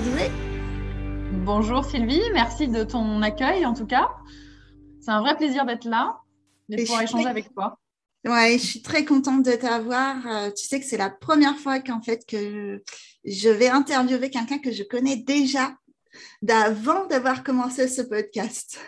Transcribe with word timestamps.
Bonjour 1.44 1.84
Sylvie, 1.84 2.22
merci 2.32 2.68
de 2.68 2.84
ton 2.84 3.20
accueil 3.20 3.66
en 3.66 3.74
tout 3.74 3.86
cas. 3.86 4.08
C'est 5.04 5.10
un 5.10 5.20
vrai 5.20 5.36
plaisir 5.36 5.66
d'être 5.66 5.84
là 5.84 6.18
et 6.70 6.76
de 6.76 6.82
pouvoir 6.82 7.02
échanger 7.02 7.28
avec 7.28 7.52
toi. 7.52 7.78
Ouais, 8.24 8.56
je 8.58 8.64
suis 8.64 8.80
très 8.80 9.04
contente 9.04 9.42
de 9.42 9.52
t'avoir. 9.52 10.26
Euh, 10.26 10.50
tu 10.50 10.66
sais 10.66 10.80
que 10.80 10.86
c'est 10.86 10.96
la 10.96 11.10
première 11.10 11.58
fois 11.58 11.78
qu'en 11.80 12.00
fait 12.00 12.24
que 12.26 12.82
je 13.26 13.48
vais 13.50 13.68
interviewer 13.68 14.30
quelqu'un 14.30 14.58
que 14.58 14.72
je 14.72 14.82
connais 14.82 15.16
déjà 15.16 15.74
d'avant 16.40 17.04
d'avoir 17.04 17.44
commencé 17.44 17.86
ce 17.86 18.00
podcast. 18.00 18.80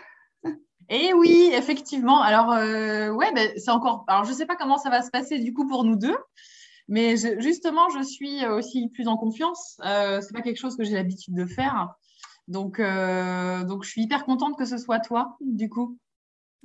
Eh 0.89 1.13
oui, 1.13 1.51
effectivement. 1.53 2.19
Alors, 2.21 2.51
euh, 2.51 3.11
ouais, 3.11 3.31
ben, 3.33 3.51
c'est 3.55 3.69
encore. 3.69 4.03
Alors, 4.07 4.23
je 4.23 4.31
ne 4.31 4.35
sais 4.35 4.47
pas 4.47 4.55
comment 4.55 4.79
ça 4.79 4.89
va 4.89 5.03
se 5.03 5.11
passer 5.11 5.37
du 5.37 5.53
coup 5.53 5.67
pour 5.67 5.83
nous 5.83 5.97
deux, 5.97 6.17
mais 6.87 7.15
justement, 7.39 7.89
je 7.89 8.01
suis 8.01 8.43
aussi 8.47 8.89
plus 8.89 9.07
en 9.07 9.17
confiance. 9.17 9.77
Euh, 9.85 10.19
c'est 10.21 10.33
pas 10.33 10.41
quelque 10.41 10.59
chose 10.59 10.77
que 10.77 10.83
j'ai 10.83 10.93
l'habitude 10.93 11.35
de 11.35 11.45
faire, 11.45 11.93
donc, 12.47 12.79
euh, 12.79 13.63
donc 13.65 13.83
je 13.83 13.89
suis 13.89 14.01
hyper 14.03 14.25
contente 14.25 14.57
que 14.57 14.65
ce 14.65 14.77
soit 14.77 14.99
toi, 14.99 15.37
du 15.41 15.69
coup. 15.69 15.97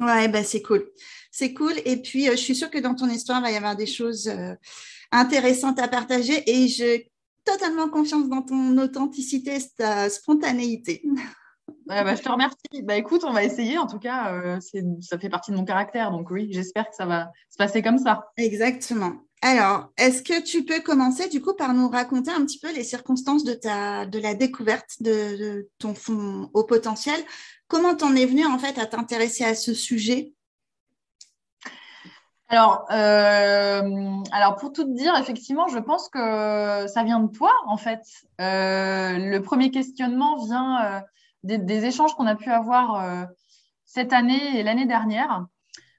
Ouais, 0.02 0.28
bah 0.28 0.42
c'est 0.42 0.62
cool. 0.62 0.84
C'est 1.30 1.54
cool. 1.54 1.74
Et 1.84 1.96
puis, 1.96 2.28
euh, 2.28 2.32
je 2.32 2.36
suis 2.36 2.56
sûre 2.56 2.70
que 2.70 2.78
dans 2.78 2.94
ton 2.94 3.08
histoire, 3.08 3.38
il 3.38 3.42
va 3.42 3.50
y 3.52 3.56
avoir 3.56 3.76
des 3.76 3.86
choses 3.86 4.28
euh, 4.28 4.54
intéressantes 5.12 5.78
à 5.78 5.88
partager. 5.88 6.42
Et 6.50 6.68
j'ai 6.68 7.10
totalement 7.44 7.88
confiance 7.88 8.28
dans 8.28 8.42
ton 8.42 8.76
authenticité, 8.78 9.58
ta 9.76 10.10
spontanéité. 10.10 11.02
bah, 11.86 12.14
je 12.14 12.22
te 12.22 12.28
remercie. 12.28 12.82
Bah, 12.82 12.96
écoute, 12.96 13.22
on 13.24 13.32
va 13.32 13.44
essayer. 13.44 13.78
En 13.78 13.86
tout 13.86 14.00
cas, 14.00 14.32
euh, 14.34 14.58
ça 15.00 15.18
fait 15.18 15.30
partie 15.30 15.52
de 15.52 15.56
mon 15.56 15.64
caractère. 15.64 16.10
Donc 16.10 16.30
oui, 16.30 16.48
j'espère 16.50 16.88
que 16.90 16.96
ça 16.96 17.06
va 17.06 17.30
se 17.48 17.56
passer 17.56 17.80
comme 17.80 17.98
ça. 17.98 18.26
Exactement. 18.36 19.12
Alors, 19.44 19.90
est-ce 19.96 20.22
que 20.22 20.40
tu 20.40 20.64
peux 20.64 20.80
commencer 20.80 21.28
du 21.28 21.40
coup 21.40 21.54
par 21.54 21.74
nous 21.74 21.88
raconter 21.88 22.30
un 22.30 22.44
petit 22.44 22.60
peu 22.60 22.72
les 22.72 22.84
circonstances 22.84 23.42
de, 23.42 23.54
ta, 23.54 24.06
de 24.06 24.20
la 24.20 24.34
découverte 24.34 24.90
de, 25.00 25.36
de 25.36 25.68
ton 25.78 25.94
fond 25.94 26.48
au 26.54 26.62
potentiel 26.62 27.20
Comment 27.72 27.94
t'en 27.94 28.14
es 28.14 28.26
venu 28.26 28.44
en 28.44 28.58
fait 28.58 28.76
à 28.78 28.84
t'intéresser 28.84 29.44
à 29.44 29.54
ce 29.54 29.72
sujet? 29.72 30.34
Alors, 32.50 32.84
euh, 32.90 34.22
alors, 34.30 34.56
pour 34.56 34.74
tout 34.74 34.84
te 34.84 34.94
dire, 34.94 35.16
effectivement, 35.18 35.68
je 35.68 35.78
pense 35.78 36.10
que 36.10 36.86
ça 36.86 37.02
vient 37.02 37.20
de 37.20 37.32
toi, 37.32 37.50
en 37.64 37.78
fait. 37.78 38.02
Euh, 38.42 39.16
le 39.16 39.38
premier 39.38 39.70
questionnement 39.70 40.44
vient 40.44 40.84
euh, 40.84 41.00
des, 41.44 41.86
échanges 41.86 42.14
qu'on 42.14 42.26
a 42.26 42.34
pu 42.34 42.50
avoir 42.50 43.26
cette 43.86 44.12
année 44.12 44.58
et 44.58 44.62
l'année 44.62 44.84
dernière. 44.84 45.46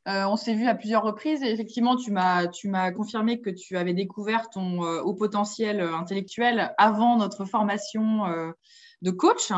on 0.05 0.35
s'est 0.35 0.53
vu 0.53 0.67
à 0.67 0.75
plusieurs 0.75 1.01
reprises 1.01 1.41
et 1.41 1.49
effectivement, 1.51 1.95
tu 1.95 2.11
m'as, 2.11 2.45
tu 2.45 2.69
m'as 2.69 2.91
confirmé 2.91 3.41
que 3.41 3.49
tu 3.49 3.77
avais 3.77 3.95
découvert 3.95 4.51
ton 4.51 4.79
haut 4.83 5.15
potentiel 5.15 5.81
intellectuel 5.81 6.75
avant 6.77 7.17
notre 7.17 7.45
formation 7.45 8.53
de 9.03 9.11
coach. 9.11 9.51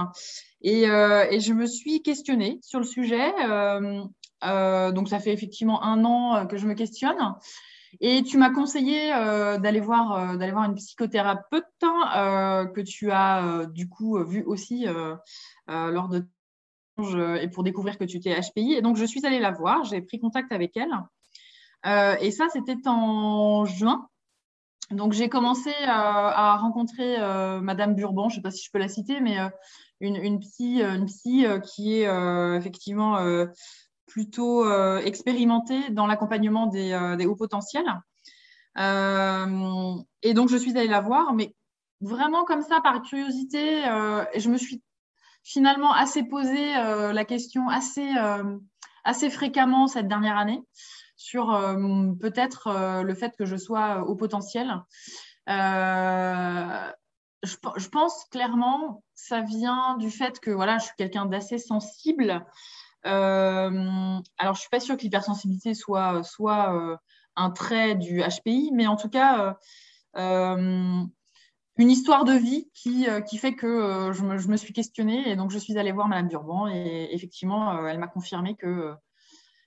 Euh, 0.66 1.25
et, 1.29 1.39
je 1.39 1.53
me 1.53 1.66
suis 1.66 2.01
questionnée 2.01 2.59
sur 2.61 2.79
le 2.79 2.85
sujet. 2.85 3.31
Euh, 3.47 4.03
euh, 4.44 4.91
donc, 4.91 5.07
ça 5.07 5.19
fait 5.19 5.31
effectivement 5.31 5.83
un 5.83 6.03
an 6.03 6.47
que 6.47 6.57
je 6.57 6.67
me 6.67 6.73
questionne. 6.73 7.35
Et 8.01 8.23
tu 8.23 8.38
m'as 8.38 8.50
conseillé 8.50 9.09
d'aller 9.09 9.79
voir, 9.79 10.38
d'aller 10.38 10.51
voir 10.51 10.66
une 10.66 10.75
psychothérapeute 10.75 11.63
que 11.79 12.81
tu 12.81 13.09
as 13.11 13.66
du 13.67 13.88
coup 13.88 14.22
vu 14.25 14.44
aussi 14.44 14.85
lors 15.67 16.09
de 16.09 16.25
et 17.41 17.50
pour 17.50 17.63
découvrir 17.63 17.97
que 17.97 18.03
tu 18.03 18.17
étais 18.17 18.38
HPI. 18.38 18.73
Et 18.73 18.81
donc, 18.81 18.97
je 18.97 19.06
suis 19.06 19.25
allée 19.25 19.39
la 19.39 19.51
voir, 19.51 19.85
j'ai 19.85 20.01
pris 20.01 20.19
contact 20.19 20.51
avec 20.51 20.75
elle. 20.75 20.91
et 22.19 22.31
ça, 22.31 22.47
c'était 22.51 22.75
en 22.85 23.63
juin. 23.63 24.09
Donc, 24.91 25.13
j'ai 25.13 25.29
commencé 25.29 25.72
à 25.88 26.57
rencontrer 26.57 27.18
Madame 27.62 27.96
Burban, 27.96 28.29
je 28.29 28.35
ne 28.35 28.40
sais 28.40 28.41
pas 28.41 28.51
si 28.51 28.63
je 28.63 28.72
peux 28.72 28.78
la 28.78 28.88
citer, 28.88 29.19
mais 29.19 29.38
une, 30.01 30.16
une, 30.16 30.40
psy, 30.40 30.81
euh, 30.81 30.96
une 30.96 31.06
psy 31.06 31.46
euh, 31.46 31.59
qui 31.59 32.00
est 32.00 32.07
euh, 32.07 32.56
effectivement 32.56 33.18
plutôt 34.07 34.69
expérimentée 35.00 35.90
dans 35.90 36.07
l'accompagnement 36.07 36.68
des, 36.68 37.16
des, 37.18 37.25
hauts 37.25 37.35
potentiels. 37.35 37.88
et 38.78 40.34
donc, 40.34 40.50
je 40.50 40.57
suis 40.57 40.78
allée 40.78 40.88
la 40.88 41.01
voir, 41.01 41.34
mais 41.34 41.53
vraiment 42.01 42.45
comme 42.45 42.62
ça, 42.62 42.79
par 42.81 43.01
curiosité, 43.01 43.81
je 43.84 44.50
me 44.50 44.57
suis 44.57 44.81
finalement 45.44 45.91
assez 45.91 46.24
posé 46.24 46.74
la 46.75 47.25
question 47.25 47.68
assez, 47.68 48.09
assez 49.03 49.29
fréquemment 49.29 49.88
cette 49.88 50.07
dernière 50.07 50.38
année 50.38 50.62
sur 51.25 51.47
peut-être 52.19 53.02
le 53.03 53.13
fait 53.16 53.36
que 53.38 53.46
je 53.46 53.56
sois 53.56 54.03
au 54.08 54.16
potentiel. 54.16 54.81
Euh, 55.50 56.91
je, 57.44 57.90
pense 57.90 58.25
clairement 58.31 59.03
ça 59.13 59.41
vient 59.41 59.97
du 59.97 60.09
fait 60.09 60.40
que 60.40 60.52
voilà, 60.52 60.78
je 60.80 60.86
suis 60.86 60.96
quelqu'un 60.97 61.25
d'assez 61.25 61.58
sensible. 61.58 62.46
Euh, 63.06 64.19
alors, 64.38 64.56
je 64.56 64.59
suis 64.59 64.69
pas 64.69 64.80
sûre 64.80 64.97
que 64.97 65.03
l'hypersensibilité 65.03 65.75
soit, 65.75 66.24
soit 66.24 66.75
euh, 66.75 66.97
un 67.36 67.52
trait 67.52 67.96
du 67.96 68.22
HPI, 68.22 68.72
mais 68.74 68.88
en 68.88 68.96
tout 68.96 69.09
cas, 69.09 69.57
euh, 70.18 71.03
une 71.78 71.92
histoire 71.92 72.24
de 72.24 72.34
vie 72.34 72.69
qui, 72.74 73.06
qui 73.28 73.38
fait 73.38 73.53
que 73.53 74.12
je 74.12 74.24
me, 74.24 74.38
je, 74.38 74.47
me, 74.47 74.57
suis 74.57 74.74
questionnée 74.74 75.30
et 75.30 75.36
donc 75.36 75.52
je 75.52 75.59
suis 75.59 75.78
allée 75.78 75.92
voir 75.92 76.07
Madame 76.07 76.30
Durban 76.30 76.68
et 76.68 77.09
effectivement, 77.12 77.86
elle 77.86 78.00
m'a 78.00 78.07
confirmé 78.07 78.56
que, 78.56 78.96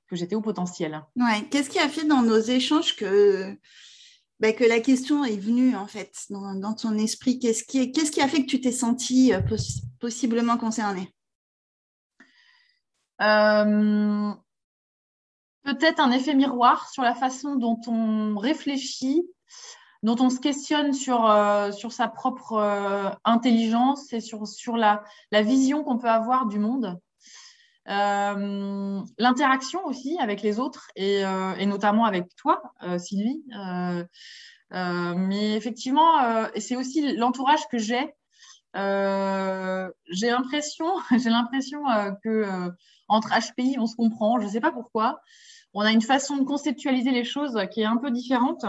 que 0.09 0.17
j'étais 0.17 0.35
au 0.35 0.41
potentiel. 0.41 1.03
Ouais. 1.17 1.47
Qu'est-ce 1.51 1.71
qui 1.71 1.79
a 1.79 1.89
fait 1.89 2.05
dans 2.05 2.23
nos 2.23 2.41
échanges 2.41 2.97
que 2.97 3.57
bah, 4.41 4.53
que 4.53 4.65
la 4.65 4.79
question 4.81 5.25
est 5.25 5.37
venue 5.37 5.75
en 5.75 5.87
fait 5.87 6.13
dans, 6.31 6.75
ton 6.75 6.97
esprit? 6.97 7.39
Qu'est-ce 7.39 7.65
qui, 7.65 8.21
a 8.21 8.29
fait 8.29 8.43
que 8.43 8.51
tu 8.51 8.61
t'es 8.61 8.73
sentie 8.73 9.33
euh, 9.33 9.41
possiblement 10.01 10.57
concernée? 10.57 11.13
Euh, 13.21 14.33
Peut-être 15.65 16.01
un 16.01 16.13
effet 16.13 16.35
miroir 16.35 16.89
sur 16.89 17.03
la 17.03 17.15
façon 17.15 17.57
dont 17.57 17.81
on 17.89 18.39
réfléchit, 18.39 19.29
dont 20.03 20.17
on 20.21 20.31
se 20.31 20.39
questionne 20.39 20.95
sur, 20.95 21.29
euh, 21.29 21.73
sur 21.73 21.93
sa 21.93 22.09
propre 22.09 23.19
intelligence 23.25 24.13
et 24.13 24.21
sur, 24.21 24.47
sur 24.47 24.77
la, 24.77 25.03
la 25.33 25.43
vision 25.43 25.83
qu'on 25.83 25.99
peut 25.99 26.09
avoir 26.09 26.47
du 26.47 26.59
monde. 26.59 26.99
Euh, 27.89 29.01
l'interaction 29.17 29.87
aussi 29.87 30.19
avec 30.21 30.43
les 30.43 30.61
autres 30.61 30.91
et, 30.95 31.25
euh, 31.25 31.65
notamment 31.65 32.05
avec 32.05 32.27
toi, 32.37 32.61
euh, 32.83 32.99
Sylvie. 32.99 33.43
mais 34.71 35.57
effectivement, 35.57 36.47
c'est 36.57 36.77
aussi 36.77 37.17
l'entourage 37.17 37.67
que 37.71 37.79
j'ai. 37.79 38.15
j'ai 38.75 40.31
l'impression, 40.31 40.87
j'ai 41.19 41.31
l'impression 41.31 41.83
que 42.23 42.71
entre 43.09 43.31
HPI, 43.31 43.77
on 43.79 43.87
se 43.87 43.97
comprend. 43.97 44.39
Je 44.39 44.47
ne 44.47 44.51
sais 44.51 44.61
pas 44.61 44.73
pourquoi. 44.73 45.21
on 45.73 45.81
a 45.81 45.93
une 45.93 46.03
façon 46.03 46.37
de 46.37 46.45
conceptualiser 46.45 47.11
les 47.11 47.25
choses 47.25 47.59
qui 47.73 47.81
est 47.81 47.87
un 47.87 47.97
peu 47.97 48.11
différente. 48.11 48.67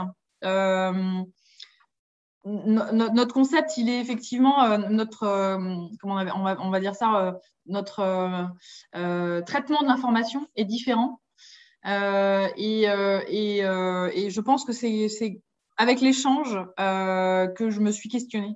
Notre 2.50 3.34
concept, 3.34 3.78
il 3.78 3.90
est 3.90 4.00
effectivement 4.00 4.78
notre, 4.90 5.58
comment 6.00 6.16
on, 6.16 6.44
va, 6.44 6.58
on, 6.60 6.70
va, 6.70 6.80
dire 6.80 6.96
ça, 6.96 7.40
notre 7.66 8.52
traitement 9.46 9.82
de 9.82 9.88
l'information 9.88 10.48
est 10.56 10.66
différent. 10.66 11.22
Et, 11.86 12.84
et, 12.86 13.60
et, 13.60 14.30
je 14.30 14.42
pense 14.42 14.66
que 14.66 14.74
c'est 14.74 15.42
avec 15.78 16.02
l'échange 16.02 16.58
que 16.78 17.70
je 17.70 17.80
me 17.80 17.92
suis 17.92 18.10
questionnée 18.10 18.56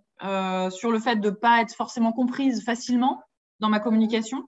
sur 0.71 0.91
le 0.91 0.99
fait 0.99 1.17
de 1.17 1.29
ne 1.29 1.35
pas 1.35 1.61
être 1.61 1.73
forcément 1.73 2.13
comprise 2.13 2.63
facilement 2.63 3.21
dans 3.59 3.69
ma 3.69 3.79
communication. 3.79 4.47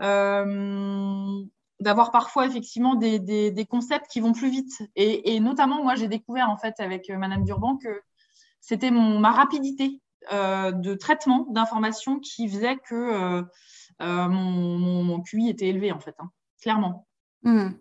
Euh, 0.00 1.44
d'avoir 1.80 2.10
parfois 2.10 2.46
effectivement 2.46 2.94
des, 2.94 3.18
des, 3.18 3.66
concepts 3.66 4.06
qui 4.08 4.20
vont 4.20 4.32
plus 4.32 4.48
vite. 4.48 4.72
Et, 4.96 5.38
notamment, 5.40 5.82
moi, 5.82 5.96
j'ai 5.96 6.08
découvert 6.08 6.48
en 6.48 6.56
fait 6.56 6.74
avec 6.78 7.10
euh, 7.10 7.18
Madame 7.18 7.44
Durban 7.44 7.76
que 7.76 8.00
c'était 8.66 8.90
ma 8.90 9.30
rapidité 9.30 10.00
euh, 10.32 10.72
de 10.72 10.94
traitement 10.94 11.46
d'informations 11.50 12.18
qui 12.18 12.48
faisait 12.48 12.76
que 12.88 13.42
mon, 14.00 15.02
mon, 15.04 15.20
QI 15.22 15.50
était 15.50 15.68
élevé 15.68 15.92
en 15.92 16.00
fait, 16.00 16.14
hein, 16.18 16.30
clairement. 16.62 17.06
Hmm. 17.42 17.72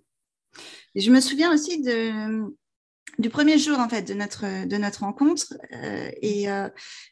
je 0.94 1.10
me 1.10 1.22
souviens 1.22 1.54
aussi 1.54 1.82
de, 1.82 2.54
du 3.18 3.30
premier 3.30 3.58
jour 3.58 3.80
en 3.80 3.88
fait 3.88 4.02
de 4.02 4.14
notre, 4.14 4.68
de 4.68 4.76
notre 4.76 5.02
rencontre 5.02 5.54
et 6.22 6.48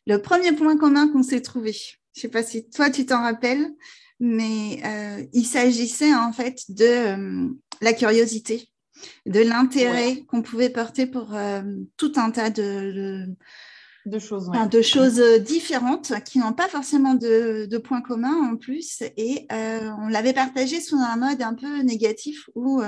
le 0.05 0.17
premier 0.17 0.51
point 0.51 0.77
commun 0.77 1.07
qu'on 1.07 1.23
s'est 1.23 1.41
trouvé. 1.41 1.73
Je 2.13 2.21
sais 2.21 2.29
pas 2.29 2.43
si 2.43 2.69
toi 2.69 2.89
tu 2.89 3.05
t'en 3.05 3.21
rappelles, 3.21 3.69
mais 4.21 4.79
euh, 4.85 5.25
il 5.33 5.45
s'agissait 5.45 6.13
en 6.13 6.31
fait 6.31 6.63
de 6.69 6.85
euh, 6.85 7.49
la 7.81 7.93
curiosité, 7.93 8.70
de 9.25 9.39
l'intérêt 9.39 10.23
qu'on 10.27 10.41
pouvait 10.41 10.69
porter 10.69 11.05
pour 11.05 11.33
euh, 11.33 11.61
tout 11.97 12.13
un 12.15 12.31
tas 12.31 12.49
de, 12.49 13.25
de, 14.05 14.19
choses, 14.19 14.49
de 14.69 14.81
choses 14.81 15.21
différentes 15.41 16.13
qui 16.25 16.39
n'ont 16.39 16.53
pas 16.53 16.67
forcément 16.67 17.13
de, 17.13 17.65
de, 17.65 17.77
points 17.77 18.01
communs 18.01 18.51
en 18.51 18.57
plus. 18.57 19.03
Et 19.17 19.47
on 19.49 20.07
l'avait 20.07 20.33
partagé 20.33 20.81
sous 20.81 20.97
un 20.97 21.15
mode 21.15 21.41
un 21.41 21.53
peu 21.53 21.81
négatif 21.81 22.49
où 22.55 22.81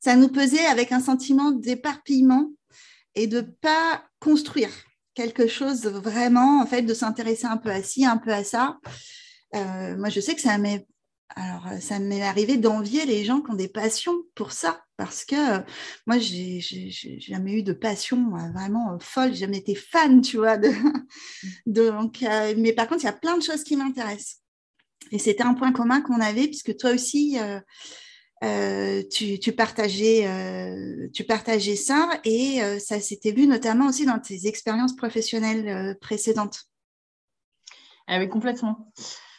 ça 0.00 0.16
nous 0.16 0.28
pesait 0.28 0.66
avec 0.66 0.92
un 0.92 1.00
sentiment 1.00 1.50
d'éparpillement 1.52 2.50
et 3.14 3.26
de 3.26 3.40
pas 3.40 4.04
construire 4.20 4.70
quelque 5.18 5.48
chose 5.48 5.84
vraiment, 5.86 6.60
en 6.60 6.66
fait, 6.66 6.82
de 6.82 6.94
s'intéresser 6.94 7.46
un 7.46 7.56
peu 7.56 7.70
à 7.70 7.82
ci, 7.82 8.06
un 8.06 8.18
peu 8.18 8.32
à 8.32 8.44
ça. 8.44 8.78
Euh, 9.56 9.96
moi, 9.96 10.10
je 10.10 10.20
sais 10.20 10.36
que 10.36 10.40
ça 10.40 10.56
m'est 10.58 10.86
alors, 11.36 11.68
ça 11.80 11.98
m'est 11.98 12.22
arrivé 12.22 12.56
d'envier 12.56 13.04
les 13.04 13.24
gens 13.24 13.40
qui 13.40 13.50
ont 13.50 13.54
des 13.54 13.68
passions 13.68 14.24
pour 14.34 14.52
ça, 14.52 14.82
parce 14.96 15.24
que 15.24 15.58
moi, 16.06 16.18
j'ai 16.18 16.60
jamais 16.60 17.52
eu 17.52 17.62
de 17.62 17.72
passion 17.72 18.34
euh, 18.34 18.50
vraiment 18.52 18.94
euh, 18.94 18.98
folle, 18.98 19.30
j'ai 19.30 19.40
jamais 19.40 19.58
été 19.58 19.74
fan, 19.74 20.20
tu 20.20 20.38
vois. 20.38 20.56
De, 20.56 20.70
donc, 21.66 22.24
mais 22.56 22.72
par 22.72 22.88
contre, 22.88 23.02
il 23.02 23.06
y 23.06 23.10
a 23.10 23.12
plein 23.12 23.36
de 23.36 23.42
choses 23.42 23.62
qui 23.62 23.76
m'intéressent. 23.76 24.42
Et 25.12 25.18
c'était 25.18 25.44
un 25.44 25.54
point 25.54 25.72
commun 25.72 26.00
qu'on 26.00 26.20
avait, 26.20 26.48
puisque 26.48 26.76
toi 26.76 26.90
aussi, 26.90 27.38
tu, 29.10 29.38
tu, 29.38 29.52
partageais, 29.52 30.28
tu 31.14 31.24
partageais 31.24 31.76
ça, 31.76 32.20
et 32.24 32.60
ça 32.78 33.00
s'était 33.00 33.32
vu 33.32 33.46
notamment 33.46 33.86
aussi 33.86 34.04
dans 34.04 34.18
tes 34.18 34.46
expériences 34.48 34.96
professionnelles 34.96 35.96
précédentes. 36.00 36.64
Ah 38.06 38.18
oui, 38.18 38.28
complètement 38.28 38.92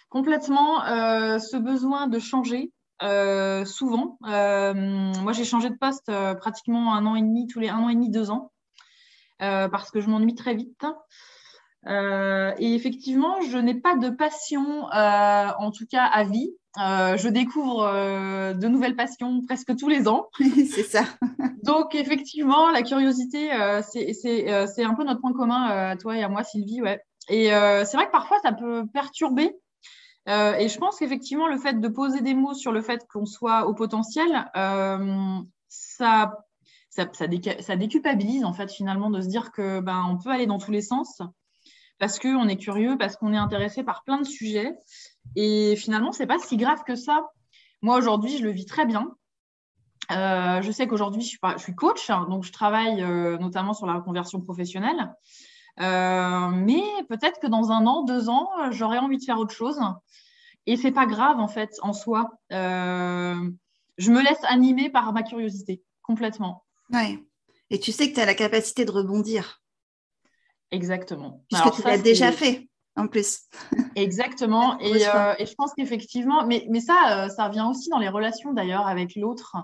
complètement 0.09 0.83
euh, 0.85 1.39
ce 1.39 1.57
besoin 1.57 2.07
de 2.07 2.19
changer. 2.19 2.71
Euh, 3.01 3.63
souvent. 3.63 4.17
Euh, 4.27 4.73
moi, 4.73 5.31
j'ai 5.31 5.45
changé 5.45 5.69
de 5.69 5.77
poste 5.77 6.11
pratiquement 6.39 6.93
un 6.93 7.05
an 7.05 7.15
et 7.15 7.21
demi, 7.21 7.47
tous 7.47 7.61
les 7.61 7.69
un 7.69 7.77
an 7.77 7.87
et 7.87 7.93
demi, 7.93 8.09
deux 8.09 8.29
ans, 8.29 8.51
parce 9.39 9.89
que 9.89 10.01
je 10.01 10.09
m'ennuie 10.09 10.35
très 10.35 10.53
vite. 10.53 10.85
et 11.87 12.75
effectivement, 12.75 13.39
je 13.39 13.57
n'ai 13.57 13.75
pas 13.75 13.95
de 13.95 14.09
passion, 14.09 14.83
en 14.91 15.71
tout 15.71 15.85
cas 15.89 16.03
à 16.03 16.25
vie. 16.25 16.51
je 16.75 17.29
découvre 17.29 17.85
de 18.53 18.67
nouvelles 18.67 18.97
passions 18.97 19.39
presque 19.47 19.73
tous 19.77 19.87
les 19.87 20.09
ans. 20.09 20.27
c'est 20.69 20.83
ça. 20.83 21.05
Donc, 21.63 21.95
effectivement, 21.95 22.69
la 22.69 22.81
curiosité, 22.81 23.49
c'est 23.93 24.83
un 24.83 24.93
peu 24.93 25.05
notre 25.05 25.21
point 25.21 25.31
commun 25.31 25.67
à 25.67 25.95
toi 25.95 26.17
et 26.17 26.23
à 26.23 26.27
moi, 26.27 26.43
Sylvie. 26.43 26.81
Ouais. 26.81 27.01
Et 27.29 27.45
c'est 27.45 27.95
vrai 27.95 28.07
que 28.07 28.11
parfois, 28.11 28.39
ça 28.43 28.51
peut 28.51 28.83
perturber 28.93 29.55
euh, 30.27 30.53
et 30.55 30.67
je 30.67 30.77
pense 30.77 30.97
qu'effectivement, 30.97 31.47
le 31.47 31.57
fait 31.57 31.79
de 31.79 31.87
poser 31.87 32.21
des 32.21 32.33
mots 32.33 32.53
sur 32.53 32.71
le 32.71 32.81
fait 32.81 33.05
qu'on 33.11 33.25
soit 33.25 33.67
au 33.67 33.73
potentiel, 33.73 34.49
euh, 34.55 35.39
ça, 35.69 36.33
ça, 36.89 37.09
ça, 37.11 37.75
déculpabilise 37.75 38.43
en 38.43 38.53
fait 38.53 38.71
finalement 38.71 39.09
de 39.09 39.21
se 39.21 39.27
dire 39.27 39.51
que 39.51 39.79
ben 39.79 40.05
on 40.09 40.17
peut 40.17 40.29
aller 40.29 40.45
dans 40.45 40.59
tous 40.59 40.71
les 40.71 40.81
sens 40.81 41.21
parce 41.99 42.19
qu'on 42.19 42.47
est 42.47 42.57
curieux, 42.57 42.97
parce 42.97 43.15
qu'on 43.15 43.33
est 43.33 43.37
intéressé 43.37 43.83
par 43.83 44.03
plein 44.03 44.19
de 44.19 44.25
sujets. 44.25 44.73
Et 45.35 45.75
finalement, 45.75 46.11
c'est 46.11 46.27
pas 46.27 46.39
si 46.39 46.57
grave 46.57 46.83
que 46.85 46.95
ça. 46.95 47.29
Moi 47.81 47.97
aujourd'hui, 47.97 48.37
je 48.37 48.43
le 48.43 48.51
vis 48.51 48.65
très 48.65 48.85
bien. 48.85 49.11
Euh, 50.11 50.61
je 50.61 50.71
sais 50.71 50.87
qu'aujourd'hui, 50.87 51.21
je, 51.21 51.37
suis 51.57 51.75
coach, 51.75 52.09
hein, 52.09 52.25
donc 52.29 52.43
je 52.43 52.51
travaille 52.51 53.01
notamment 53.39 53.73
sur 53.73 53.85
la 53.85 53.93
reconversion 53.95 54.41
professionnelle. 54.41 55.13
Mais 55.79 56.83
peut-être 57.07 57.39
que 57.39 57.47
dans 57.47 57.71
un 57.71 57.85
an, 57.85 58.03
deux 58.03 58.29
ans, 58.29 58.49
j'aurais 58.71 58.99
envie 58.99 59.17
de 59.17 59.23
faire 59.23 59.39
autre 59.39 59.53
chose. 59.53 59.79
Et 60.69 60.77
c'est 60.77 60.91
pas 60.91 61.07
grave 61.07 61.39
en 61.39 61.47
fait 61.47 61.77
en 61.81 61.93
soi. 61.93 62.31
Euh, 62.51 63.49
je 63.97 64.11
me 64.11 64.21
laisse 64.21 64.43
animer 64.43 64.91
par 64.91 65.11
ma 65.13 65.23
curiosité 65.23 65.81
complètement. 66.03 66.63
Ouais. 66.91 67.19
Et 67.71 67.79
tu 67.79 67.91
sais 67.91 68.09
que 68.09 68.13
tu 68.15 68.21
as 68.21 68.25
la 68.25 68.35
capacité 68.35 68.85
de 68.85 68.91
rebondir. 68.91 69.63
Exactement. 70.69 71.43
Puisque 71.49 71.71
tu 71.71 71.81
l'as 71.81 71.97
déjà 71.97 72.31
fait 72.31 72.69
en 72.95 73.07
plus. 73.07 73.45
Exactement. 73.95 74.79
et, 74.79 75.07
euh, 75.07 75.33
et, 75.39 75.47
je 75.47 75.53
pense 75.55 75.73
qu'effectivement, 75.73 76.45
mais, 76.45 76.67
mais 76.69 76.81
ça, 76.81 77.25
euh, 77.25 77.29
ça 77.29 77.47
revient 77.47 77.65
aussi 77.67 77.89
dans 77.89 77.97
les 77.97 78.09
relations 78.09 78.53
d'ailleurs 78.53 78.87
avec 78.87 79.15
l'autre. 79.15 79.55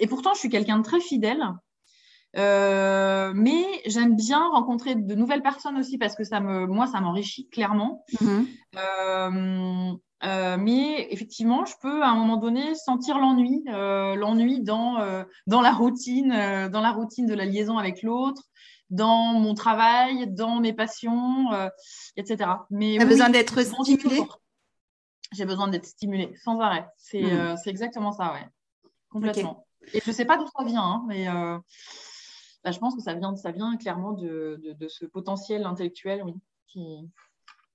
Et 0.00 0.06
pourtant, 0.06 0.34
je 0.34 0.40
suis 0.40 0.50
quelqu'un 0.50 0.78
de 0.78 0.84
très 0.84 1.00
fidèle. 1.00 1.42
Mais 2.34 3.64
j'aime 3.86 4.16
bien 4.16 4.46
rencontrer 4.48 4.94
de 4.94 5.14
nouvelles 5.14 5.42
personnes 5.42 5.78
aussi 5.78 5.98
parce 5.98 6.14
que 6.14 6.24
ça 6.24 6.40
me, 6.40 6.66
moi, 6.66 6.86
ça 6.86 7.00
m'enrichit 7.00 7.48
clairement. 7.48 8.04
Mm-hmm. 8.20 9.98
Euh, 10.22 10.56
mais 10.58 11.06
effectivement, 11.10 11.64
je 11.64 11.74
peux 11.80 12.02
à 12.02 12.08
un 12.08 12.14
moment 12.14 12.36
donné 12.36 12.74
sentir 12.74 13.18
l'ennui, 13.18 13.64
euh, 13.68 14.14
l'ennui 14.14 14.60
dans, 14.60 15.00
euh, 15.00 15.24
dans 15.46 15.62
la 15.62 15.72
routine, 15.72 16.28
dans 16.70 16.80
la 16.80 16.92
routine 16.92 17.26
de 17.26 17.34
la 17.34 17.46
liaison 17.46 17.78
avec 17.78 18.02
l'autre, 18.02 18.42
dans 18.90 19.32
mon 19.34 19.54
travail, 19.54 20.26
dans 20.28 20.60
mes 20.60 20.72
passions, 20.72 21.48
etc. 22.16 22.50
Mais 22.70 22.98
besoin 22.98 23.30
d'être 23.30 23.62
stimulé. 23.62 24.22
J'ai 25.32 25.44
besoin 25.44 25.68
d'être 25.68 25.86
stimulé 25.86 26.34
sans 26.42 26.58
arrêt. 26.60 26.86
C'est 26.96 27.22
hmm. 27.22 27.56
exactement 27.66 28.12
ça, 28.12 28.32
ouais. 28.32 28.46
Complètement. 29.10 29.66
Et 29.94 30.00
je 30.04 30.10
ne 30.10 30.14
sais 30.14 30.24
pas 30.24 30.36
d'où 30.36 30.46
ça 30.46 30.64
vient, 30.64 30.82
hein, 30.82 31.04
mais 31.06 31.26
bah, 32.64 32.70
je 32.70 32.78
pense 32.78 32.94
que 32.94 33.02
ça 33.02 33.14
vient, 33.14 33.34
ça 33.36 33.50
vient 33.50 33.76
clairement 33.76 34.12
de, 34.12 34.60
de, 34.62 34.72
de 34.72 34.88
ce 34.88 35.06
potentiel 35.06 35.64
intellectuel, 35.64 36.22
oui, 36.24 36.34
qui, 36.66 36.98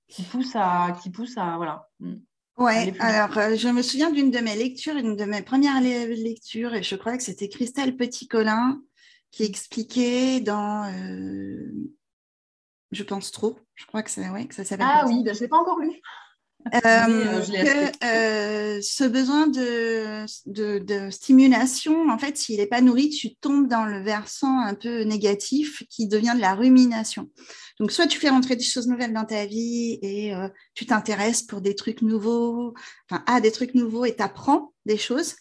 qui 0.08 0.22
pousse 0.22 0.52
à, 0.54 0.96
qui 1.02 1.10
pousse 1.10 1.36
à, 1.36 1.56
voilà. 1.56 1.88
Hmm. 2.00 2.16
Ouais, 2.58 2.94
alors 3.00 3.36
euh, 3.36 3.54
je 3.54 3.68
me 3.68 3.82
souviens 3.82 4.10
d'une 4.10 4.30
de 4.30 4.38
mes 4.38 4.56
lectures, 4.56 4.96
une 4.96 5.14
de 5.14 5.24
mes 5.24 5.42
premières 5.42 5.80
lectures, 5.80 6.74
et 6.74 6.82
je 6.82 6.96
crois 6.96 7.16
que 7.16 7.22
c'était 7.22 7.50
Christelle 7.50 7.96
Petit-Colin 7.96 8.80
qui 9.30 9.42
expliquait 9.42 10.40
dans 10.40 10.90
euh, 10.90 11.70
Je 12.92 13.02
pense 13.02 13.30
trop, 13.30 13.58
je 13.74 13.84
crois 13.84 14.02
que, 14.02 14.32
ouais, 14.32 14.46
que 14.46 14.54
ça 14.54 14.64
s'appelle. 14.64 14.86
Ah 14.88 15.04
oui, 15.06 15.22
ben, 15.22 15.34
je 15.34 15.40
ne 15.40 15.44
l'ai 15.44 15.48
pas 15.48 15.58
encore 15.58 15.80
lu. 15.80 16.00
Euh, 16.74 17.40
que, 17.42 18.80
ce 18.82 19.04
besoin 19.04 19.46
de, 19.46 20.24
de, 20.46 20.78
de, 20.78 21.10
stimulation, 21.10 22.08
en 22.10 22.18
fait, 22.18 22.36
s'il 22.36 22.58
n'est 22.58 22.66
pas 22.66 22.80
nourri, 22.80 23.10
tu 23.10 23.34
tombes 23.36 23.68
dans 23.68 23.84
le 23.84 24.02
versant 24.02 24.60
un 24.60 24.74
peu 24.74 25.02
négatif 25.02 25.84
qui 25.88 26.08
devient 26.08 26.34
de 26.34 26.40
la 26.40 26.54
rumination. 26.54 27.30
Donc, 27.78 27.92
soit 27.92 28.06
tu 28.06 28.18
fais 28.18 28.30
rentrer 28.30 28.56
des 28.56 28.64
choses 28.64 28.86
nouvelles 28.86 29.12
dans 29.12 29.24
ta 29.24 29.44
vie 29.46 29.98
et 30.02 30.34
euh, 30.34 30.48
tu 30.74 30.86
t'intéresses 30.86 31.42
pour 31.42 31.60
des 31.60 31.74
trucs 31.74 32.02
nouveaux, 32.02 32.74
enfin, 33.08 33.22
à 33.26 33.40
des 33.40 33.52
trucs 33.52 33.74
nouveaux 33.74 34.04
et 34.04 34.16
t'apprends 34.16 34.72
des 34.86 34.98
choses. 34.98 35.34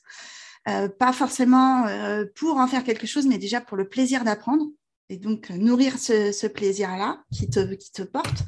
Euh, 0.67 0.89
pas 0.89 1.13
forcément 1.13 1.87
euh, 1.87 2.25
pour 2.35 2.57
en 2.57 2.67
faire 2.67 2.83
quelque 2.83 3.07
chose, 3.07 3.27
mais 3.27 3.37
déjà 3.37 3.61
pour 3.61 3.77
le 3.77 3.87
plaisir 3.87 4.23
d'apprendre. 4.23 4.65
Et 5.09 5.17
donc, 5.17 5.49
nourrir 5.51 5.97
ce, 5.99 6.31
ce 6.31 6.47
plaisir-là 6.47 7.23
qui 7.31 7.47
te, 7.49 7.73
qui 7.75 7.91
te 7.91 8.01
porte. 8.01 8.43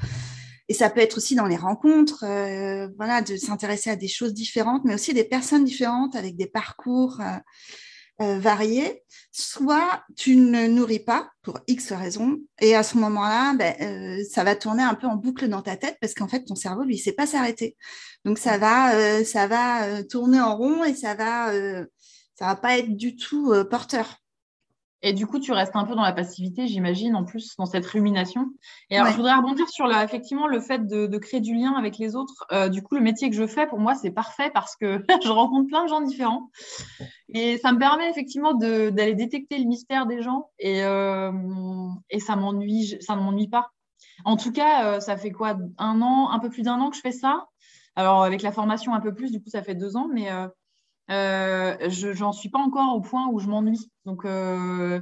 Et 0.70 0.74
ça 0.74 0.90
peut 0.90 1.00
être 1.00 1.18
aussi 1.18 1.36
dans 1.36 1.46
les 1.46 1.56
rencontres, 1.56 2.26
voilà, 2.98 3.22
de 3.22 3.38
s'intéresser 3.38 3.90
à 3.90 3.96
des 3.96 4.10
choses 4.10 4.34
différentes, 4.34 4.84
mais 4.84 4.94
aussi 4.94 5.14
des 5.14 5.24
personnes 5.24 5.64
différentes 5.64 6.16
avec 6.16 6.36
des 6.36 6.48
parcours 6.48 7.22
euh, 8.20 8.40
variés, 8.40 9.04
soit 9.32 10.04
tu 10.16 10.38
ne 10.38 10.66
nourris 10.66 11.00
pas 11.00 11.30
pour 11.44 11.60
X 11.68 11.92
raisons, 11.92 12.40
et 12.60 12.76
à 12.76 12.82
ce 12.82 12.98
moment-là, 12.98 13.54
ben, 13.54 13.76
euh, 13.80 14.24
ça 14.28 14.44
va 14.44 14.56
tourner 14.56 14.82
un 14.82 14.96
peu 14.96 15.06
en 15.06 15.18
boucle 15.18 15.48
dans 15.48 15.62
ta 15.62 15.78
tête 15.78 15.98
parce 16.02 16.16
qu'en 16.16 16.28
fait, 16.28 16.44
ton 16.44 16.56
cerveau, 16.56 16.84
lui, 16.84 16.96
ne 16.96 17.00
sait 17.00 17.12
pas 17.12 17.28
s'arrêter. 17.28 17.78
Donc, 18.26 18.40
ça 18.40 18.58
va, 18.58 18.96
euh, 18.96 19.24
ça 19.24 19.46
va 19.46 20.04
tourner 20.04 20.42
en 20.42 20.58
rond 20.58 20.84
et 20.84 20.96
ça 20.96 21.14
va, 21.14 21.54
ça 22.34 22.46
va 22.48 22.56
pas 22.56 22.80
être 22.80 22.98
du 22.98 23.16
tout 23.16 23.52
euh, 23.52 23.64
porteur. 23.64 24.18
Et 25.04 25.14
du 25.14 25.28
coup, 25.28 25.40
tu 25.40 25.52
restes 25.52 25.76
un 25.76 25.86
peu 25.86 25.94
dans 25.96 26.02
la 26.02 26.12
passivité, 26.12 26.68
j'imagine, 26.68 27.16
en 27.16 27.24
plus, 27.24 27.56
dans 27.58 27.68
cette 27.68 27.86
rumination. 27.86 28.48
Et 28.90 28.98
alors, 28.98 29.12
je 29.12 29.18
voudrais 29.18 29.36
rebondir 29.36 29.70
sur 29.70 29.86
la, 29.86 30.04
effectivement 30.04 30.48
le 30.48 30.60
fait 30.60 30.88
de, 30.88 31.18
créer 31.18 31.40
du 31.40 31.54
lien 31.54 31.74
avec 31.74 31.98
les 31.98 32.16
autres. 32.16 32.46
Euh, 32.52 32.68
du 32.68 32.82
coup, 32.82 32.96
le 32.96 33.02
métier 33.02 33.30
que 33.30 33.36
je 33.36 33.46
fais, 33.46 33.68
pour 33.68 33.80
moi, 33.80 33.94
c'est 33.94 34.12
parfait 34.12 34.50
parce 34.54 34.76
que 34.76 35.04
je 35.24 35.30
rencontre 35.30 35.68
plein 35.68 35.84
de 35.84 35.90
gens 35.90 36.02
différents. 36.02 36.50
Et 37.30 37.58
ça 37.58 37.72
me 37.72 37.80
permet 37.80 38.10
effectivement 38.10 38.54
d'aller 38.54 39.14
détecter 39.14 39.60
le 39.60 39.66
mystère 39.66 40.08
des 40.08 40.22
gens. 40.22 40.50
Et, 40.58 40.84
euh, 40.84 41.32
et 42.10 42.20
ça 42.20 42.36
m'ennuie, 42.36 42.98
ça 43.02 43.16
ne 43.16 43.22
m'ennuie 43.22 43.50
pas. 43.50 43.72
En 44.26 44.36
tout 44.36 44.52
cas, 44.52 44.86
euh, 44.86 45.00
ça 45.00 45.18
fait 45.18 45.32
quoi 45.32 45.58
Un 45.78 46.02
an, 46.02 46.32
un 46.32 46.40
peu 46.40 46.50
plus 46.50 46.64
d'un 46.64 46.80
an 46.80 46.90
que 46.90 46.96
je 46.96 47.02
fais 47.02 47.12
ça? 47.12 47.48
Alors, 47.96 48.24
avec 48.24 48.42
la 48.42 48.52
formation 48.52 48.94
un 48.94 49.00
peu 49.00 49.14
plus, 49.14 49.32
du 49.32 49.42
coup, 49.42 49.50
ça 49.50 49.64
fait 49.64 49.76
deux 49.76 49.96
ans, 49.96 50.08
mais 50.12 50.32
euh, 50.32 50.48
je 51.10 52.20
n'en 52.20 52.32
suis 52.32 52.50
pas 52.50 52.60
encore 52.60 52.96
au 52.96 53.02
point 53.02 53.28
où 53.28 53.40
je 53.40 53.48
m'ennuie. 53.48 53.92
Donc, 54.06 54.26
euh, 54.26 55.00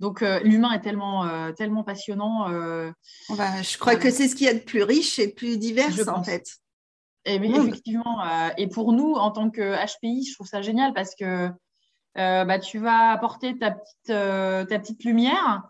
donc 0.00 0.22
euh, 0.22 0.40
l'humain 0.40 0.72
est 0.72 0.80
tellement, 0.80 1.52
tellement 1.54 1.84
passionnant. 1.84 2.48
je 2.48 3.78
crois 3.78 3.96
que 3.96 4.10
c'est 4.10 4.28
ce 4.28 4.34
qu'il 4.34 4.46
y 4.46 4.50
a 4.50 4.54
de 4.54 4.60
plus 4.60 4.82
riche 4.82 5.18
et 5.18 5.28
plus 5.28 5.58
divers 5.58 5.92
en 6.08 6.22
fait. 6.22 6.48
Et, 7.26 7.36
effectivement, 7.36 8.22
et 8.58 8.68
pour 8.68 8.92
nous, 8.92 9.14
en 9.14 9.30
tant 9.30 9.48
que 9.50 9.74
HPI, 9.74 10.26
je 10.26 10.34
trouve 10.34 10.46
ça 10.46 10.60
génial 10.60 10.92
parce 10.92 11.14
que 11.14 11.48
euh, 12.16 12.44
bah, 12.44 12.58
tu 12.58 12.78
vas 12.78 13.10
apporter 13.10 13.58
ta 13.58 13.72
petite, 13.72 14.10
euh, 14.10 14.64
ta 14.64 14.78
petite 14.78 15.02
lumière 15.02 15.68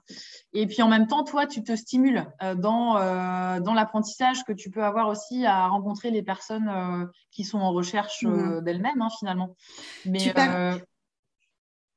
et 0.52 0.66
puis 0.66 0.82
en 0.82 0.88
même 0.88 1.06
temps, 1.06 1.24
toi, 1.24 1.46
tu 1.46 1.62
te 1.62 1.74
stimules 1.74 2.26
euh, 2.42 2.54
dans, 2.54 2.94
dans 3.60 3.74
l'apprentissage 3.74 4.44
que 4.44 4.52
tu 4.52 4.70
peux 4.70 4.84
avoir 4.84 5.08
aussi 5.08 5.46
à 5.46 5.66
rencontrer 5.68 6.10
les 6.10 6.22
personnes 6.22 7.10
qui 7.30 7.44
sont 7.44 7.58
en 7.58 7.72
recherche 7.72 8.22
mmh. 8.22 8.60
d'elles-mêmes, 8.60 9.00
hein, 9.00 9.08
finalement. 9.18 9.56
Mais 10.04 10.32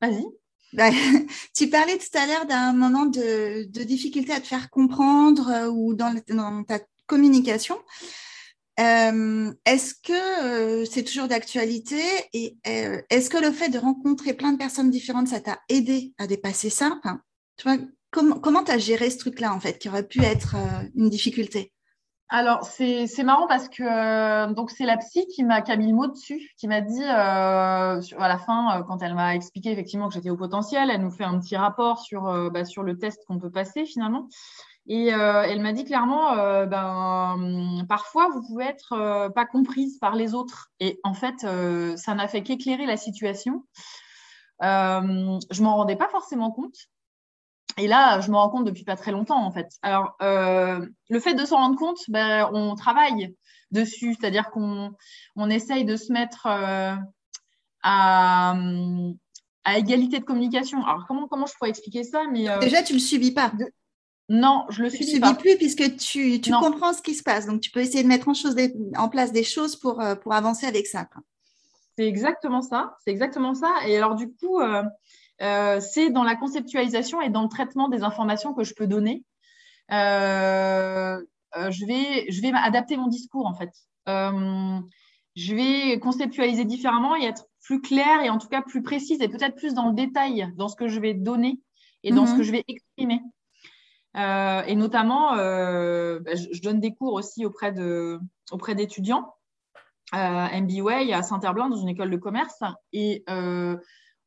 vas-y. 0.01 0.25
Bah, 0.74 0.89
tu 1.56 1.70
parlais 1.70 1.98
tout 1.98 2.18
à 2.18 2.25
l'heure 2.25 2.46
d'un 2.46 2.74
moment 2.74 3.06
de, 3.06 3.70
de, 3.70 3.84
difficulté 3.84 4.34
à 4.34 4.42
te 4.42 4.48
faire 4.48 4.70
comprendre 4.70 5.70
ou 5.72 5.94
dans, 5.94 6.13
dans 6.30 6.63
ta 6.63 6.80
communication. 7.06 7.77
Euh, 8.80 9.52
est-ce 9.66 9.96
que 9.96 10.44
euh, 10.44 10.86
c'est 10.86 11.04
toujours 11.04 11.28
d'actualité 11.28 12.00
et 12.34 12.58
euh, 12.68 13.02
est-ce 13.10 13.30
que 13.30 13.38
le 13.38 13.52
fait 13.52 13.70
de 13.70 13.80
rencontrer 13.80 14.36
plein 14.36 14.52
de 14.52 14.58
personnes 14.58 14.92
différentes, 14.92 15.30
ça 15.30 15.40
t'a 15.40 15.60
aidé 15.68 16.14
à 16.20 16.28
dépasser 16.28 16.70
ça? 16.70 17.00
Tu 17.58 17.68
vois, 17.68 17.78
Comment 18.12 18.64
tu 18.64 18.72
as 18.72 18.78
géré 18.78 19.10
ce 19.10 19.18
truc-là, 19.18 19.54
en 19.54 19.60
fait, 19.60 19.80
qui 19.80 19.90
aurait 19.90 20.08
pu 20.08 20.24
être 20.24 20.56
une 20.96 21.10
difficulté? 21.10 21.74
Alors, 22.30 22.64
c'est 22.64 23.24
marrant 23.24 23.48
parce 23.48 23.68
que 23.68 24.54
donc 24.54 24.72
c'est 24.72 24.86
la 24.86 24.98
psy 24.98 25.28
qui 25.28 25.44
m'a 25.44 25.62
mis 25.76 25.90
le 25.90 25.94
mot 25.94 26.08
dessus, 26.08 26.52
qui 26.58 26.68
m'a 26.68 26.82
dit 26.82 27.04
à 27.04 28.00
la 28.18 28.38
fin, 28.40 28.84
quand 28.88 29.04
elle 29.04 29.14
m'a 29.14 29.36
expliqué 29.36 29.72
effectivement 29.72 30.08
que 30.08 30.16
j'étais 30.16 30.30
au 30.30 30.38
potentiel, 30.38 30.90
elle 30.90 31.02
nous 31.02 31.12
fait 31.12 31.26
un 31.26 31.38
petit 31.40 31.58
rapport 31.58 32.00
sur, 32.00 32.50
bah, 32.50 32.64
sur 32.64 32.82
le 32.82 32.98
test 32.98 33.24
qu'on 33.28 33.40
peut 33.40 33.52
passer 33.52 33.86
finalement. 33.86 34.30
Et 34.89 35.13
euh, 35.13 35.44
elle 35.44 35.60
m'a 35.62 35.74
dit 35.74 35.84
clairement, 35.84 36.38
euh, 36.38 36.65
ben, 36.65 37.86
parfois, 37.89 38.29
vous 38.29 38.41
pouvez 38.41 38.65
être 38.65 38.94
euh, 38.94 39.29
pas 39.29 39.46
comprise 39.46 39.98
par 40.00 40.15
les 40.15 40.34
autres. 40.34 40.72
Et 40.79 41.00
en 41.03 41.13
fait, 41.13 41.46
ça 41.98 42.15
n'a 42.15 42.27
fait 42.27 42.41
qu'éclairer 42.41 42.86
la 42.86 42.98
situation. 42.98 43.65
je 44.62 45.62
m'en 45.62 45.75
rendais 45.75 45.98
pas 45.98 46.08
forcément 46.08 46.51
compte. 46.51 46.75
Et 47.79 47.88
là, 47.88 48.22
je 48.22 48.32
me 48.32 48.38
rends 48.38 48.50
compte 48.50 48.65
depuis 48.65 48.86
pas 48.86 48.96
très 48.96 49.12
longtemps, 49.12 49.44
en 49.44 49.51
fait. 49.51 49.67
Alors, 49.82 50.15
le 50.22 51.20
fait 51.20 51.34
de 51.34 51.46
s'en 51.46 51.58
rendre 51.58 51.77
compte, 51.77 52.00
ben, 52.08 52.50
on 52.53 52.75
travaille 52.75 53.36
dessus, 53.72 54.15
c'est-à-dire 54.17 54.50
qu'on 54.51 54.94
on 55.36 55.50
essaye 55.50 55.84
de 55.84 55.98
se 55.98 56.13
mettre 56.13 56.48
à, 57.84 58.56
à 59.65 59.77
égalité 59.77 60.20
de 60.20 60.24
communication. 60.24 60.82
Alors, 60.86 61.03
comment, 61.10 61.27
comment 61.27 61.46
je 61.46 61.53
pourrais 61.56 61.72
expliquer 61.72 62.06
ça 62.06 62.24
mais, 62.32 62.48
Déjà, 62.60 62.84
tu 62.84 62.94
ne 62.94 63.00
le 63.00 63.03
subis 63.03 63.32
pas. 63.32 63.51
Non, 64.30 64.66
je 64.70 64.84
le 64.84 64.90
suis 64.90 65.06
subis 65.06 65.34
plus 65.36 65.56
puisque 65.56 65.96
tu, 65.98 66.42
comprends 66.42 66.92
ce 66.94 67.02
qui 67.02 67.16
se 67.16 67.24
passe. 67.24 67.46
Donc, 67.46 67.62
tu 67.62 67.72
peux 67.72 67.80
essayer 67.80 68.04
de 68.04 68.10
mettre 68.10 68.28
en, 68.28 68.34
chose 68.34 68.58
en 68.98 69.08
place 69.08 69.32
des 69.32 69.44
choses 69.44 69.78
pour, 69.78 70.02
euh, 70.02 70.16
pour 70.16 70.34
avancer 70.34 70.66
avec 70.68 70.86
ça. 70.86 71.08
C'est 71.98 72.08
exactement 72.08 72.62
ça. 72.62 72.98
C'est 73.04 73.12
exactement 73.12 73.54
ça. 73.54 73.74
Et 73.88 73.96
alors, 73.96 74.16
du 74.16 74.30
coup, 74.30 74.60
euh, 74.60 74.84
euh, 75.42 75.80
c'est 75.80 76.10
dans 76.10 76.24
la 76.24 76.36
conceptualisation 76.36 77.22
et 77.22 77.30
dans 77.30 77.44
le 77.44 77.48
traitement 77.48 77.88
des 77.88 78.04
informations 78.04 78.54
que 78.54 78.64
je 78.64 78.74
peux 78.74 78.88
donner. 78.88 79.24
je 79.90 81.16
vais, 81.86 82.30
je 82.30 82.42
vais 82.42 82.52
adapter 82.54 82.98
mon 82.98 83.08
discours, 83.08 83.46
en 83.46 83.54
fait. 83.56 83.72
je 84.08 85.56
vais 85.56 86.00
conceptualiser 86.00 86.66
différemment 86.66 87.16
et 87.16 87.24
être 87.24 87.46
plus 87.64 87.80
claire 87.82 88.22
et 88.24 88.30
en 88.30 88.38
tout 88.38 88.48
cas 88.48 88.62
plus 88.62 88.82
précise 88.82 89.22
et 89.22 89.28
peut-être 89.28 89.56
plus 89.56 89.74
dans 89.74 89.88
le 89.88 89.94
détail 89.94 90.52
dans 90.56 90.68
ce 90.68 90.76
que 90.76 90.88
je 90.88 91.00
vais 91.00 91.14
donner 91.14 91.60
et 92.04 92.12
dans 92.12 92.26
ce 92.26 92.32
mhm. 92.32 92.38
que 92.38 92.44
je 92.44 92.52
vais 92.52 92.64
exprimer. 92.68 93.22
Euh, 94.18 94.64
et 94.64 94.76
notamment, 94.76 95.36
euh, 95.36 96.20
bah, 96.20 96.32
je, 96.36 96.62
donne 96.62 96.80
des 96.80 96.94
cours 96.94 97.14
aussi 97.14 97.46
auprès, 97.46 97.72
de, 97.72 98.20
auprès 98.52 98.74
d'étudiants, 98.74 99.34
euh, 100.16 100.48
MBWay 100.62 101.14
à 101.14 101.22
Saint-Herblain, 101.22 101.70
dans 101.70 101.78
une 101.78 101.90
école 101.90 102.10
de 102.10 102.18
commerce. 102.18 102.60
Et 102.94 103.24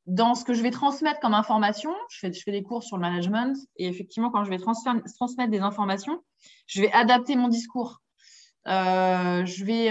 dans 0.07 0.35
ce 0.35 0.45
que 0.45 0.55
je 0.55 0.63
vais 0.63 0.71
transmettre 0.71 1.21
comme 1.21 1.35
information, 1.35 1.95
je 2.09 2.19
fais, 2.19 2.33
je 2.33 2.43
fais 2.43 2.53
des 2.53 2.63
cours 2.63 2.83
sur 2.83 2.97
le 2.97 3.03
management. 3.03 3.57
Et 3.77 3.87
effectivement, 3.87 4.31
quand 4.31 4.45
je 4.45 4.51
vais 4.51 4.59
transmettre 4.59 5.51
des 5.51 5.61
informations, 5.61 6.23
je 6.67 6.83
vais 6.83 6.93
adapter 6.93 7.37
mon 7.37 7.49
discours. 7.49 8.01
je, 8.67 9.65
vais, 9.65 9.91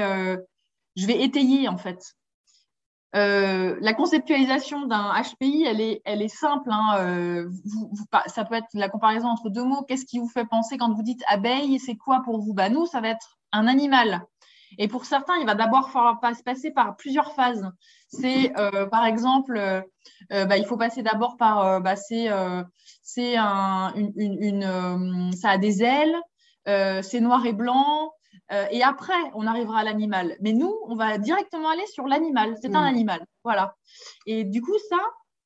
je 0.95 1.05
vais 1.05 1.23
étayer, 1.23 1.67
en 1.67 1.77
fait. 1.77 1.99
Euh, 3.15 3.75
la 3.81 3.93
conceptualisation 3.93 4.85
d'un 4.85 5.13
HPI, 5.13 5.63
elle 5.65 5.81
est, 5.81 6.01
elle 6.05 6.21
est 6.21 6.27
simple. 6.27 6.69
Hein. 6.71 6.97
Euh, 6.99 7.49
ça 8.27 8.45
peut 8.45 8.55
être 8.55 8.67
la 8.73 8.89
comparaison 8.89 9.27
entre 9.27 9.49
deux 9.49 9.63
mots. 9.63 9.83
Qu'est-ce 9.87 10.05
qui 10.05 10.19
vous 10.19 10.29
fait 10.29 10.45
penser 10.45 10.77
quand 10.77 10.93
vous 10.93 11.03
dites 11.03 11.23
abeille? 11.27 11.79
C'est 11.79 11.95
quoi 11.95 12.21
pour 12.23 12.39
vous? 12.39 12.53
Bah, 12.53 12.69
Nous, 12.69 12.85
ça 12.85 13.01
va 13.01 13.09
être 13.09 13.39
un 13.51 13.67
animal. 13.67 14.21
Et 14.77 14.87
pour 14.87 15.05
certains, 15.05 15.35
il 15.37 15.47
va 15.47 15.55
d'abord 15.55 15.89
falloir 15.89 16.19
passer 16.19 16.69
par 16.69 16.95
plusieurs 16.95 17.33
phases. 17.33 17.67
C'est, 18.07 18.55
euh, 18.59 18.85
par 18.85 19.03
exemple, 19.05 19.83
bah, 20.29 20.57
il 20.57 20.65
faut 20.65 20.77
passer 20.77 21.01
d'abord 21.01 21.37
par, 21.37 21.81
bah, 21.81 21.95
c'est, 21.95 22.27
un, 22.27 23.93
une, 23.95 24.13
une 24.15 25.31
ça 25.33 25.49
a 25.49 25.57
des 25.57 25.81
ailes, 25.81 26.15
c'est 26.67 27.19
noir 27.19 27.43
et 27.47 27.53
blanc, 27.53 28.11
euh, 28.51 28.65
et 28.71 28.83
après, 28.83 29.13
on 29.35 29.45
arrivera 29.45 29.79
à 29.79 29.83
l'animal. 29.83 30.35
Mais 30.41 30.53
nous, 30.53 30.75
on 30.87 30.95
va 30.95 31.17
directement 31.17 31.69
aller 31.69 31.85
sur 31.87 32.07
l'animal. 32.07 32.55
C'est 32.61 32.75
un 32.75 32.81
mm. 32.81 32.93
animal. 32.93 33.25
Voilà. 33.43 33.75
Et 34.25 34.43
du 34.43 34.61
coup, 34.61 34.75
ça, 34.89 34.97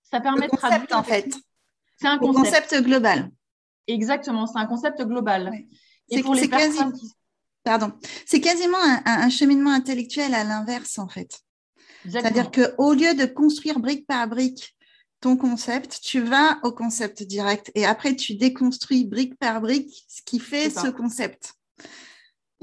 ça 0.03 0.22
permet 0.22 0.48
de 0.48 0.55
traduire. 0.55 0.88
en 0.91 1.03
fait. 1.03 1.33
C'est 1.98 2.07
un 2.07 2.17
concept. 2.17 2.75
global. 2.81 3.29
Exactement, 3.88 4.48
c'est 4.48 4.57
un 4.57 4.65
concept 4.65 5.01
global. 5.03 5.53
Et 6.10 6.22
pour 6.22 6.36
les 6.36 6.48
personnes 6.48 6.93
Pardon. 7.63 7.93
C'est 8.25 8.41
quasiment 8.41 8.77
un, 9.05 9.29
cheminement 9.29 9.72
intellectuel 9.72 10.33
à 10.36 10.43
l'inverse, 10.43 11.00
en 11.00 11.07
fait. 11.07 11.39
C'est-à-dire 12.10 12.51
qu'au 12.51 12.93
lieu 12.93 13.13
de 13.13 13.25
construire 13.25 13.79
brique 13.79 14.05
par 14.05 14.27
brique 14.27 14.75
ton 15.22 15.38
concept, 15.38 16.01
tu 16.03 16.19
vas 16.19 16.60
au 16.63 16.74
concept 16.74 17.24
direct 17.24 17.72
et 17.75 17.86
après 17.86 18.13
tu 18.13 18.36
déconstruis 18.36 19.05
brique 19.05 19.38
par 19.39 19.62
brique 19.62 20.03
ce 20.10 20.22
qui 20.22 20.38
fait 20.38 20.69
ce 20.69 20.89
concept. 20.89 21.53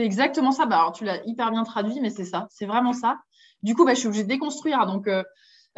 C'est 0.01 0.07
exactement 0.07 0.51
ça. 0.51 0.65
Bah, 0.65 0.79
alors, 0.79 0.93
tu 0.93 1.05
l'as 1.05 1.23
hyper 1.27 1.51
bien 1.51 1.63
traduit, 1.63 2.01
mais 2.01 2.09
c'est 2.09 2.25
ça. 2.25 2.47
C'est 2.51 2.65
vraiment 2.65 2.95
ça. 2.95 3.19
Du 3.63 3.75
coup, 3.75 3.85
bah, 3.85 3.93
je 3.93 3.99
suis 3.99 4.07
obligée 4.07 4.23
de 4.23 4.29
déconstruire. 4.29 4.87
Donc, 4.87 5.07
euh, 5.07 5.23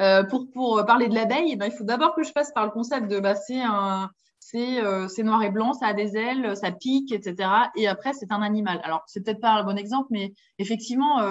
euh, 0.01 0.23
pour, 0.23 0.49
pour, 0.53 0.87
parler 0.87 1.09
de 1.09 1.15
l'abeille, 1.17 1.57
bah, 1.57 1.67
il 1.67 1.73
faut 1.73 1.83
d'abord 1.83 2.15
que 2.15 2.23
je 2.23 2.33
passe 2.33 2.53
par 2.53 2.65
le 2.65 2.71
concept 2.71 3.09
de 3.09 3.19
bah, 3.19 3.35
c'est 3.35 3.61
un. 3.61 4.11
Euh, 4.55 5.09
c'est 5.09 5.23
noir 5.23 5.43
et 5.43 5.51
blanc, 5.51 5.73
ça 5.73 5.87
a 5.87 5.93
des 5.95 6.17
ailes, 6.17 6.57
ça 6.57 6.71
pique, 6.71 7.11
etc. 7.11 7.49
Et 7.75 7.89
après, 7.89 8.13
c'est 8.13 8.31
un 8.31 8.43
animal. 8.43 8.81
Alors, 8.85 9.03
c'est 9.07 9.25
peut-être 9.25 9.41
pas 9.41 9.53
un 9.53 9.65
bon 9.65 9.79
exemple, 9.79 10.09
mais 10.11 10.35
effectivement, 10.59 11.23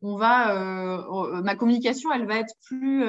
on 0.00 0.16
va, 0.16 0.54
ma 1.42 1.56
communication, 1.56 2.12
elle 2.12 2.26
va 2.26 2.36
être 2.36 2.54
plus, 2.66 3.04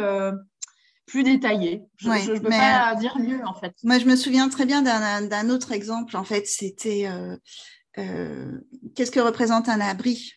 plus 1.05 1.23
détaillée. 1.23 1.83
Je 1.97 2.09
ne 2.09 2.39
peux 2.39 2.49
pas 2.49 2.95
dire 2.95 3.19
mieux, 3.19 3.45
en 3.45 3.53
fait. 3.53 3.75
Moi, 3.83 3.99
je 3.99 4.05
me 4.05 4.15
souviens 4.15 4.49
très 4.49 4.65
bien 4.65 4.81
d'un 4.81 5.49
autre 5.49 5.71
exemple. 5.71 6.17
En 6.17 6.23
fait, 6.23 6.47
c'était 6.47 7.07
euh, 7.99 8.59
qu'est-ce 8.95 9.11
que 9.11 9.19
représente 9.19 9.69
un 9.69 9.79
abri? 9.79 10.33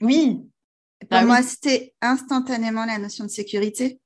Oui. 0.00 0.40
Pour 1.00 1.10
bah 1.10 1.24
moi, 1.24 1.42
c'était 1.42 1.94
instantanément 2.00 2.84
la 2.84 2.98
notion 2.98 3.24
de 3.24 3.30
sécurité. 3.30 4.00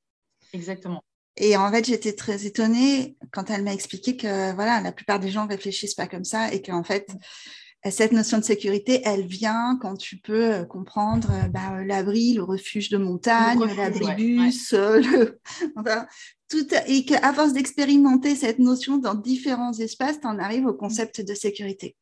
Exactement. 0.52 1.02
Et 1.36 1.56
en 1.56 1.70
fait, 1.70 1.84
j'étais 1.84 2.12
très 2.12 2.46
étonnée 2.46 3.16
quand 3.32 3.50
elle 3.50 3.64
m'a 3.64 3.74
expliqué 3.74 4.16
que 4.16 4.54
voilà, 4.54 4.80
la 4.80 4.92
plupart 4.92 5.18
des 5.18 5.30
gens 5.30 5.46
réfléchissent 5.46 5.94
pas 5.94 6.06
comme 6.06 6.24
ça 6.24 6.52
et 6.52 6.62
qu'en 6.62 6.84
fait, 6.84 7.10
cette 7.90 8.12
notion 8.12 8.38
de 8.38 8.44
sécurité, 8.44 9.02
elle 9.04 9.26
vient 9.26 9.78
quand 9.80 9.96
tu 9.96 10.16
peux 10.16 10.54
euh, 10.54 10.64
comprendre 10.64 11.30
euh, 11.30 11.48
bah, 11.48 11.84
l'abri, 11.84 12.32
le 12.34 12.42
refuge 12.42 12.88
de 12.88 12.96
montagne, 12.96 13.60
l'abribus, 13.76 14.72
le... 14.72 15.38
tout, 16.48 16.66
et 16.86 17.04
qu'à 17.04 17.32
force 17.34 17.52
d'expérimenter 17.52 18.36
cette 18.36 18.58
notion 18.58 18.96
dans 18.96 19.14
différents 19.14 19.74
espaces, 19.74 20.20
tu 20.20 20.26
en 20.26 20.38
arrives 20.38 20.66
au 20.66 20.74
concept 20.74 21.20
de 21.20 21.34
sécurité. 21.34 21.96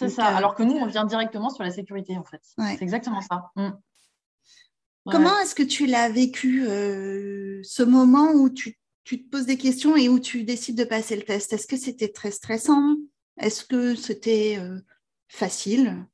C'est 0.00 0.08
ça. 0.08 0.32
Euh, 0.32 0.36
Alors 0.36 0.54
que 0.54 0.62
nous, 0.62 0.72
on 0.72 0.86
vient 0.86 1.04
directement 1.04 1.50
sur 1.50 1.62
la 1.62 1.70
sécurité, 1.70 2.16
en 2.16 2.24
fait. 2.24 2.40
C'est 2.42 2.82
exactement 2.82 3.20
ça. 3.20 3.50
Mm. 3.56 3.70
Comment 5.04 5.38
est-ce 5.40 5.54
que 5.54 5.62
tu 5.62 5.86
l'as 5.86 6.08
vécu, 6.08 6.64
ce 6.64 7.82
moment 7.82 8.32
où 8.32 8.48
tu, 8.48 8.78
tu, 9.04 9.22
te 9.22 9.30
poses 9.30 9.46
des 9.46 9.58
questions 9.58 9.96
et 9.96 10.08
où 10.08 10.18
tu 10.18 10.44
décides 10.44 10.78
de 10.78 10.84
passer 10.84 11.16
le 11.16 11.22
test? 11.22 11.52
Est-ce 11.52 11.66
que 11.66 11.76
c'était 11.76 12.08
très 12.08 12.30
stressant? 12.30 12.96
Est-ce 13.38 13.64
que 13.64 13.94
c'était 13.94 14.58
facile? 15.28 16.06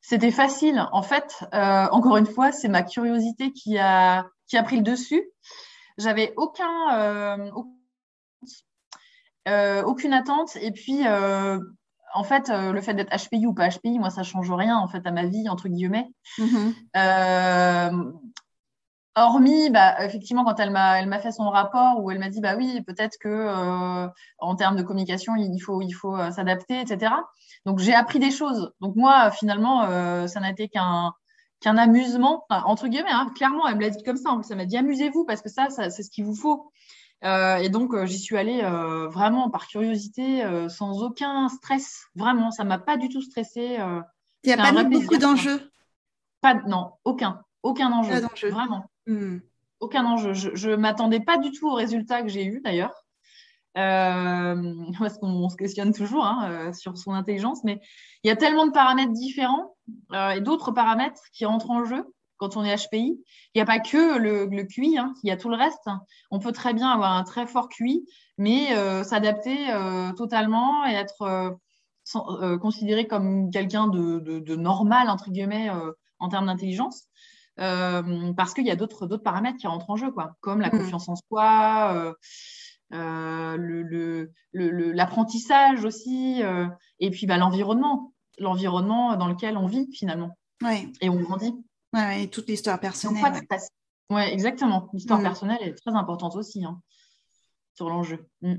C'était 0.00 0.30
facile. 0.30 0.86
En 0.92 1.02
fait, 1.02 1.44
encore 1.52 2.16
une 2.16 2.26
fois, 2.26 2.52
c'est 2.52 2.68
ma 2.68 2.82
curiosité 2.82 3.52
qui 3.52 3.78
a, 3.78 4.26
qui 4.46 4.56
a 4.56 4.62
pris 4.62 4.76
le 4.76 4.82
dessus. 4.82 5.22
J'avais 5.98 6.32
aucun, 6.36 7.50
aucune 9.84 10.12
attente. 10.14 10.56
Et 10.56 10.72
puis, 10.72 11.04
en 12.14 12.24
fait, 12.24 12.50
euh, 12.50 12.72
le 12.72 12.80
fait 12.80 12.94
d'être 12.94 13.10
HPI 13.10 13.46
ou 13.46 13.54
pas 13.54 13.68
HPI, 13.68 13.98
moi, 13.98 14.10
ça 14.10 14.22
change 14.22 14.50
rien 14.50 14.76
en 14.76 14.88
fait 14.88 15.06
à 15.06 15.10
ma 15.10 15.26
vie 15.26 15.48
entre 15.48 15.68
guillemets. 15.68 16.08
Mm-hmm. 16.38 16.74
Euh, 16.96 18.12
hormis, 19.16 19.70
bah, 19.70 20.04
effectivement, 20.04 20.44
quand 20.44 20.58
elle 20.60 20.70
m'a, 20.70 21.00
elle 21.00 21.08
m'a 21.08 21.18
fait 21.18 21.32
son 21.32 21.48
rapport 21.50 22.02
où 22.02 22.10
elle 22.10 22.18
m'a 22.18 22.28
dit, 22.28 22.40
bah 22.40 22.56
oui, 22.56 22.82
peut-être 22.86 23.16
que 23.20 23.28
euh, 23.28 24.08
en 24.38 24.56
termes 24.56 24.76
de 24.76 24.82
communication, 24.82 25.36
il 25.36 25.58
faut, 25.60 25.82
il 25.82 25.92
faut 25.92 26.16
s'adapter, 26.30 26.80
etc. 26.80 27.12
Donc 27.66 27.78
j'ai 27.78 27.94
appris 27.94 28.18
des 28.18 28.30
choses. 28.30 28.72
Donc 28.80 28.96
moi, 28.96 29.30
finalement, 29.30 29.82
ça 30.26 30.40
n'a 30.40 30.50
été 30.50 30.68
qu'un 30.68 31.12
qu'un 31.60 31.76
amusement, 31.76 32.46
entre 32.48 32.88
guillemets, 32.88 33.10
hein, 33.10 33.30
clairement, 33.36 33.68
elle 33.68 33.76
me 33.76 33.82
l'a 33.82 33.90
dit 33.90 34.02
comme 34.02 34.16
ça. 34.16 34.30
En 34.30 34.40
plus, 34.40 34.50
elle 34.50 34.56
m'a 34.56 34.64
dit 34.64 34.78
amusez-vous 34.78 35.26
parce 35.26 35.42
que 35.42 35.50
ça, 35.50 35.68
ça 35.68 35.90
c'est 35.90 36.02
ce 36.02 36.10
qu'il 36.10 36.24
vous 36.24 36.34
faut. 36.34 36.72
Euh, 37.24 37.56
et 37.56 37.68
donc, 37.68 37.94
euh, 37.94 38.06
j'y 38.06 38.18
suis 38.18 38.36
allée 38.36 38.62
euh, 38.62 39.08
vraiment 39.08 39.50
par 39.50 39.66
curiosité, 39.66 40.42
sans 40.68 41.02
aucun 41.02 41.48
stress. 41.48 42.04
Vraiment, 42.14 42.50
ça 42.50 42.64
m'a 42.64 42.78
pas 42.78 42.96
du 42.96 43.08
tout 43.08 43.22
stressé. 43.22 43.78
Il 44.44 44.46
n'y 44.46 44.52
a 44.52 44.56
pas 44.56 44.82
eu 44.82 44.88
beaucoup 44.88 45.18
d'enjeux? 45.18 45.70
Pas, 46.40 46.54
Non, 46.66 46.92
aucun. 47.04 47.42
Aucun 47.62 47.92
enjeu. 47.92 48.20
Vraiment. 48.50 48.86
Hmm. 49.06 49.38
Aucun 49.80 50.04
enjeu. 50.04 50.32
Je 50.32 50.70
ne 50.70 50.76
m'attendais 50.76 51.20
pas 51.20 51.38
du 51.38 51.52
tout 51.52 51.68
au 51.68 51.74
résultat 51.74 52.22
que 52.22 52.28
j'ai 52.28 52.44
eu, 52.44 52.60
d'ailleurs. 52.64 52.94
parce 53.74 55.18
qu'on 55.18 55.48
se 55.48 55.56
questionne 55.56 55.92
toujours 55.92 56.26
hein, 56.26 56.72
sur 56.72 56.98
son 56.98 57.12
intelligence, 57.12 57.62
mais 57.62 57.80
il 58.24 58.28
y 58.28 58.30
a 58.30 58.36
tellement 58.36 58.66
de 58.66 58.72
paramètres 58.72 59.12
différents 59.12 59.76
et 60.12 60.40
d'autres 60.40 60.72
paramètres 60.72 61.22
qui 61.32 61.46
rentrent 61.46 61.70
en 61.70 61.84
jeu 61.84 62.04
quand 62.40 62.56
on 62.56 62.64
est 62.64 62.74
HPI. 62.74 63.22
Il 63.54 63.58
n'y 63.58 63.60
a 63.60 63.66
pas 63.66 63.78
que 63.78 64.18
le, 64.18 64.64
QI, 64.64 64.98
hein, 64.98 65.14
il 65.22 65.28
y 65.28 65.30
a 65.30 65.36
tout 65.36 65.50
le 65.50 65.56
reste. 65.56 65.88
On 66.30 66.40
peut 66.40 66.52
très 66.52 66.72
bien 66.74 66.88
avoir 66.88 67.12
un 67.12 67.22
très 67.22 67.46
fort 67.46 67.68
QI, 67.68 68.04
mais 68.38 68.74
euh, 68.74 69.04
s'adapter 69.04 69.70
euh, 69.70 70.12
totalement 70.14 70.86
et 70.86 70.94
être 70.94 71.52
euh, 72.16 72.58
considéré 72.58 73.06
comme 73.06 73.50
quelqu'un 73.50 73.86
de, 73.88 74.56
normal, 74.56 75.10
entre 75.10 75.30
guillemets, 75.30 75.70
en 76.18 76.28
termes 76.28 76.46
d'intelligence. 76.46 77.04
parce 77.56 78.54
qu'il 78.54 78.66
y 78.66 78.70
a 78.70 78.76
d'autres 78.76 79.06
paramètres 79.18 79.58
qui 79.58 79.66
rentrent 79.66 79.90
en 79.90 79.96
jeu, 79.96 80.10
quoi, 80.10 80.36
comme 80.40 80.62
la 80.62 80.68
mm. 80.68 80.78
confiance 80.78 81.08
en 81.10 81.16
soi, 81.16 82.16
l'apprentissage 84.52 85.84
aussi, 85.84 86.42
et 87.00 87.10
puis 87.10 87.26
bah, 87.26 87.36
l'environnement, 87.36 88.14
l'environnement 88.38 89.14
dans 89.16 89.28
lequel 89.28 89.58
on 89.58 89.66
vit 89.66 89.88
finalement. 89.92 90.30
Et 91.00 91.08
on 91.10 91.20
grandit. 91.20 91.54
Ouais, 91.92 92.24
et 92.24 92.30
toute 92.30 92.48
l'histoire 92.48 92.78
personnelle. 92.78 93.46
Oui, 94.10 94.22
exactement. 94.22 94.88
L'histoire 94.92 95.20
mm. 95.20 95.22
personnelle 95.22 95.62
est 95.62 95.74
très 95.74 95.92
importante 95.94 96.36
aussi 96.36 96.64
hein, 96.64 96.80
sur 97.74 97.88
l'enjeu. 97.88 98.26
Mm. 98.42 98.56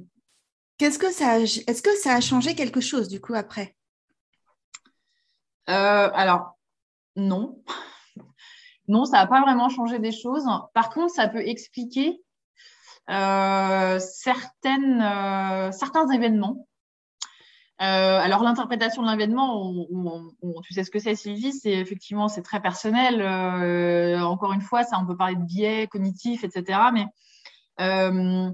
Qu'est-ce 0.77 0.97
que 0.97 1.11
ça 1.11 1.39
Est-ce 1.39 1.81
que 1.81 1.95
ça 1.97 2.15
a 2.15 2.21
changé 2.21 2.55
quelque 2.55 2.81
chose 2.81 3.07
du 3.07 3.21
coup 3.21 3.33
après? 3.33 3.75
Euh, 5.69 6.09
Alors, 6.13 6.57
non. 7.15 7.61
non, 8.87 9.05
ça 9.05 9.17
n'a 9.17 9.27
pas 9.27 9.41
vraiment 9.41 9.69
changé 9.69 9.99
des 9.99 10.11
choses. 10.11 10.45
Par 10.73 10.89
contre, 10.89 11.13
ça 11.13 11.27
peut 11.27 11.45
expliquer 11.47 12.21
euh, 13.09 13.99
certaines, 13.99 15.01
euh, 15.01 15.71
certains 15.71 16.09
événements 16.09 16.67
euh, 17.81 18.19
alors 18.19 18.43
l'interprétation 18.43 19.01
de 19.01 19.09
l'événement, 19.09 19.73
tu 20.63 20.73
sais 20.73 20.83
ce 20.83 20.91
que 20.91 20.99
c'est 20.99 21.15
Sylvie, 21.15 21.51
c'est 21.51 21.71
effectivement 21.71 22.27
c'est 22.27 22.43
très 22.43 22.61
personnel. 22.61 23.21
Euh, 23.21 24.21
encore 24.21 24.53
une 24.53 24.61
fois, 24.61 24.83
ça 24.83 24.99
on 25.01 25.07
peut 25.07 25.17
parler 25.17 25.35
de 25.35 25.41
biais 25.43 25.87
cognitifs, 25.87 26.43
etc. 26.43 26.79
Mais 26.93 27.07
euh, 27.79 28.51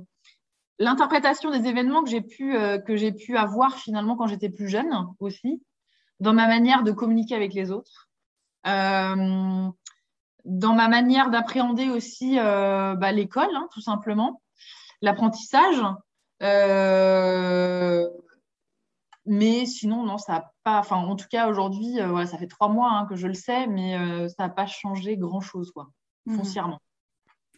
l'interprétation 0.80 1.52
des 1.52 1.68
événements 1.68 2.04
que 2.04 2.10
j'ai 2.10 2.22
pu 2.22 2.54
que 2.86 2.96
j'ai 2.96 3.12
pu 3.12 3.36
avoir 3.36 3.76
finalement 3.76 4.16
quand 4.16 4.28
j'étais 4.28 4.50
plus 4.50 4.70
jeune 4.70 4.94
aussi, 5.20 5.62
dans 6.22 6.34
ma 6.34 6.48
manière 6.48 6.84
de 6.84 6.94
communiquer 6.94 7.36
avec 7.36 7.54
les 7.54 7.70
autres, 7.70 8.08
dans 8.64 9.74
ma 10.46 10.88
manière 10.88 11.32
d'appréhender 11.32 11.90
aussi 11.90 12.38
bah, 12.38 13.12
l'école, 13.12 13.54
hein, 13.54 13.68
tout 13.74 13.82
simplement, 13.82 14.42
l'apprentissage. 15.02 15.84
Mais 19.28 19.66
sinon, 19.66 20.04
non, 20.06 20.18
ça 20.18 20.32
n'a 20.34 20.54
pas. 20.64 20.80
Enfin, 20.80 20.96
en 20.96 21.18
tout 21.18 21.28
cas, 21.30 21.50
aujourd'hui, 21.50 22.00
euh, 22.00 22.26
ça 22.26 22.38
fait 22.38 22.48
trois 22.48 22.70
mois 22.70 22.92
hein, 22.92 23.06
que 23.08 23.18
je 23.18 23.28
le 23.28 23.34
sais, 23.34 23.68
mais 23.68 23.98
euh, 23.98 24.30
ça 24.30 24.48
n'a 24.48 24.50
pas 24.50 24.66
changé 24.66 25.18
grand-chose, 25.18 25.72
quoi, 25.72 25.90
mmh. 26.26 26.38
foncièrement. 26.38 26.80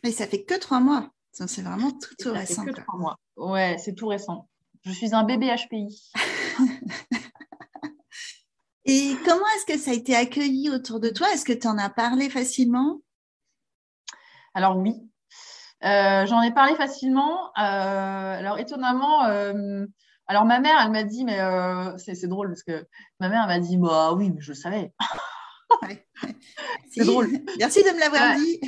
Et 0.03 0.11
ça 0.11 0.25
fait 0.25 0.43
que 0.43 0.55
trois 0.55 0.79
mois. 0.79 1.11
C'est 1.31 1.61
vraiment 1.61 1.91
tout, 1.91 2.15
tout 2.17 2.33
récent. 2.33 2.65
Fait 2.65 2.71
que 2.71 2.81
trois 2.81 2.97
mois. 2.97 3.17
Ouais, 3.37 3.77
c'est 3.77 3.93
tout 3.93 4.07
récent. 4.07 4.49
Je 4.81 4.91
suis 4.91 5.13
un 5.13 5.23
bébé 5.23 5.55
HPI. 5.55 6.11
Et 8.85 9.15
comment 9.23 9.45
est-ce 9.55 9.65
que 9.71 9.77
ça 9.77 9.91
a 9.91 9.93
été 9.93 10.15
accueilli 10.15 10.71
autour 10.71 10.99
de 10.99 11.09
toi? 11.09 11.31
Est-ce 11.31 11.45
que 11.45 11.53
tu 11.53 11.67
en 11.67 11.77
as 11.77 11.91
parlé 11.91 12.31
facilement? 12.31 12.99
Alors 14.55 14.75
oui, 14.77 14.95
euh, 15.83 16.25
j'en 16.25 16.41
ai 16.41 16.51
parlé 16.51 16.75
facilement. 16.75 17.51
alors 17.53 18.57
étonnamment, 18.57 19.27
alors, 20.29 20.45
ma 20.45 20.59
mère, 20.59 20.79
elle 20.85 20.91
m'a 20.91 21.03
dit, 21.03 21.25
mais 21.25 21.39
euh, 21.39 21.97
c'est 21.97 22.27
drôle 22.27 22.49
parce 22.49 22.61
que 22.61 22.85
ma 23.19 23.29
mère, 23.29 23.47
m'a 23.47 23.57
dit, 23.57 23.77
bah 23.77 24.13
oui, 24.13 24.29
mais 24.29 24.39
je 24.41 24.49
le 24.49 24.55
savais. 24.55 24.93
c'est 26.91 27.03
drôle. 27.03 27.29
Merci 27.57 27.81
de 27.81 27.89
me 27.95 27.99
l'avoir 27.99 28.35
dit. 28.35 28.59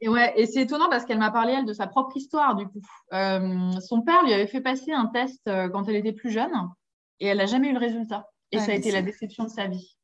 et, 0.00 0.08
ouais, 0.08 0.32
et 0.36 0.46
c'est 0.46 0.62
étonnant 0.62 0.88
parce 0.88 1.04
qu'elle 1.04 1.18
m'a 1.18 1.32
parlé, 1.32 1.54
elle, 1.54 1.64
de 1.64 1.72
sa 1.72 1.88
propre 1.88 2.16
histoire, 2.16 2.54
du 2.54 2.66
coup. 2.68 2.80
Euh, 3.12 3.72
son 3.80 4.02
père 4.02 4.22
lui 4.22 4.32
avait 4.32 4.46
fait 4.46 4.60
passer 4.60 4.92
un 4.92 5.06
test 5.06 5.40
euh, 5.48 5.68
quand 5.68 5.88
elle 5.88 5.96
était 5.96 6.12
plus 6.12 6.30
jeune 6.30 6.52
et 7.18 7.26
elle 7.26 7.38
n'a 7.38 7.46
jamais 7.46 7.70
eu 7.70 7.72
le 7.72 7.80
résultat. 7.80 8.28
Et 8.52 8.60
ça 8.60 8.70
a 8.70 8.74
été 8.74 8.92
la 8.92 9.02
déception 9.02 9.44
de 9.44 9.50
sa 9.50 9.66
vie. 9.66 9.96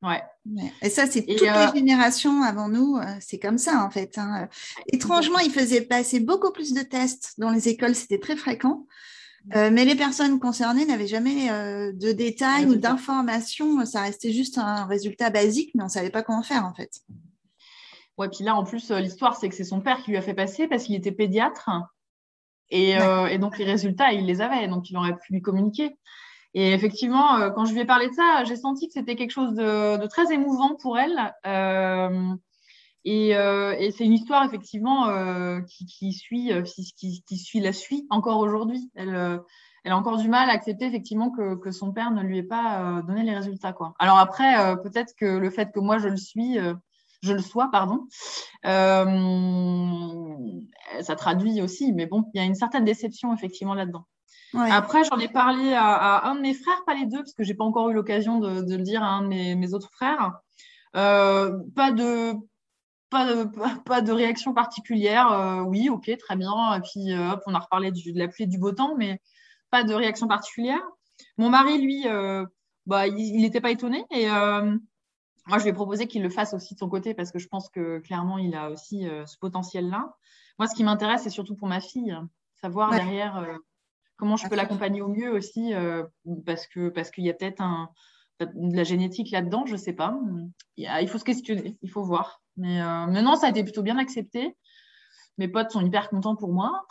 Ouais. 0.00 0.22
Et 0.80 0.90
ça, 0.90 1.08
c'est 1.08 1.26
toutes 1.26 1.40
les 1.40 1.68
générations 1.74 2.44
avant 2.44 2.68
nous, 2.68 3.00
c'est 3.18 3.40
comme 3.40 3.58
ça 3.58 3.84
en 3.84 3.90
fait. 3.90 4.16
Hein. 4.16 4.48
Étrangement, 4.92 5.40
ils 5.40 5.50
faisaient 5.50 5.82
passer 5.82 6.20
beaucoup 6.20 6.52
plus 6.52 6.72
de 6.72 6.82
tests 6.82 7.34
dans 7.38 7.50
les 7.50 7.68
écoles, 7.68 7.96
c'était 7.96 8.20
très 8.20 8.36
fréquent. 8.36 8.86
Euh, 9.56 9.70
mais 9.72 9.84
les 9.84 9.94
personnes 9.94 10.38
concernées 10.38 10.84
n'avaient 10.84 11.06
jamais 11.06 11.50
euh, 11.50 11.92
de 11.92 12.12
détails 12.12 12.66
ou 12.66 12.76
d'informations. 12.76 13.84
Ça 13.86 14.02
restait 14.02 14.32
juste 14.32 14.58
un 14.58 14.84
résultat 14.86 15.30
basique, 15.30 15.70
mais 15.74 15.82
on 15.82 15.86
ne 15.86 15.90
savait 15.90 16.10
pas 16.10 16.22
comment 16.22 16.42
faire 16.42 16.64
en 16.64 16.74
fait. 16.74 17.00
Ouais, 18.18 18.28
puis 18.28 18.44
là, 18.44 18.54
en 18.54 18.64
plus, 18.64 18.90
euh, 18.90 19.00
l'histoire, 19.00 19.36
c'est 19.36 19.48
que 19.48 19.54
c'est 19.54 19.64
son 19.64 19.80
père 19.80 20.02
qui 20.02 20.10
lui 20.10 20.18
a 20.18 20.22
fait 20.22 20.34
passer 20.34 20.68
parce 20.68 20.84
qu'il 20.84 20.94
était 20.94 21.12
pédiatre. 21.12 21.70
Et, 22.72 22.96
donc, 23.38 23.58
les 23.58 23.64
résultats, 23.64 24.12
il 24.12 24.26
les 24.26 24.40
avait. 24.40 24.68
Donc, 24.68 24.90
il 24.90 24.96
aurait 24.96 25.16
pu 25.16 25.32
lui 25.32 25.42
communiquer. 25.42 25.96
Et 26.54 26.72
effectivement, 26.72 27.50
quand 27.50 27.64
je 27.64 27.72
lui 27.72 27.80
ai 27.80 27.84
parlé 27.84 28.08
de 28.08 28.14
ça, 28.14 28.44
j'ai 28.44 28.54
senti 28.54 28.86
que 28.86 28.92
c'était 28.92 29.16
quelque 29.16 29.32
chose 29.32 29.54
de, 29.54 30.00
de, 30.00 30.06
très 30.06 30.32
émouvant 30.32 30.76
pour 30.76 30.96
elle. 30.96 31.34
Euh, 33.06 33.74
et, 33.78 33.90
c'est 33.92 34.04
une 34.04 34.12
histoire 34.12 34.44
effectivement 34.44 35.08
euh, 35.08 35.60
qui, 35.62 36.12
suit, 36.12 36.52
euh, 36.52 36.62
qui, 36.62 37.38
suit 37.38 37.60
la 37.60 37.72
suite 37.72 38.06
encore 38.10 38.38
aujourd'hui. 38.38 38.90
Elle, 38.94 39.40
elle 39.84 39.92
a 39.92 39.96
encore 39.96 40.18
du 40.18 40.28
mal 40.28 40.50
à 40.50 40.52
accepter 40.52 40.84
effectivement 40.86 41.30
que, 41.30 41.70
son 41.70 41.92
père 41.92 42.10
ne 42.10 42.22
lui 42.22 42.38
ait 42.38 42.42
pas 42.42 43.02
donné 43.06 43.22
les 43.22 43.34
résultats. 43.34 43.72
Quoi. 43.72 43.94
Alors 43.98 44.18
après, 44.18 44.76
peut-être 44.82 45.14
que 45.16 45.24
le 45.24 45.50
fait 45.50 45.72
que 45.72 45.80
moi 45.80 45.98
je 45.98 46.08
le 46.08 46.18
suis, 46.18 46.58
je 47.22 47.32
le 47.32 47.40
sois, 47.40 47.70
pardon, 47.72 48.06
ça 48.62 49.06
traduit 51.16 51.62
aussi. 51.62 51.94
Mais 51.94 52.04
bon, 52.04 52.24
il 52.34 52.38
y 52.38 52.40
a 52.42 52.44
une 52.44 52.54
certaine 52.54 52.84
déception 52.84 53.32
effectivement 53.32 53.74
là-dedans. 53.74 54.04
Après, 54.52 55.04
j'en 55.04 55.18
ai 55.18 55.28
parlé 55.28 55.72
à, 55.72 56.28
un 56.28 56.34
de 56.34 56.40
mes 56.40 56.54
frères, 56.54 56.82
pas 56.84 56.94
les 56.94 57.06
deux, 57.06 57.18
parce 57.18 57.32
que 57.32 57.44
j'ai 57.44 57.54
pas 57.54 57.64
encore 57.64 57.88
eu 57.88 57.94
l'occasion 57.94 58.38
de, 58.38 58.76
le 58.76 58.82
dire 58.82 59.02
à 59.02 59.06
un 59.06 59.22
de 59.22 59.28
mes, 59.28 59.72
autres 59.72 59.90
frères. 59.92 60.32
pas 60.92 61.92
de 61.92 62.34
pas 63.10 63.34
de, 63.34 63.44
pas 63.84 64.00
de 64.00 64.12
réaction 64.12 64.54
particulière. 64.54 65.30
Euh, 65.32 65.62
oui, 65.62 65.88
ok, 65.90 66.10
très 66.18 66.36
bien. 66.36 66.74
Et 66.76 66.80
puis, 66.80 67.12
euh, 67.12 67.32
hop, 67.32 67.42
on 67.46 67.54
a 67.54 67.58
reparlé 67.58 67.90
de 67.90 68.18
la 68.18 68.28
pluie 68.28 68.44
et 68.44 68.46
du 68.46 68.58
beau 68.58 68.72
temps, 68.72 68.94
mais 68.96 69.20
pas 69.70 69.84
de 69.84 69.92
réaction 69.92 70.28
particulière. 70.28 70.82
Mon 71.36 71.50
mari, 71.50 71.78
lui, 71.78 72.06
euh, 72.06 72.46
bah, 72.86 73.06
il 73.08 73.42
n'était 73.42 73.60
pas 73.60 73.70
étonné. 73.70 74.04
Et 74.10 74.28
moi, 74.28 75.58
je 75.58 75.64
lui 75.64 75.70
ai 75.70 75.72
proposé 75.72 76.06
qu'il 76.06 76.22
le 76.22 76.30
fasse 76.30 76.54
aussi 76.54 76.74
de 76.74 76.78
son 76.78 76.88
côté 76.88 77.12
parce 77.12 77.32
que 77.32 77.38
je 77.38 77.48
pense 77.48 77.68
que 77.68 77.98
clairement, 77.98 78.38
il 78.38 78.54
a 78.54 78.70
aussi 78.70 79.06
ce 79.26 79.36
potentiel-là. 79.38 80.14
Moi, 80.58 80.68
ce 80.68 80.74
qui 80.74 80.84
m'intéresse, 80.84 81.22
c'est 81.22 81.30
surtout 81.30 81.56
pour 81.56 81.66
ma 81.66 81.80
fille, 81.80 82.16
savoir 82.60 82.90
derrière 82.90 83.46
comment 84.16 84.36
je 84.36 84.46
peux 84.48 84.54
l'accompagner 84.54 85.02
au 85.02 85.08
mieux 85.08 85.32
aussi, 85.32 85.72
parce 86.46 86.66
qu'il 86.66 86.92
parce 86.92 87.10
qu'il 87.10 87.24
y 87.24 87.30
a 87.30 87.34
peut-être 87.34 87.60
un, 87.60 87.90
de 88.40 88.76
la 88.76 88.84
génétique 88.84 89.30
là-dedans, 89.30 89.66
je 89.66 89.72
ne 89.72 89.78
sais 89.78 89.92
pas. 89.92 90.18
Il 90.76 91.08
faut 91.08 91.18
se 91.18 91.24
questionner, 91.24 91.76
il 91.82 91.90
faut 91.90 92.02
voir. 92.02 92.39
Mais, 92.56 92.82
euh, 92.82 93.06
mais 93.08 93.22
non, 93.22 93.36
ça 93.36 93.46
a 93.46 93.50
été 93.50 93.62
plutôt 93.62 93.82
bien 93.82 93.98
accepté. 93.98 94.56
Mes 95.38 95.48
potes 95.48 95.70
sont 95.70 95.80
hyper 95.80 96.10
contents 96.10 96.36
pour 96.36 96.52
moi. 96.52 96.86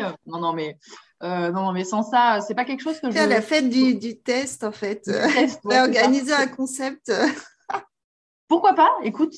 Euh, 0.00 0.12
non, 0.26 0.38
non, 0.38 0.52
mais, 0.52 0.78
euh, 1.24 1.50
non, 1.50 1.64
non, 1.64 1.72
mais 1.72 1.82
sans 1.82 2.04
ça, 2.04 2.40
c'est 2.40 2.54
pas 2.54 2.64
quelque 2.64 2.82
chose 2.82 3.00
que 3.00 3.10
je. 3.10 3.16
La 3.16 3.42
fête 3.42 3.68
du, 3.68 3.96
du 3.96 4.20
test, 4.20 4.62
en 4.62 4.70
fait. 4.70 5.00
Test, 5.00 5.64
ouais, 5.64 5.80
organisé 5.80 6.32
un 6.32 6.46
concept. 6.46 7.10
Pourquoi 8.48 8.74
pas 8.74 8.90
Écoute, 9.02 9.34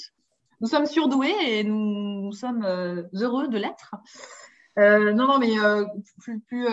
nous 0.60 0.68
sommes 0.68 0.84
surdoués 0.84 1.34
et 1.46 1.64
nous, 1.64 2.24
nous 2.24 2.32
sommes 2.32 2.62
heureux 3.14 3.48
de 3.48 3.56
l'être. 3.56 3.94
Euh, 4.78 5.12
non, 5.12 5.26
non, 5.26 5.38
mais 5.38 5.58
euh, 5.58 5.84
plus, 6.20 6.40
plus, 6.40 6.66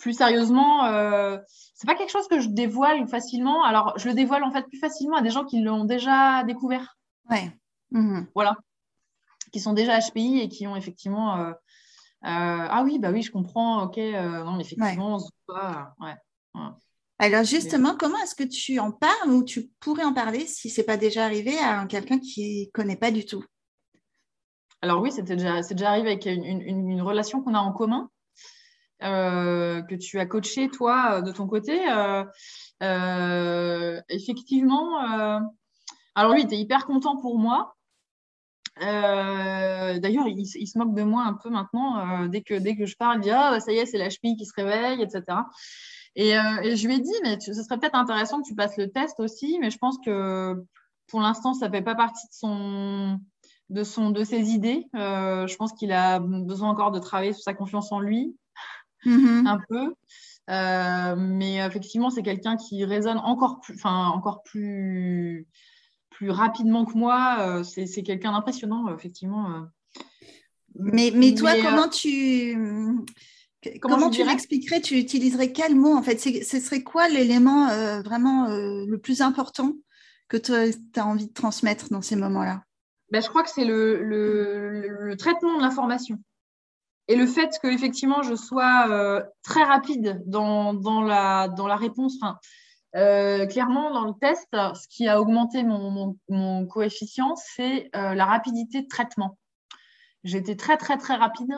plus 0.00 0.14
sérieusement, 0.14 0.86
euh, 0.86 1.38
c'est 1.74 1.86
pas 1.86 1.94
quelque 1.94 2.10
chose 2.10 2.26
que 2.26 2.40
je 2.40 2.48
dévoile 2.48 3.06
facilement. 3.06 3.62
Alors, 3.62 3.92
je 3.98 4.08
le 4.08 4.14
dévoile 4.14 4.42
en 4.42 4.50
fait 4.50 4.66
plus 4.66 4.78
facilement 4.80 5.16
à 5.18 5.22
des 5.22 5.30
gens 5.30 5.44
qui 5.44 5.60
l'ont 5.62 5.84
déjà 5.84 6.42
découvert, 6.44 6.98
Ouais. 7.30 7.52
Mhm. 7.92 8.26
voilà, 8.34 8.56
qui 9.52 9.60
sont 9.60 9.72
déjà 9.74 9.98
HPI 10.00 10.40
et 10.40 10.48
qui 10.48 10.66
ont 10.66 10.74
effectivement. 10.76 11.36
euh, 11.36 11.50
euh, 11.50 11.54
ah 12.24 12.82
oui, 12.84 12.98
bah 12.98 13.10
oui, 13.12 13.22
je 13.22 13.30
comprends. 13.32 13.82
Ok, 13.84 13.98
euh, 13.98 14.44
non, 14.44 14.52
mais 14.56 14.62
effectivement, 14.62 15.18
ouais. 16.00 16.14
Alors 17.18 17.44
justement, 17.44 17.94
comment 17.96 18.18
est-ce 18.22 18.34
que 18.34 18.44
tu 18.44 18.78
en 18.78 18.92
parles 18.92 19.30
ou 19.30 19.44
tu 19.44 19.68
pourrais 19.80 20.04
en 20.04 20.14
parler 20.14 20.46
si 20.46 20.70
c'est 20.70 20.84
pas 20.84 20.96
déjà 20.96 21.24
arrivé 21.26 21.58
à 21.58 21.84
quelqu'un 21.86 22.18
qui 22.18 22.70
connaît 22.72 22.96
pas 22.96 23.10
du 23.10 23.26
tout? 23.26 23.44
Alors 24.82 25.02
oui, 25.02 25.12
c'était 25.12 25.36
déjà, 25.36 25.62
c'est 25.62 25.74
déjà 25.74 25.90
arrivé 25.90 26.08
avec 26.12 26.24
une, 26.26 26.44
une- 26.44 26.88
une 26.90 27.02
relation 27.02 27.42
qu'on 27.42 27.52
a 27.54 27.58
en 27.58 27.72
commun, 27.72 28.08
euh, 29.02 29.80
que 29.82 29.94
tu 29.94 30.18
as 30.18 30.26
coaché, 30.26 30.68
toi, 30.68 31.14
euh, 31.14 31.20
de 31.22 31.32
ton 31.32 31.46
côté. 31.46 31.80
Euh, 32.82 34.00
effectivement, 34.08 34.98
alors 36.14 36.32
lui, 36.32 36.42
il 36.42 36.44
était 36.44 36.58
hyper 36.58 36.86
content 36.86 37.16
pour 37.16 37.38
moi. 37.38 37.76
D'ailleurs, 38.78 40.26
il, 40.28 40.46
se 40.46 40.78
moque 40.78 40.94
de 40.94 41.02
moi 41.02 41.24
un 41.24 41.34
peu 41.34 41.50
maintenant. 41.50 42.26
dès, 42.26 42.42
que, 42.42 42.54
dès 42.54 42.76
que 42.76 42.86
je 42.86 42.96
parle, 42.96 43.18
il 43.18 43.22
dit 43.22 43.30
Ah, 43.30 43.50
bah, 43.50 43.60
ça 43.60 43.72
y 43.72 43.76
est, 43.76 43.86
c'est 43.86 43.98
l'HPI 43.98 44.36
qui 44.36 44.44
se 44.44 44.52
réveille, 44.54 45.02
etc. 45.02 45.24
Et, 46.16 46.32
je 46.32 46.86
lui 46.86 46.96
ai 46.96 47.00
dit 47.00 47.12
Mais 47.22 47.38
ce 47.40 47.54
serait 47.54 47.78
peut-être 47.78 47.96
intéressant 47.96 48.42
que 48.42 48.48
tu 48.48 48.54
passes 48.54 48.76
le 48.76 48.90
test 48.90 49.18
aussi, 49.18 49.58
mais 49.60 49.70
je 49.70 49.78
pense 49.78 49.96
que 50.04 50.62
pour 51.08 51.20
l'instant, 51.20 51.54
ça 51.54 51.68
ne 51.68 51.72
fait 51.72 51.82
pas 51.82 51.94
partie 51.94 52.26
de 52.26 52.32
son, 52.32 53.18
de, 53.70 53.82
son, 53.82 54.10
de 54.10 54.24
ses 54.24 54.50
idées. 54.50 54.86
Je 54.94 55.56
pense 55.56 55.72
qu'il 55.72 55.92
a 55.92 56.18
besoin 56.20 56.68
encore 56.68 56.90
de 56.90 56.98
travailler 56.98 57.32
sur 57.32 57.42
sa 57.42 57.54
confiance 57.54 57.92
en 57.92 58.00
lui, 58.00 58.36
Mhm. 59.04 59.46
un 59.46 59.58
peu. 59.68 59.94
Euh, 60.50 61.16
mais 61.16 61.56
effectivement, 61.58 62.10
c'est 62.10 62.22
quelqu'un 62.22 62.56
qui 62.56 62.84
résonne 62.84 63.18
encore 63.18 63.60
plus, 63.60 63.74
enfin, 63.74 64.08
encore 64.08 64.42
plus, 64.42 65.46
plus 66.10 66.30
rapidement 66.30 66.84
que 66.84 66.96
moi. 66.98 67.36
Euh, 67.40 67.62
c'est 67.62 67.86
c'est 67.86 68.02
quelqu'un 68.02 68.32
d'impressionnant, 68.32 68.92
effectivement. 68.94 69.50
euh. 69.54 69.60
Mais, 70.74 71.12
mais 71.14 71.34
toi, 71.34 71.52
Mais, 71.54 71.62
comment 71.62 71.88
tu 71.88 72.56
comment 73.80 74.10
tu 74.10 74.24
l'expliquerais? 74.24 74.80
Tu 74.80 74.98
utiliserais 74.98 75.52
quel 75.52 75.76
mot 75.76 75.94
en 75.94 76.02
fait? 76.02 76.18
Ce 76.18 76.60
serait 76.60 76.82
quoi 76.82 77.08
l'élément 77.08 77.68
euh, 77.68 78.02
vraiment 78.02 78.48
euh, 78.48 78.84
le 78.86 78.98
plus 78.98 79.20
important 79.20 79.74
que 80.28 80.36
tu 80.36 80.52
as 80.52 81.06
envie 81.06 81.26
de 81.26 81.32
transmettre 81.32 81.88
dans 81.90 82.02
ces 82.02 82.16
moments-là? 82.16 82.62
Ben, 83.10 83.20
je 83.20 83.28
crois 83.28 83.42
que 83.42 83.50
c'est 83.50 83.64
le- 83.64 84.02
le 84.02 85.16
traitement 85.16 85.56
de 85.56 85.62
l'information. 85.62 86.18
Et 87.10 87.16
le 87.16 87.26
fait 87.26 87.58
que 87.60 87.66
effectivement 87.66 88.22
je 88.22 88.36
sois 88.36 88.86
euh, 88.88 89.20
très 89.42 89.64
rapide 89.64 90.22
dans, 90.26 90.74
dans, 90.74 91.02
la, 91.02 91.48
dans 91.48 91.66
la 91.66 91.74
réponse. 91.74 92.14
Enfin, 92.22 92.38
euh, 92.94 93.46
clairement, 93.46 93.90
dans 93.92 94.04
le 94.04 94.12
test, 94.20 94.46
ce 94.52 94.86
qui 94.86 95.08
a 95.08 95.20
augmenté 95.20 95.64
mon, 95.64 96.16
mon, 96.28 96.66
coefficient, 96.68 97.34
c'est 97.34 97.90
euh, 97.96 98.14
la 98.14 98.26
rapidité 98.26 98.82
de 98.82 98.86
traitement. 98.86 99.36
J'étais 100.22 100.54
très, 100.54 100.76
très, 100.76 100.98
très 100.98 101.16
rapide. 101.16 101.52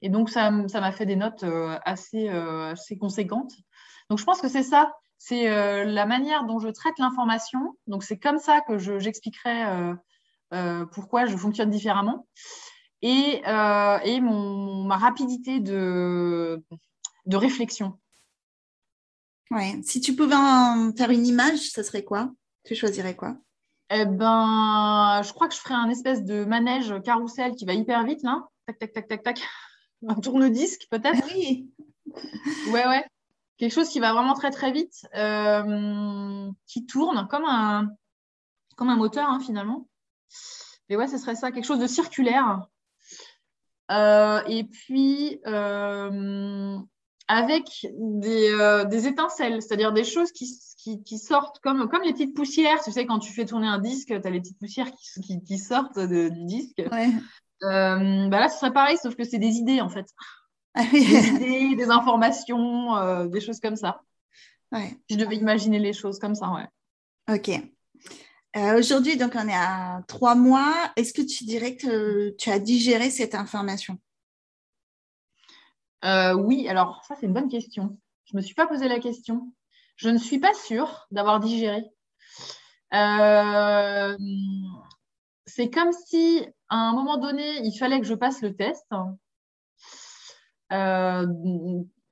Et 0.00 0.08
donc, 0.08 0.30
ça 0.30 0.50
m'a 0.50 0.92
fait 0.92 1.04
des 1.04 1.16
notes 1.16 1.44
assez, 1.84 2.28
assez 2.28 2.96
conséquentes. 2.96 3.52
Donc, 4.08 4.18
je 4.18 4.24
pense 4.24 4.40
que 4.40 4.48
c'est 4.48 4.62
ça. 4.62 4.92
C'est 5.18 5.46
la 5.84 6.06
manière 6.06 6.44
dont 6.44 6.58
je 6.58 6.68
traite 6.68 6.98
l'information. 6.98 7.76
Donc, 7.86 8.02
c'est 8.04 8.18
comme 8.18 8.38
ça 8.38 8.60
que 8.60 8.78
je- 8.78 8.98
j'expliquerai 8.98 9.94
pourquoi 10.92 11.26
je 11.26 11.36
fonctionne 11.36 11.70
différemment. 11.70 12.26
Et, 13.06 13.40
euh, 13.46 13.98
et 14.02 14.20
mon, 14.20 14.82
ma 14.82 14.96
rapidité 14.96 15.60
de, 15.60 16.60
de 17.26 17.36
réflexion. 17.36 18.00
Ouais. 19.52 19.78
Si 19.84 20.00
tu 20.00 20.16
pouvais 20.16 20.34
en 20.34 20.92
faire 20.92 21.10
une 21.10 21.24
image, 21.24 21.70
ça 21.70 21.84
serait 21.84 22.02
quoi? 22.02 22.32
Tu 22.64 22.74
choisirais 22.74 23.14
quoi? 23.14 23.36
Eh 23.90 24.06
ben, 24.06 25.20
je 25.22 25.32
crois 25.32 25.46
que 25.46 25.54
je 25.54 25.60
ferai 25.60 25.74
un 25.74 25.88
espèce 25.88 26.24
de 26.24 26.44
manège 26.44 27.00
carrousel 27.04 27.54
qui 27.54 27.64
va 27.64 27.74
hyper 27.74 28.02
vite, 28.02 28.24
là. 28.24 28.48
Tac, 28.66 28.80
tac, 28.80 28.92
tac, 28.92 29.06
tac, 29.06 29.22
tac. 29.22 29.40
Un 30.08 30.16
tourne-disque, 30.16 30.88
peut-être. 30.90 31.22
Ah 31.22 31.28
Oui. 31.32 31.70
Ouais, 32.72 32.86
ouais. 32.88 33.04
Quelque 33.56 33.72
chose 33.72 33.88
qui 33.88 34.00
va 34.00 34.12
vraiment 34.12 34.34
très, 34.34 34.50
très 34.50 34.72
vite, 34.72 35.06
euh, 35.14 36.50
qui 36.66 36.86
tourne 36.86 37.28
comme 37.28 37.44
un, 37.44 37.88
comme 38.76 38.88
un 38.88 38.96
moteur, 38.96 39.28
hein, 39.28 39.38
finalement. 39.38 39.86
Et 40.88 40.96
ouais, 40.96 41.06
ce 41.06 41.18
serait 41.18 41.36
ça, 41.36 41.52
quelque 41.52 41.64
chose 41.64 41.78
de 41.78 41.86
circulaire. 41.86 42.66
Euh, 43.90 44.42
et 44.48 44.64
puis, 44.64 45.40
euh, 45.46 46.76
avec 47.28 47.86
des, 47.98 48.50
euh, 48.50 48.84
des 48.84 49.06
étincelles, 49.06 49.62
c'est-à-dire 49.62 49.92
des 49.92 50.04
choses 50.04 50.32
qui, 50.32 50.46
qui, 50.76 51.02
qui 51.02 51.18
sortent 51.18 51.60
comme, 51.60 51.88
comme 51.88 52.02
les 52.02 52.12
petites 52.12 52.34
poussières. 52.34 52.82
Tu 52.82 52.92
sais, 52.92 53.06
quand 53.06 53.18
tu 53.18 53.32
fais 53.32 53.44
tourner 53.44 53.66
un 53.66 53.78
disque, 53.78 54.08
tu 54.08 54.26
as 54.26 54.30
les 54.30 54.40
petites 54.40 54.58
poussières 54.58 54.90
qui, 54.92 55.20
qui, 55.20 55.42
qui 55.42 55.58
sortent 55.58 55.98
de- 55.98 56.28
du 56.28 56.44
disque. 56.44 56.82
Ouais. 56.90 57.10
Euh, 57.62 58.28
bah 58.28 58.40
là, 58.40 58.48
ce 58.48 58.58
serait 58.58 58.72
pareil, 58.72 58.98
sauf 58.98 59.14
que 59.14 59.24
c'est 59.24 59.38
des 59.38 59.54
idées, 59.56 59.80
en 59.80 59.88
fait. 59.88 60.06
Ah. 60.74 60.84
Des 60.92 61.28
idées, 61.28 61.74
des 61.76 61.90
informations, 61.90 62.96
euh, 62.96 63.26
des 63.26 63.40
choses 63.40 63.60
comme 63.60 63.76
ça. 63.76 64.02
Ouais. 64.72 64.96
Je 65.08 65.16
devais 65.16 65.36
imaginer 65.36 65.78
les 65.78 65.92
choses 65.92 66.18
comme 66.18 66.34
ça, 66.34 66.50
ouais. 66.50 67.34
Ok. 67.34 67.50
Euh, 68.56 68.78
Aujourd'hui, 68.78 69.18
donc 69.18 69.32
on 69.34 69.48
est 69.48 69.54
à 69.54 70.02
trois 70.08 70.34
mois. 70.34 70.74
Est-ce 70.96 71.12
que 71.12 71.20
tu 71.20 71.44
dirais 71.44 71.76
que 71.76 72.30
tu 72.38 72.50
as 72.50 72.58
digéré 72.58 73.10
cette 73.10 73.34
information? 73.34 73.98
Euh, 76.04 76.32
oui, 76.34 76.66
alors 76.68 77.04
ça, 77.06 77.16
c'est 77.20 77.26
une 77.26 77.34
bonne 77.34 77.50
question. 77.50 77.98
Je 78.24 78.34
ne 78.34 78.40
me 78.40 78.42
suis 78.42 78.54
pas 78.54 78.66
posé 78.66 78.88
la 78.88 78.98
question. 78.98 79.52
Je 79.96 80.08
ne 80.08 80.16
suis 80.16 80.38
pas 80.38 80.54
sûre 80.54 81.06
d'avoir 81.10 81.40
digéré. 81.40 81.84
Euh, 82.94 84.16
c'est 85.44 85.68
comme 85.68 85.92
si, 85.92 86.46
à 86.70 86.76
un 86.76 86.92
moment 86.94 87.18
donné, 87.18 87.60
il 87.62 87.76
fallait 87.76 88.00
que 88.00 88.06
je 88.06 88.14
passe 88.14 88.40
le 88.40 88.56
test. 88.56 88.86
Euh, 90.72 91.26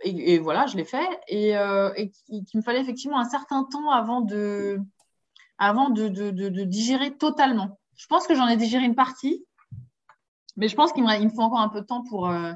et, 0.02 0.38
voilà, 0.38 0.66
je 0.66 0.76
l'ai 0.76 0.84
fait. 0.84 1.08
Et, 1.28 1.56
euh, 1.56 1.90
qu'il 2.26 2.44
me 2.54 2.62
fallait 2.62 2.82
effectivement 2.82 3.18
un 3.18 3.28
certain 3.28 3.64
temps 3.64 3.90
avant 3.90 4.20
de, 4.20 4.78
avant 5.58 5.90
de, 5.90 6.08
de- 6.08 6.30
de- 6.30 6.48
de 6.48 6.64
digérer 6.64 7.16
totalement. 7.16 7.78
Je 7.96 8.06
pense 8.06 8.26
que 8.26 8.34
j'en 8.34 8.48
ai 8.48 8.56
digéré 8.56 8.84
une 8.84 8.94
partie, 8.94 9.44
mais 10.56 10.68
je 10.68 10.74
pense 10.76 10.92
qu'il 10.92 11.04
me, 11.04 11.28
faut 11.30 11.42
encore 11.42 11.60
un 11.60 11.68
peu 11.68 11.80
de 11.80 11.86
temps 11.86 12.02
pour, 12.02 12.28
euh, 12.28 12.52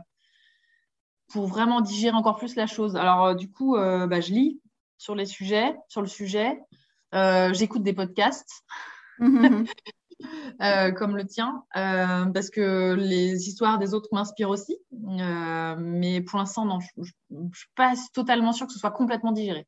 pour 1.29 1.47
vraiment 1.47 1.81
digérer 1.81 2.17
encore 2.17 2.37
plus 2.37 2.57
la 2.57 2.67
chose. 2.67 2.97
Alors, 2.97 3.25
euh, 3.27 3.35
du 3.35 3.51
coup, 3.51 3.77
euh, 3.77 4.07
bah, 4.07 4.21
je 4.21 4.33
lis 4.33 4.61
sur 4.97 5.15
les 5.15 5.27
sujets, 5.27 5.77
sur 5.89 6.01
le 6.01 6.09
sujet. 6.09 6.61
J'écoute 7.13 7.83
des 7.83 7.93
podcasts 7.93 8.65
euh, 10.61 10.93
comme 10.93 11.17
le 11.17 11.27
tien, 11.27 11.65
euh, 11.77 12.27
parce 12.27 12.51
que 12.51 12.95
les 12.95 13.49
histoires 13.49 13.79
des 13.79 13.95
autres 13.95 14.09
m'inspirent 14.13 14.51
aussi. 14.51 14.77
Euh, 14.93 15.77
mais 15.79 16.21
pour 16.21 16.39
l'instant, 16.39 16.65
non, 16.65 16.81
je 16.81 16.89
ne 17.31 17.49
suis 17.55 17.69
pas 17.75 17.95
totalement 18.13 18.53
sûre 18.53 18.67
que 18.67 18.73
ce 18.73 18.79
soit 18.79 18.91
complètement 18.91 19.33
digéré. 19.33 19.67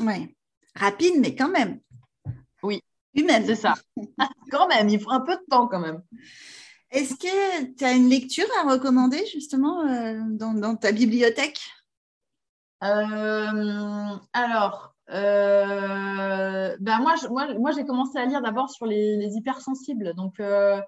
Ouais. 0.00 0.34
Rapide, 0.74 1.14
mais 1.18 1.34
quand 1.34 1.50
même. 1.50 1.80
Humaine. 3.14 3.44
C'est 3.46 3.54
ça. 3.56 3.74
quand 4.50 4.68
même, 4.68 4.88
il 4.88 5.00
faut 5.00 5.10
un 5.10 5.20
peu 5.20 5.34
de 5.36 5.44
temps 5.50 5.68
quand 5.68 5.80
même. 5.80 6.02
Est-ce 6.90 7.14
que 7.14 7.64
tu 7.74 7.84
as 7.84 7.92
une 7.92 8.08
lecture 8.08 8.46
à 8.62 8.70
recommander 8.70 9.24
justement 9.32 9.80
euh, 9.86 10.20
dans, 10.28 10.52
dans 10.52 10.76
ta 10.76 10.92
bibliothèque? 10.92 11.60
Euh, 12.84 14.16
alors, 14.32 14.94
euh, 15.10 16.76
ben 16.80 16.98
moi, 16.98 17.14
je- 17.20 17.28
moi, 17.28 17.54
moi, 17.58 17.70
j'ai 17.72 17.84
commencé 17.84 18.18
à 18.18 18.26
lire 18.26 18.42
d'abord 18.42 18.68
sur 18.70 18.86
les, 18.86 19.16
les 19.16 19.36
hypersensibles. 19.36 20.14
Donc, 20.14 20.34
le, 20.38 20.82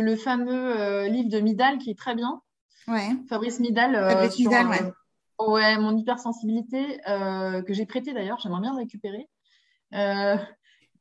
le 0.00 0.16
fameux 0.16 1.06
livre 1.08 1.28
de 1.28 1.40
Midal 1.40 1.78
qui 1.78 1.90
est 1.90 1.98
très 1.98 2.14
bien. 2.14 2.40
Ouais. 2.86 3.10
Fabrice 3.28 3.60
Midal. 3.60 3.94
Fabrice 3.94 4.34
sur, 4.34 4.50
Midal, 4.50 4.66
ouais. 4.68 5.46
ouais, 5.46 5.76
mon 5.78 5.96
hypersensibilité, 5.96 7.00
que 7.04 7.74
j'ai 7.74 7.84
prêté 7.84 8.14
d'ailleurs, 8.14 8.38
j'aimerais 8.38 8.62
bien 8.62 8.72
le 8.72 8.78
récupérer, 8.78 9.28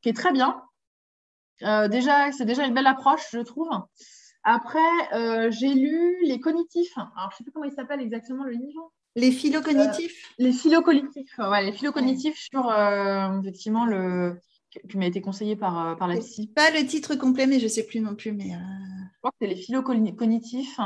qui 0.08 0.12
est 0.12 0.14
très 0.14 0.32
bien. 0.32 0.64
Euh, 1.64 1.90
déjà, 1.90 2.32
c'est 2.32 2.46
déjà 2.46 2.66
une 2.66 2.74
belle 2.74 2.88
approche, 2.88 3.28
je 3.34 3.40
trouve. 3.40 3.68
Après, 4.44 4.80
euh, 5.14 5.52
j'ai 5.52 5.74
lu 5.74 6.16
Les 6.24 6.40
Cognitifs. 6.40 6.98
Alors, 6.98 7.30
je 7.32 7.34
ne 7.34 7.38
sais 7.38 7.44
plus 7.44 7.52
comment 7.52 7.66
il 7.66 7.74
s'appelle 7.74 8.00
exactement 8.00 8.46
le 8.46 8.54
livre. 8.54 8.94
Les 9.18 9.32
phylocognitifs 9.32 10.34
Les 10.38 10.54
phylocognitifs, 10.54 11.38
ouais, 11.40 11.66
les 11.66 11.74
phylocognitifs 11.74 12.38
sur 12.38 12.70
euh, 12.70 13.42
effectivement 13.42 13.86
le, 13.86 14.40
qui 14.88 14.98
m'a 14.98 15.08
été 15.08 15.20
conseillé 15.20 15.58
par, 15.58 15.98
par 15.98 16.08
la 16.08 16.18
psy. 16.20 16.48
Pas 16.56 16.72
le 16.72 16.86
titre 16.86 17.16
complet, 17.16 17.46
mais 17.46 17.60
je 17.60 17.66
ne 17.66 17.70
sais 17.70 17.86
plus 17.86 18.00
non 18.00 18.16
plus. 18.16 18.32
Mais 18.32 18.52
Je 18.52 19.18
crois 19.18 19.32
que 19.32 19.38
c'est 19.42 19.48
les 19.48 19.58
philo-cognitifs. 19.58 20.80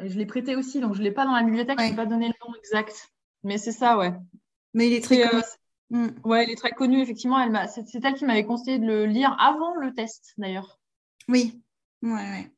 Je 0.00 0.16
l'ai 0.16 0.26
prêté 0.26 0.56
aussi, 0.56 0.80
donc 0.80 0.94
je 0.94 1.00
ne 1.00 1.04
l'ai 1.04 1.12
pas 1.12 1.26
dans 1.26 1.34
la 1.34 1.42
bibliothèque, 1.42 1.78
je 1.78 1.90
ne 1.90 1.96
pas 1.96 2.06
donner 2.06 2.28
le 2.28 2.46
nom 2.46 2.54
exact. 2.54 3.10
Mais 3.42 3.58
c'est 3.58 3.72
ça, 3.72 3.98
ouais. 3.98 4.14
Mais 4.72 4.86
il 4.86 4.94
est 4.94 5.04
très. 5.04 5.28
Mm. 5.90 6.08
Ouais, 6.24 6.44
il 6.44 6.50
est 6.50 6.56
très 6.56 6.72
connu, 6.72 7.00
effectivement. 7.00 7.40
Elle 7.40 7.68
c'est, 7.68 7.86
c'est 7.86 8.04
elle 8.04 8.14
qui 8.14 8.24
m'avait 8.24 8.44
conseillé 8.44 8.78
de 8.78 8.86
le 8.86 9.06
lire 9.06 9.36
avant 9.38 9.74
le 9.76 9.94
test, 9.94 10.34
d'ailleurs. 10.36 10.80
Oui, 11.28 11.60
ouais, 12.02 12.10
ouais. 12.10 12.52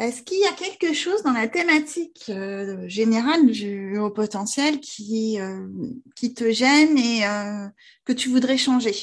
Est-ce 0.00 0.22
qu'il 0.22 0.40
y 0.40 0.46
a 0.46 0.52
quelque 0.52 0.92
chose 0.92 1.22
dans 1.22 1.32
la 1.32 1.46
thématique 1.46 2.24
euh, 2.28 2.88
générale 2.88 3.46
du 3.46 3.96
haut 3.96 4.10
potentiel 4.10 4.80
qui, 4.80 5.40
euh, 5.40 5.68
qui 6.16 6.34
te 6.34 6.50
gêne 6.50 6.98
et 6.98 7.24
euh, 7.24 7.68
que 8.04 8.12
tu 8.12 8.28
voudrais 8.28 8.58
changer? 8.58 8.94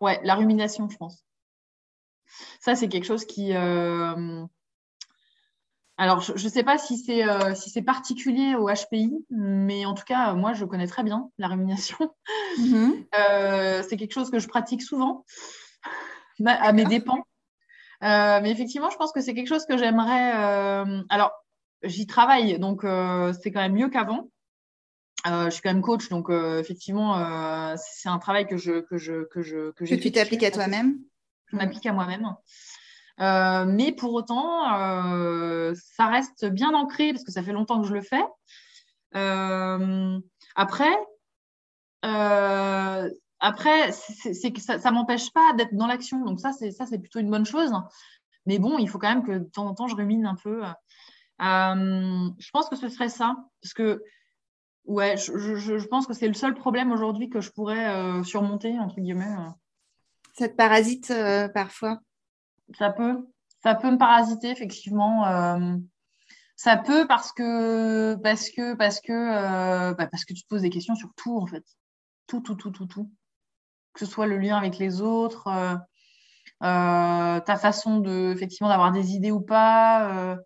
Ouais, 0.00 0.20
la 0.24 0.34
rumination, 0.34 0.88
je 0.90 0.96
pense. 0.98 1.24
Ça, 2.60 2.74
c'est 2.74 2.88
quelque 2.88 3.06
chose 3.06 3.24
qui. 3.24 3.52
Alors, 6.00 6.22
je 6.22 6.32
ne 6.32 6.48
sais 6.50 6.62
pas 6.62 6.78
si 6.78 6.96
c'est 6.96 7.22
si 7.54 7.68
c'est 7.68 7.82
particulier 7.82 8.54
au 8.54 8.68
HPI, 8.70 9.12
mais 9.28 9.84
en 9.84 9.92
tout 9.92 10.04
cas, 10.04 10.32
moi, 10.32 10.54
je 10.54 10.64
connais 10.64 10.86
très 10.86 11.02
bien 11.02 11.28
la 11.36 11.48
rumination. 11.48 11.98
Mm-hmm. 12.58 13.82
c'est 13.88 13.96
quelque 13.98 14.14
chose 14.14 14.30
que 14.30 14.38
je 14.38 14.48
pratique 14.48 14.82
souvent 14.82 15.26
à 16.46 16.72
mes 16.72 16.86
dépens. 16.86 17.22
Euh, 18.02 18.40
mais 18.42 18.50
effectivement, 18.50 18.90
je 18.90 18.96
pense 18.96 19.12
que 19.12 19.20
c'est 19.20 19.34
quelque 19.34 19.48
chose 19.48 19.66
que 19.66 19.76
j'aimerais. 19.76 20.34
Euh, 20.36 21.02
alors, 21.10 21.32
j'y 21.82 22.06
travaille, 22.06 22.58
donc 22.58 22.84
euh, 22.84 23.32
c'est 23.42 23.50
quand 23.50 23.60
même 23.60 23.74
mieux 23.74 23.90
qu'avant. 23.90 24.30
je 25.26 25.50
suis 25.50 25.60
quand 25.60 25.72
même 25.72 25.82
coach, 25.82 26.08
donc 26.08 26.30
effectivement, 26.30 27.76
c'est 27.76 28.08
un 28.08 28.18
travail 28.18 28.46
que 28.46 28.56
je 28.56 28.80
que 28.80 28.96
je 28.96 29.24
que 29.24 29.42
je 29.42 29.70
que, 29.72 29.84
tu 29.84 30.12
t'appliques 30.12 30.44
à 30.44 30.50
toi-même. 30.50 30.98
Je 31.46 31.56
m'applique 31.56 31.86
à 31.86 31.92
moi-même. 31.92 32.34
Mais 33.20 33.92
pour 33.92 34.14
autant, 34.14 34.64
ça 35.74 36.06
reste 36.06 36.46
bien 36.46 36.74
ancré 36.74 37.12
parce 37.12 37.24
que 37.24 37.32
ça 37.32 37.42
fait 37.42 37.52
longtemps 37.52 37.80
que 37.80 37.86
je 37.86 37.94
le 37.94 38.02
fais. 38.02 38.24
après, 40.56 40.96
après, 43.40 43.90
que 43.90 44.60
ça 44.60 44.76
ne 44.78 44.94
m'empêche 44.94 45.32
pas 45.32 45.52
d'être 45.56 45.74
dans 45.74 45.86
l'action. 45.86 46.24
Donc 46.24 46.40
ça, 46.40 46.52
c'est 46.52 46.70
ça, 46.70 46.86
c'est 46.86 46.98
plutôt 46.98 47.20
une 47.20 47.30
bonne 47.30 47.46
chose. 47.46 47.72
Mais 48.46 48.58
bon, 48.58 48.78
il 48.78 48.88
faut 48.88 48.98
quand 48.98 49.08
même 49.08 49.24
que 49.24 49.38
de 49.38 49.44
temps 49.44 49.66
en 49.66 49.74
temps, 49.74 49.88
je 49.88 49.96
rumine 49.96 50.26
un 50.26 50.34
peu. 50.34 50.62
Euh, 50.64 52.30
je 52.38 52.50
pense 52.52 52.68
que 52.68 52.76
ce 52.76 52.88
serait 52.88 53.08
ça. 53.08 53.36
Parce 53.62 53.74
que, 53.74 54.02
ouais, 54.84 55.16
je, 55.16 55.86
pense 55.86 56.06
que 56.06 56.14
c'est 56.14 56.28
le 56.28 56.34
seul 56.34 56.54
problème 56.54 56.92
aujourd'hui 56.92 57.30
que 57.30 57.40
je 57.40 57.50
pourrais 57.50 57.94
euh, 57.94 58.22
surmonter, 58.22 58.78
entre 58.78 58.96
guillemets. 58.96 59.34
Ça 60.38 60.48
te 60.48 60.54
parasite 60.54 61.10
euh, 61.10 61.48
parfois? 61.48 62.00
Ça 62.78 62.90
peut. 62.90 63.26
Ça 63.62 63.74
peut 63.74 63.90
me 63.90 63.98
parasiter, 63.98 64.50
effectivement. 64.50 65.24
ça 66.56 66.76
peut 66.76 67.06
parce 67.06 67.32
que, 67.32 68.14
parce 68.16 68.50
que, 68.50 68.74
parce 68.74 69.00
que, 69.00 69.92
bah, 69.92 70.06
parce 70.06 70.24
que 70.24 70.32
tu 70.32 70.42
te 70.42 70.48
poses 70.48 70.62
des 70.62 70.70
questions 70.70 70.94
sur 70.94 71.10
tout, 71.14 71.38
en 71.38 71.46
fait. 71.46 71.64
Tout, 72.26 72.40
tout, 72.40 72.54
tout, 72.54 72.70
tout, 72.70 72.86
tout 72.86 73.10
que 73.92 74.00
ce 74.00 74.06
soit 74.06 74.26
le 74.26 74.38
lien 74.38 74.56
avec 74.56 74.78
les 74.78 75.00
autres, 75.00 75.48
euh, 75.48 75.74
euh, 76.62 77.40
ta 77.40 77.56
façon 77.56 77.98
de 77.98 78.32
effectivement 78.32 78.68
d'avoir 78.68 78.92
des 78.92 79.14
idées 79.14 79.30
ou 79.30 79.40
pas. 79.40 80.12
Euh. 80.12 80.36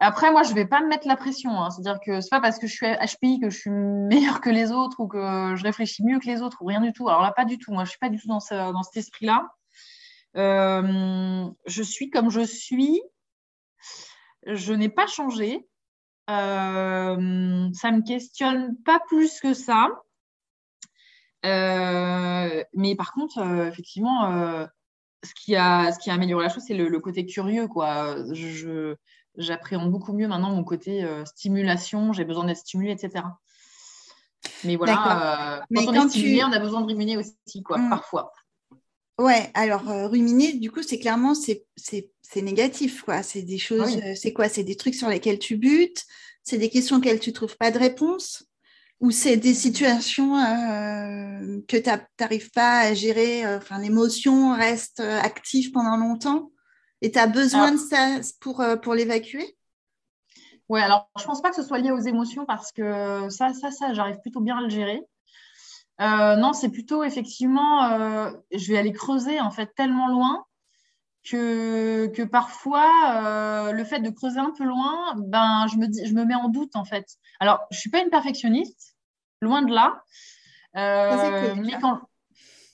Après, 0.00 0.30
moi, 0.32 0.42
je 0.42 0.50
ne 0.50 0.54
vais 0.54 0.66
pas 0.66 0.80
me 0.80 0.88
mettre 0.88 1.06
la 1.06 1.16
pression. 1.16 1.50
Hein. 1.60 1.70
C'est-à-dire 1.70 2.00
que 2.00 2.20
ce 2.20 2.26
n'est 2.26 2.30
pas 2.30 2.40
parce 2.40 2.58
que 2.58 2.66
je 2.66 2.72
suis 2.72 2.86
HPI 2.86 3.40
que 3.40 3.50
je 3.50 3.58
suis 3.58 3.70
meilleure 3.70 4.40
que 4.40 4.50
les 4.50 4.72
autres 4.72 5.00
ou 5.00 5.08
que 5.08 5.54
je 5.56 5.62
réfléchis 5.62 6.02
mieux 6.04 6.18
que 6.18 6.26
les 6.26 6.40
autres 6.40 6.62
ou 6.62 6.66
rien 6.66 6.80
du 6.80 6.92
tout. 6.92 7.08
Alors 7.08 7.22
là, 7.22 7.32
pas 7.32 7.44
du 7.44 7.58
tout. 7.58 7.72
Moi, 7.72 7.84
je 7.84 7.88
ne 7.88 7.90
suis 7.90 7.98
pas 7.98 8.08
du 8.08 8.18
tout 8.18 8.28
dans, 8.28 8.40
dans 8.72 8.82
cet 8.82 8.96
esprit-là. 8.96 9.46
Je 10.34 11.82
suis 11.82 12.10
comme 12.10 12.30
je 12.30 12.44
suis. 12.44 13.00
Je 14.46 14.72
n'ai 14.72 14.88
pas 14.88 15.06
changé. 15.06 15.68
ça 16.28 17.16
ne 17.16 17.96
me 17.96 18.06
questionne 18.06 18.76
pas 18.84 19.00
plus 19.08 19.40
que 19.40 19.54
ça. 19.54 19.88
Euh, 21.46 22.64
mais 22.74 22.94
par 22.96 23.12
contre, 23.12 23.38
euh, 23.38 23.68
effectivement, 23.68 24.32
euh, 24.32 24.66
ce, 25.24 25.32
qui 25.34 25.56
a, 25.56 25.92
ce 25.92 25.98
qui 25.98 26.10
a 26.10 26.14
amélioré 26.14 26.44
la 26.44 26.52
chose, 26.52 26.64
c'est 26.66 26.74
le, 26.74 27.00
côté 27.00 27.26
curieux. 27.26 27.66
Quoi. 27.68 28.16
Je, 28.32 28.94
j'appréhende 29.36 29.90
beaucoup 29.90 30.12
mieux 30.12 30.28
maintenant 30.28 30.50
mon 30.50 30.64
côté 30.64 31.06
stimulation, 31.24 32.12
j'ai 32.12 32.24
besoin 32.24 32.44
d'être 32.44 32.58
stimulé, 32.58 32.92
etc. 32.92 33.24
Mais 34.64 34.76
voilà, 34.76 35.64
quand 35.74 35.86
on 35.88 35.92
est 35.92 36.08
stimulé, 36.08 36.44
on 36.44 36.52
a 36.52 36.58
besoin 36.58 36.80
de 36.80 36.86
ruminer 36.86 37.16
aussi, 37.16 37.62
quoi, 37.62 37.78
mmh. 37.78 37.90
parfois. 37.90 38.32
Ouais, 39.20 39.50
alors 39.54 39.84
ruminer, 39.84 40.54
du 40.54 40.70
coup, 40.70 40.82
c'est 40.82 40.98
clairement, 40.98 41.34
c'est, 41.34 41.66
négatif, 42.36 43.02
quoi. 43.02 43.22
C'est 43.22 43.42
des 43.42 43.58
choses, 43.58 44.00
c'est 44.16 44.32
quoi? 44.32 44.48
C'est 44.48 44.64
des 44.64 44.76
trucs 44.76 44.94
sur 44.94 45.08
lesquels 45.08 45.38
tu 45.38 45.56
butes, 45.56 46.04
c'est 46.42 46.58
des 46.58 46.70
questions 46.70 46.96
auxquelles 46.96 47.20
tu 47.20 47.32
trouves 47.32 47.56
pas 47.56 47.70
de 47.70 47.78
réponse 47.78 48.50
ou 49.00 49.10
c'est 49.10 49.36
des 49.36 49.54
situations 49.54 50.36
euh, 50.36 51.60
que 51.66 51.76
tu 51.76 51.90
n'arrives 52.20 52.50
pas 52.50 52.80
à 52.80 52.94
gérer, 52.94 53.46
euh, 53.46 53.56
enfin 53.56 53.78
l'émotion 53.78 54.54
reste 54.54 55.00
euh, 55.00 55.18
active 55.20 55.72
pendant 55.72 55.96
longtemps 55.96 56.50
et 57.00 57.10
tu 57.10 57.18
as 57.18 57.26
besoin 57.26 57.72
de 57.72 57.78
ça 57.78 58.20
pour, 58.40 58.62
pour 58.82 58.94
l'évacuer? 58.94 59.56
Oui, 60.68 60.80
alors 60.80 61.10
je 61.16 61.22
ne 61.22 61.26
pense 61.26 61.40
pas 61.40 61.48
que 61.48 61.56
ce 61.56 61.62
soit 61.62 61.78
lié 61.78 61.90
aux 61.90 62.00
émotions 62.00 62.44
parce 62.44 62.72
que 62.72 63.28
ça, 63.30 63.54
ça, 63.54 63.70
ça, 63.70 63.94
j'arrive 63.94 64.20
plutôt 64.20 64.40
bien 64.40 64.58
à 64.58 64.60
le 64.60 64.68
gérer. 64.68 65.02
Non, 66.00 66.52
c'est 66.52 66.70
plutôt 66.70 67.04
effectivement, 67.04 68.30
je 68.52 68.72
vais 68.72 68.78
aller 68.78 68.92
creuser 68.92 69.40
en 69.40 69.50
fait 69.50 69.70
tellement 69.76 70.08
loin 70.08 70.44
que, 71.22 72.06
que 72.06 72.22
parfois, 72.22 73.70
le 73.72 73.84
fait 73.84 74.00
de 74.00 74.10
creuser 74.10 74.40
un 74.40 74.52
peu 74.56 74.64
loin, 74.64 75.14
ben, 75.16 75.66
je, 75.70 75.76
me 75.76 75.86
dis, 75.86 76.06
je 76.06 76.14
me 76.14 76.24
mets 76.24 76.34
en 76.34 76.48
doute 76.48 76.74
en 76.74 76.84
fait. 76.84 77.06
Alors, 77.38 77.60
je 77.70 77.76
ne 77.76 77.80
suis 77.80 77.90
pas 77.90 78.02
une 78.02 78.10
perfectionniste, 78.10 78.96
loin 79.40 79.62
de 79.62 79.72
là. 79.72 80.02
Euh, 80.76 81.54
mais 81.56 81.78
quand... 81.80 82.00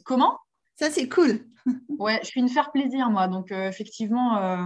Comment? 0.05 0.39
Ça, 0.77 0.91
c'est 0.91 1.09
cool. 1.09 1.47
ouais, 1.99 2.21
je 2.23 2.29
suis 2.29 2.41
une 2.41 2.49
faire 2.49 2.71
plaisir, 2.71 3.11
moi. 3.11 3.29
Donc, 3.29 3.51
euh, 3.53 3.69
effectivement, 3.69 4.37
euh, 4.37 4.65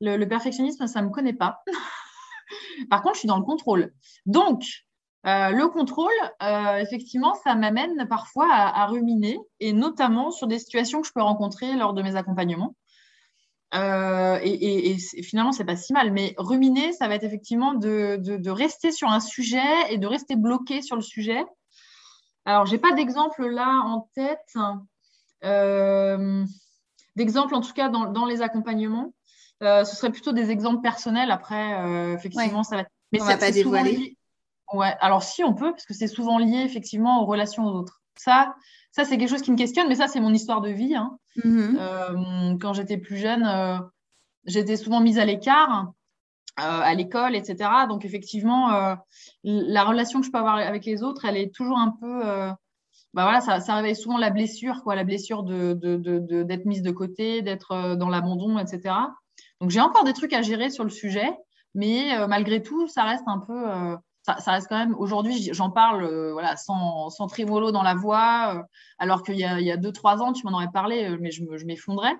le, 0.00 0.24
perfectionnisme, 0.24 0.86
ça 0.86 1.00
ne 1.00 1.06
me 1.06 1.12
connaît 1.12 1.32
pas. 1.32 1.62
Par 2.90 3.02
contre, 3.02 3.14
je 3.14 3.20
suis 3.20 3.28
dans 3.28 3.38
le 3.38 3.44
contrôle. 3.44 3.92
Donc, 4.26 4.64
le 5.24 5.66
contrôle, 5.68 6.10
effectivement, 6.80 7.34
ça 7.44 7.54
m'amène 7.54 8.06
parfois 8.08 8.48
à, 8.50 8.86
ruminer, 8.86 9.38
et 9.60 9.72
notamment 9.72 10.30
sur 10.30 10.46
des 10.46 10.58
situations 10.58 11.00
que 11.00 11.06
je 11.06 11.12
peux 11.12 11.22
rencontrer 11.22 11.74
lors 11.76 11.92
de 11.92 12.02
mes 12.02 12.16
accompagnements. 12.16 12.74
Euh, 13.74 14.38
et, 14.42 14.50
et, 14.50 14.90
et, 14.90 15.22
finalement, 15.22 15.52
c'est 15.52 15.64
pas 15.64 15.76
si 15.76 15.92
mal. 15.92 16.12
Mais 16.12 16.34
ruminer, 16.36 16.92
ça 16.92 17.08
va 17.08 17.14
être 17.14 17.24
effectivement 17.24 17.74
de, 17.74 18.18
de, 18.20 18.50
rester 18.50 18.92
sur 18.92 19.08
un 19.08 19.20
sujet 19.20 19.60
et 19.90 19.98
de 19.98 20.06
rester 20.06 20.36
bloqué 20.36 20.82
sur 20.82 20.96
le 20.96 21.02
sujet. 21.02 21.44
Alors, 22.44 22.66
j'ai 22.66 22.78
pas 22.78 22.92
d'exemple 22.92 23.46
là 23.46 23.82
en 23.84 24.08
tête, 24.14 24.54
euh, 25.44 26.44
d'exemple 27.16 27.54
en 27.54 27.60
tout 27.60 27.72
cas 27.72 27.88
dans, 27.88 28.10
dans 28.10 28.26
les 28.26 28.42
accompagnements. 28.42 29.14
Euh, 29.62 29.84
ce 29.84 29.94
serait 29.94 30.10
plutôt 30.10 30.32
des 30.32 30.50
exemples 30.50 30.82
personnels. 30.82 31.30
Après, 31.30 32.12
effectivement, 32.14 32.64
ça 32.64 32.76
va. 32.76 32.84
Mais 33.12 33.20
ça 33.20 33.26
va 33.26 33.36
pas 33.38 33.50
dévoiler. 33.50 34.16
Ouais. 34.72 34.94
Alors, 35.00 35.22
si 35.22 35.44
on 35.44 35.54
peut, 35.54 35.70
parce 35.70 35.84
que 35.84 35.94
c'est 35.94 36.06
souvent 36.06 36.38
lié 36.38 36.62
effectivement 36.64 37.22
aux 37.22 37.26
relations 37.26 37.66
aux 37.66 37.72
autres. 37.72 38.00
Ça, 38.16 38.54
ça 38.90 39.04
c'est 39.04 39.18
quelque 39.18 39.28
chose 39.28 39.42
qui 39.42 39.52
me 39.52 39.56
questionne, 39.56 39.88
mais 39.88 39.96
ça, 39.96 40.08
c'est 40.08 40.20
mon 40.20 40.32
histoire 40.32 40.60
de 40.60 40.70
vie. 40.70 40.94
Hein. 40.94 41.18
Mm-hmm. 41.38 41.76
Euh, 41.78 42.58
quand 42.58 42.72
j'étais 42.72 42.98
plus 42.98 43.16
jeune, 43.16 43.44
euh, 43.44 43.78
j'étais 44.44 44.76
souvent 44.76 45.00
mise 45.00 45.18
à 45.18 45.24
l'écart 45.24 45.92
euh, 46.60 46.62
à 46.62 46.94
l'école, 46.94 47.34
etc. 47.34 47.70
Donc, 47.88 48.04
effectivement, 48.04 48.96
la 49.42 49.84
relation 49.84 50.20
que 50.20 50.26
je 50.26 50.30
peux 50.30 50.38
avoir 50.38 50.56
avec 50.56 50.84
les 50.84 51.02
autres, 51.02 51.24
elle 51.24 51.38
est 51.38 51.54
toujours 51.54 51.78
un 51.78 51.94
peu. 51.98 52.20
bah 53.14 53.22
voilà, 53.22 53.40
ça, 53.40 53.60
ça, 53.60 53.76
réveille 53.76 53.96
souvent 53.96 54.18
la 54.18 54.28
blessure, 54.28 54.82
quoi, 54.82 54.94
la 54.94 55.04
blessure 55.04 55.44
d'être 55.44 55.78
de, 55.78 55.96
de, 55.96 56.62
mise 56.66 56.82
de 56.82 56.90
côté, 56.90 57.40
d'être 57.40 57.96
dans 57.96 58.10
l'abandon, 58.10 58.58
etc. 58.58 58.94
Donc, 59.62 59.70
j'ai 59.70 59.80
encore 59.80 60.04
des 60.04 60.12
trucs 60.12 60.34
à 60.34 60.42
gérer 60.42 60.68
sur 60.68 60.84
le 60.84 60.90
sujet, 60.90 61.30
mais 61.74 62.10
malgré 62.28 62.62
tout, 62.62 62.86
ça 62.86 63.04
reste 63.04 63.24
un 63.26 63.38
peu 63.38 63.96
ça, 64.22 64.52
reste 64.52 64.68
quand 64.68 64.78
même, 64.78 64.94
aujourd'hui, 64.94 65.50
j'en 65.52 65.70
parle 65.70 66.04
euh, 66.04 66.32
voilà, 66.32 66.56
sans, 66.56 67.10
sans 67.10 67.26
trémolo 67.26 67.72
dans 67.72 67.82
la 67.82 67.94
voix, 67.94 68.56
euh, 68.56 68.62
alors 68.98 69.22
qu'il 69.22 69.36
y 69.36 69.44
a, 69.44 69.60
il 69.60 69.66
y 69.66 69.72
a 69.72 69.76
deux, 69.76 69.92
trois 69.92 70.22
ans, 70.22 70.32
tu 70.32 70.46
m'en 70.46 70.52
aurais 70.52 70.70
parlé, 70.72 71.04
euh, 71.04 71.18
mais 71.20 71.30
je, 71.30 71.42
m'effondrais. 71.64 72.14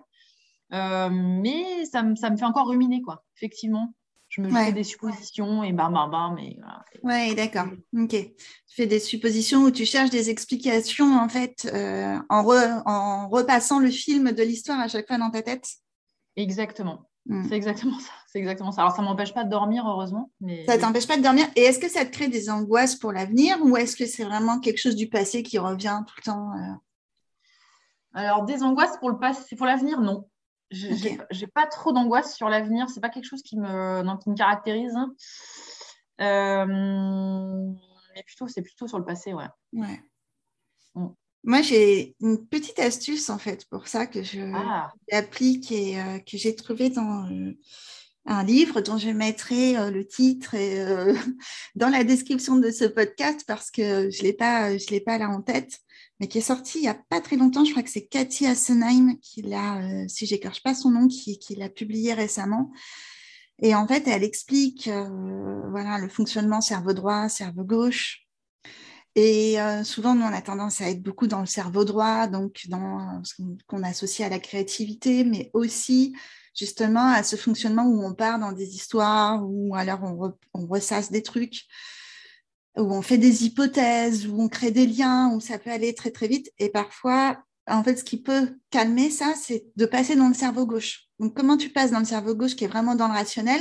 mais 0.71 1.85
ça, 1.85 2.03
ça, 2.17 2.31
me 2.31 2.37
fait 2.37 2.45
encore 2.45 2.69
ruminer, 2.69 3.03
quoi, 3.03 3.25
effectivement. 3.37 3.95
Je 4.29 4.41
me 4.41 4.49
fais 4.49 4.73
des 4.73 4.83
suppositions 4.83 5.63
et 5.63 5.75
bam, 5.75 5.93
bam, 5.93 6.11
bam. 6.11 6.35
Mais 6.35 6.57
voilà. 6.59 6.83
Oui, 7.03 7.35
d'accord. 7.35 7.67
Ok. 7.95 8.09
Tu 8.09 8.35
fais 8.67 8.87
des 8.87 8.99
suppositions 8.99 9.65
où 9.65 9.71
tu 9.71 9.85
cherches 9.85 10.09
des 10.09 10.31
explications, 10.31 11.19
en 11.19 11.29
fait, 11.29 11.71
en, 12.31 12.83
en 12.87 13.29
repassant 13.29 13.79
le 13.79 13.91
film 13.91 14.33
de 14.33 14.43
l'histoire 14.43 14.81
à 14.81 14.89
chaque 14.89 15.07
fois 15.07 15.19
dans 15.19 15.31
ta 15.31 15.43
tête? 15.43 15.69
Exactement. 16.37 17.11
Mm. 17.27 17.49
C'est 17.49 17.57
exactement 17.57 17.99
ça. 17.99 18.11
C'est 18.27 18.39
exactement 18.39 18.73
ça. 18.73 18.83
Alors, 18.83 18.95
ça 18.95 19.03
m'empêche 19.03 19.35
pas 19.35 19.45
de 19.45 19.51
dormir, 19.51 19.87
heureusement. 19.87 20.31
Mais... 20.41 20.65
Ça 20.67 20.79
t'empêche 20.79 21.07
pas 21.07 21.17
de 21.17 21.23
dormir. 21.23 21.47
Et 21.57 21.63
est-ce 21.63 21.79
que 21.79 21.89
ça 21.89 22.05
te 22.05 22.11
crée 22.11 22.29
des 22.29 22.51
angoisses 22.51 22.97
pour 22.97 23.13
l'avenir 23.13 23.59
ou 23.63 23.77
est-ce 23.77 23.97
que 23.97 24.07
c'est 24.07 24.25
vraiment 24.25 24.59
quelque 24.59 24.79
chose 24.79 24.97
du 24.97 25.09
passé 25.09 25.43
qui 25.43 25.59
revient 25.59 26.03
tout 26.07 26.15
le 26.19 26.23
temps 26.23 26.53
euh? 26.53 26.75
Alors, 28.15 28.45
des 28.45 28.63
angoisses 28.63 28.97
pour 28.99 29.11
le 29.11 29.19
passé, 29.19 29.57
pour 29.57 29.67
l'avenir, 29.67 30.01
non. 30.01 30.29
J'ai 30.71 31.19
n'ai 31.19 31.47
pas 31.49 31.67
trop 31.67 31.93
d'angoisse 31.93 32.35
sur 32.35 32.49
l'avenir. 32.49 32.89
C'est 32.89 33.01
pas 33.01 33.11
quelque 33.11 33.27
chose 33.27 33.43
qui 33.43 33.59
me, 33.59 34.19
qui 34.19 34.31
me 34.31 34.35
caractérise. 34.35 34.97
Euh, 36.21 36.67
mais 38.15 38.23
plutôt, 38.25 38.49
c'est 38.49 38.63
plutôt 38.63 38.87
sur 38.87 38.99
le 38.99 39.05
passé, 39.05 39.33
ouais. 39.33 39.49
Ouais. 39.73 40.03
Mm. 40.95 41.09
Moi, 41.45 41.61
j'ai 41.61 42.15
une 42.21 42.47
petite 42.47 42.79
astuce 42.79 43.29
en 43.29 43.39
fait 43.39 43.65
pour 43.65 43.89
ça 43.89 44.07
que 44.07 44.23
je 44.23 44.41
ah. 44.55 44.93
applique 45.11 45.73
et 45.73 46.01
euh, 46.01 46.19
que 46.21 46.37
j'ai 46.37 46.55
trouvé 46.55 46.89
dans 46.89 47.29
euh, 47.29 47.59
un 48.27 48.45
livre 48.45 48.81
dont 48.81 48.97
je 48.97 49.11
mettrai 49.11 49.77
euh, 49.77 49.91
le 49.91 50.07
titre 50.07 50.55
et, 50.55 50.85
dans 51.75 51.89
la 51.89 52.05
description 52.05 52.57
de 52.57 52.71
ce 52.71 52.85
podcast 52.85 53.43
parce 53.47 53.73
que 53.73 54.09
je 54.09 54.23
l'ai 54.23 54.33
pas, 54.33 54.79
je 54.79 54.87
l'ai 54.91 55.01
pas 55.01 55.19
là 55.19 55.29
en 55.29 55.43
tête, 55.43 55.81
mais 56.21 56.29
qui 56.29 56.39
est 56.39 56.43
sorti 56.43 56.79
il 56.79 56.85
y 56.85 56.89
a 56.89 57.01
pas 57.09 57.21
très 57.21 57.37
longtemps. 57.37 57.65
Je 57.65 57.73
crois 57.73 57.83
que 57.83 57.91
c'est 57.91 58.07
Cathy 58.07 58.47
Assenheim 58.47 59.17
qui 59.21 59.43
l'a, 59.43 60.07
si 60.07 60.27
j'écorche 60.27 60.63
pas 60.63 60.77
son 60.77 60.91
nom, 60.91 61.09
qui, 61.09 61.41
qui 61.41 61.57
l'a 61.57 61.69
publié 61.69 62.15
récemment. 62.15 62.71
Et 63.61 63.75
en 63.75 63.87
fait, 63.89 64.07
elle 64.07 64.23
explique 64.23 64.89
voilà 64.89 65.99
le 65.99 66.09
fonctionnement 66.09 66.61
cerveau 66.61 66.93
droit, 66.93 67.29
cerveau 67.29 67.65
gauche 67.65 68.22
et 69.15 69.61
euh, 69.61 69.85
souvent, 69.85 70.15
nous, 70.15 70.23
on 70.23 70.33
a 70.33 70.41
tendance 70.41 70.81
à 70.81 70.89
être 70.89 71.03
beaucoup 71.03 71.27
dans 71.27 71.41
le 71.41 71.47
cerveau 71.47 71.85
droit, 71.85 72.27
donc 72.29 72.63
dans 72.69 73.23
ce 73.25 73.35
qu'on 73.67 73.83
associe 73.83 74.27
à 74.27 74.31
la 74.31 74.39
créativité, 74.39 75.25
mais 75.25 75.51
aussi 75.53 76.17
justement 76.55 77.09
à 77.13 77.23
ce 77.23 77.37
fonctionnement 77.37 77.85
où 77.85 78.05
on 78.05 78.15
part 78.15 78.39
dans 78.39 78.53
des 78.53 78.75
histoires, 78.75 79.43
ou 79.45 79.75
alors 79.75 80.01
on, 80.55 80.67
ressasse 80.67 81.11
des 81.11 81.23
trucs, 81.23 81.65
où 82.77 82.83
on 82.83 83.03
fait 83.03 83.19
des 83.19 83.45
hypothèses, 83.45 84.27
où 84.27 84.41
on 84.41 84.49
crée 84.49 84.71
des 84.71 84.87
liens, 84.87 85.31
où 85.35 85.41
ça 85.41 85.59
peut 85.59 85.71
aller 85.71 85.95
très 85.95 86.11
très 86.11 86.29
vite. 86.29 86.51
Et 86.59 86.71
parfois, 86.71 87.43
en 87.67 87.85
fait, 87.85 87.97
ce 87.97 88.05
qui 88.05 88.21
peut 88.23 88.57
calmer 88.71 89.11
ça, 89.11 89.35
c'est 89.37 89.67
de 89.77 89.87
passer 89.87 90.17
dans 90.17 90.29
le 90.29 90.35
cerveau 90.35 90.67
gauche. 90.67 91.09
Donc, 91.21 91.37
comment 91.37 91.59
tu 91.59 91.69
passes 91.69 91.91
dans 91.91 91.99
le 91.99 92.07
cerveau 92.07 92.35
gauche 92.35 92.57
qui 92.57 92.65
est 92.65 92.69
vraiment 92.69 92.95
dans 92.95 93.09
le 93.09 93.15
rationnel? 93.15 93.61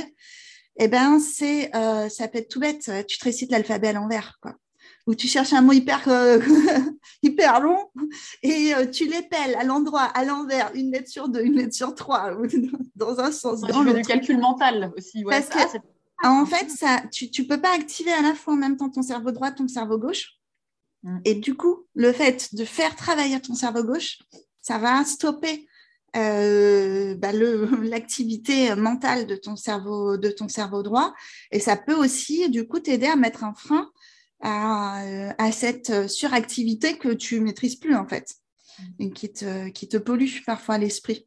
Eh 0.78 0.90
c'est, 1.20 1.74
euh, 1.76 2.08
ça 2.08 2.28
peut 2.28 2.38
être 2.38 2.48
tout 2.48 2.60
bête. 2.60 2.90
Tu 3.06 3.18
te 3.18 3.24
récites 3.24 3.50
l'alphabet 3.50 3.88
à 3.88 3.92
l'envers, 3.92 4.38
quoi 4.40 4.56
où 5.06 5.14
tu 5.14 5.26
cherches 5.26 5.52
un 5.52 5.62
mot 5.62 5.72
hyper, 5.72 6.02
euh, 6.08 6.38
hyper 7.22 7.60
long 7.60 7.90
et 8.42 8.74
euh, 8.74 8.86
tu 8.86 9.06
l'épelles 9.06 9.56
à 9.56 9.64
l'endroit, 9.64 10.02
à 10.02 10.24
l'envers, 10.24 10.70
une 10.74 10.92
lettre 10.92 11.08
sur 11.08 11.28
deux, 11.28 11.42
une 11.42 11.56
lettre 11.56 11.74
sur 11.74 11.94
trois, 11.94 12.30
dans 12.96 13.18
un 13.18 13.32
sens. 13.32 13.60
dans 13.62 13.84
tu 13.84 13.90
fais 13.90 13.94
du 13.94 14.02
calcul 14.02 14.38
mental 14.38 14.92
aussi. 14.96 15.24
Parce 15.24 15.48
que, 15.48 15.78
en 16.24 16.46
fait, 16.46 16.70
ça, 16.70 17.02
tu 17.10 17.28
ne 17.38 17.48
peux 17.48 17.60
pas 17.60 17.74
activer 17.74 18.12
à 18.12 18.22
la 18.22 18.34
fois 18.34 18.54
en 18.54 18.56
même 18.56 18.76
temps 18.76 18.90
ton 18.90 19.02
cerveau 19.02 19.32
droit, 19.32 19.50
ton 19.50 19.66
cerveau 19.66 19.98
gauche. 19.98 20.38
Mm. 21.02 21.18
Et 21.24 21.34
du 21.34 21.54
coup, 21.56 21.86
le 21.94 22.12
fait 22.12 22.54
de 22.54 22.64
faire 22.64 22.94
travailler 22.94 23.40
ton 23.40 23.54
cerveau 23.54 23.82
gauche, 23.82 24.18
ça 24.60 24.78
va 24.78 25.04
stopper 25.04 25.66
euh, 26.14 27.14
bah, 27.16 27.32
l'activité 27.82 28.74
mentale 28.74 29.26
de 29.26 29.34
ton 29.34 29.56
cerveau 29.56 30.16
de 30.16 30.28
ton 30.28 30.46
cerveau 30.46 30.82
droit 30.82 31.14
et 31.50 31.58
ça 31.58 31.74
peut 31.74 31.94
aussi 31.94 32.50
du 32.50 32.68
coup 32.68 32.80
t'aider 32.80 33.06
à 33.06 33.16
mettre 33.16 33.44
un 33.44 33.54
frein 33.54 33.90
à, 34.42 35.52
cette 35.52 36.08
suractivité 36.08 36.98
que 36.98 37.08
tu 37.08 37.40
maîtrises 37.40 37.76
plus 37.76 37.94
en 37.94 38.06
fait 38.06 38.34
et 38.98 39.10
qui 39.10 39.32
te, 39.32 39.68
qui 39.68 39.88
te 39.88 39.96
pollue 39.96 40.42
parfois 40.44 40.78
l'esprit. 40.78 41.26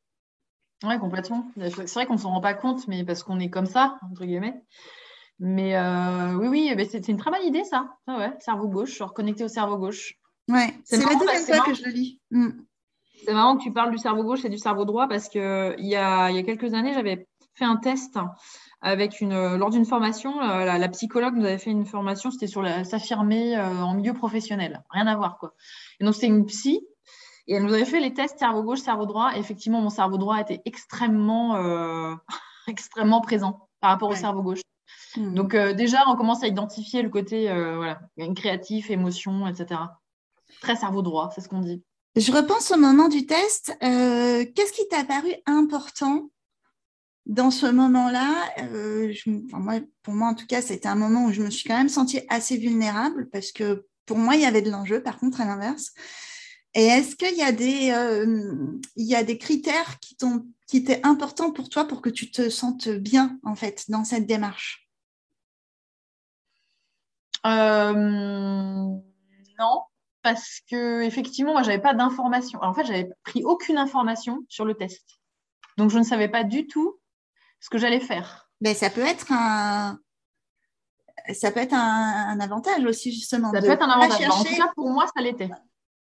Oui, 0.84 1.00
complètement. 1.00 1.48
C'est 1.58 1.94
vrai 1.94 2.06
qu'on 2.06 2.14
ne 2.14 2.20
s'en 2.20 2.32
rend 2.32 2.42
pas 2.42 2.54
compte, 2.54 2.88
mais 2.88 3.04
parce 3.06 3.24
qu'on 3.24 3.40
est 3.40 3.50
comme 3.50 3.66
ça, 3.66 3.98
entre 4.10 4.26
guillemets. 4.26 4.62
Mais 5.40 5.76
euh, 5.76 6.34
oui, 6.36 6.74
oui, 6.76 6.88
c'est 6.90 7.08
une 7.08 7.18
très 7.18 7.32
bonne 7.32 7.44
idée, 7.44 7.64
ça. 7.64 7.98
Ah 8.08 8.18
ouais, 8.18 8.34
cerveau 8.40 8.68
gauche, 8.68 9.02
reconnecter 9.02 9.44
au 9.44 9.50
cerveau 9.50 9.78
gauche. 9.78 10.14
Ouais, 10.50 10.74
c'est 10.84 10.98
la 10.98 11.16
deuxième 11.16 11.44
fois 11.44 11.66
que 11.66 11.74
je 11.74 11.84
le 11.84 11.92
lis. 11.92 12.20
Mm. 12.32 12.50
C'est 13.26 13.34
marrant 13.34 13.58
que 13.58 13.64
tu 13.64 13.74
parles 13.74 13.92
du 13.92 13.98
cerveau 13.98 14.24
gauche 14.24 14.46
et 14.46 14.50
du 14.50 14.58
cerveau 14.58 14.86
droit 14.86 15.08
parce 15.08 15.30
qu'il 15.30 15.42
y 15.42 15.96
a, 15.96 16.30
il 16.30 16.36
y 16.36 16.40
a 16.40 16.44
quelques 16.44 16.74
années, 16.74 16.94
j'avais 16.94 17.28
fait 17.56 17.66
un 17.66 17.78
test 17.78 18.18
avec 18.86 19.20
une, 19.20 19.34
euh, 19.34 19.58
lors 19.58 19.72
d'une 19.72 19.84
formation, 19.84 20.40
euh, 20.44 20.64
la, 20.64 20.90
psychologue 20.90 21.36
nous 21.36 21.46
avait 21.46 21.58
fait 21.58 21.72
une 21.72 21.88
formation, 21.88 22.30
c'était 22.30 22.46
sur 22.46 22.64
s'affirmer 22.86 23.58
euh, 23.58 23.82
en 23.82 23.96
milieu 23.96 24.14
professionnel. 24.14 24.84
Rien 24.92 25.08
à 25.08 25.16
voir, 25.16 25.40
quoi. 25.40 25.56
Et 26.00 26.06
donc, 26.06 26.14
c'était 26.14 26.28
une 26.28 26.46
psy. 26.46 26.86
Et 27.48 27.56
elle 27.56 27.64
nous 27.64 27.74
avait 27.74 27.86
fait 27.86 28.00
les 28.00 28.14
tests 28.14 28.38
cerveau 28.38 28.62
gauche, 28.62 28.80
cerveau 28.80 29.08
droit. 29.08 29.32
Et 29.36 29.40
effectivement, 29.40 29.82
mon 29.82 29.90
cerveau 29.90 30.20
droit 30.20 30.40
était 30.40 30.62
extrêmement, 30.66 31.58
extrêmement 32.68 33.22
présent 33.22 33.68
par 33.82 33.90
rapport 33.90 34.10
au 34.10 34.16
cerveau 34.16 34.44
gauche. 34.44 34.62
Hmm. 35.16 35.34
Donc, 35.34 35.56
déjà, 35.56 36.04
on 36.08 36.16
commence 36.16 36.44
à 36.44 36.48
identifier 36.48 37.02
le 37.02 37.10
côté 37.10 37.52
voilà, 37.76 38.00
créatif, 38.36 38.92
émotion, 38.92 39.48
etc. 39.48 39.80
Très 40.62 40.76
cerveau 40.76 41.02
droit, 41.02 41.32
c'est 41.34 41.42
ce 41.42 41.50
qu'on 41.50 41.62
dit. 41.62 41.84
Je 42.16 42.32
repense 42.32 42.72
au 42.72 42.78
moment 42.78 43.10
du 43.10 43.26
test. 43.26 43.76
Qu'est-ce 43.80 44.74
qui 44.74 44.88
t'a 44.88 45.04
paru 45.04 45.34
important 45.46 46.30
dans 47.26 47.52
ce 47.52 47.66
moment-là, 47.66 48.36
euh, 48.60 49.14
pour 50.04 50.14
moi 50.14 50.28
en 50.30 50.36
tout 50.36 50.46
cas, 50.46 50.62
c'était 50.62 50.88
un 50.88 50.96
moment 50.96 51.26
où 51.26 51.32
je 51.32 51.42
me 51.42 51.50
suis 51.50 51.68
quand 51.68 51.78
même 51.78 51.90
sentie 51.90 52.22
assez 52.30 52.58
vulnérable 52.58 53.30
parce 53.32 53.52
que 53.52 53.86
pour 54.06 54.18
moi, 54.18 54.36
il 54.36 54.42
y 54.42 54.46
avait 54.46 54.62
de 54.62 54.70
l'enjeu, 54.70 55.02
par 55.02 55.18
contre, 55.18 55.42
à 55.42 55.46
l'inverse. 55.46 55.92
Et 56.76 56.86
est-ce 56.86 57.16
qu'il 57.16 57.36
y, 57.36 57.42
a 57.42 57.52
des, 57.52 57.92
euh, 57.92 59.36
critères 59.38 60.00
qui, 60.00 60.18
qui 60.68 60.78
étaient 60.78 61.06
importants 61.06 61.52
pour 61.52 61.70
toi 61.70 61.86
pour 61.86 62.02
que 62.02 62.10
tu 62.10 62.30
te 62.30 62.50
sentes 62.50 62.90
bien, 62.90 63.40
en 63.44 63.56
fait, 63.56 63.86
dans 63.90 64.04
cette 64.04 64.28
démarche? 64.28 64.88
Euh, 67.46 67.94
Non, 67.94 69.84
parce 70.22 70.60
que 70.70 71.02
effectivement, 71.04 71.54
moi, 71.54 71.64
j'avais 71.64 71.82
pas 71.82 71.94
d'informations. 71.94 72.60
En 72.62 72.74
fait, 72.74 72.86
j'avais 72.86 73.10
pris 73.24 73.44
aucune 73.44 73.78
information 73.78 74.44
sur 74.50 74.66
le 74.66 74.76
test. 74.76 75.06
Donc, 75.78 75.92
je 75.92 75.98
ne 75.98 76.04
savais 76.04 76.30
pas 76.30 76.44
du 76.44 76.68
tout 76.68 77.00
ce 77.66 77.70
que 77.72 77.80
j'allais 77.80 78.00
faire. 78.00 78.48
Mais 78.62 78.76
ça 78.76 78.92
peut 78.92 79.02
être 79.02 79.32
un, 79.32 79.98
ça 81.34 81.52
peut 81.52 81.62
être 81.62 81.74
un, 81.74 82.40
avantage 82.40 82.86
aussi, 82.86 83.12
justement. 83.12 83.52
Ça 83.52 83.60
peut 83.60 83.72
être 83.72 83.82
un 83.82 83.90
avantage. 83.90 84.30
en 84.30 84.44
tout 84.44 84.56
cas, 84.56 84.72
pour 84.76 84.92
moi, 84.92 85.08
ça 85.16 85.24
l'était. 85.24 85.50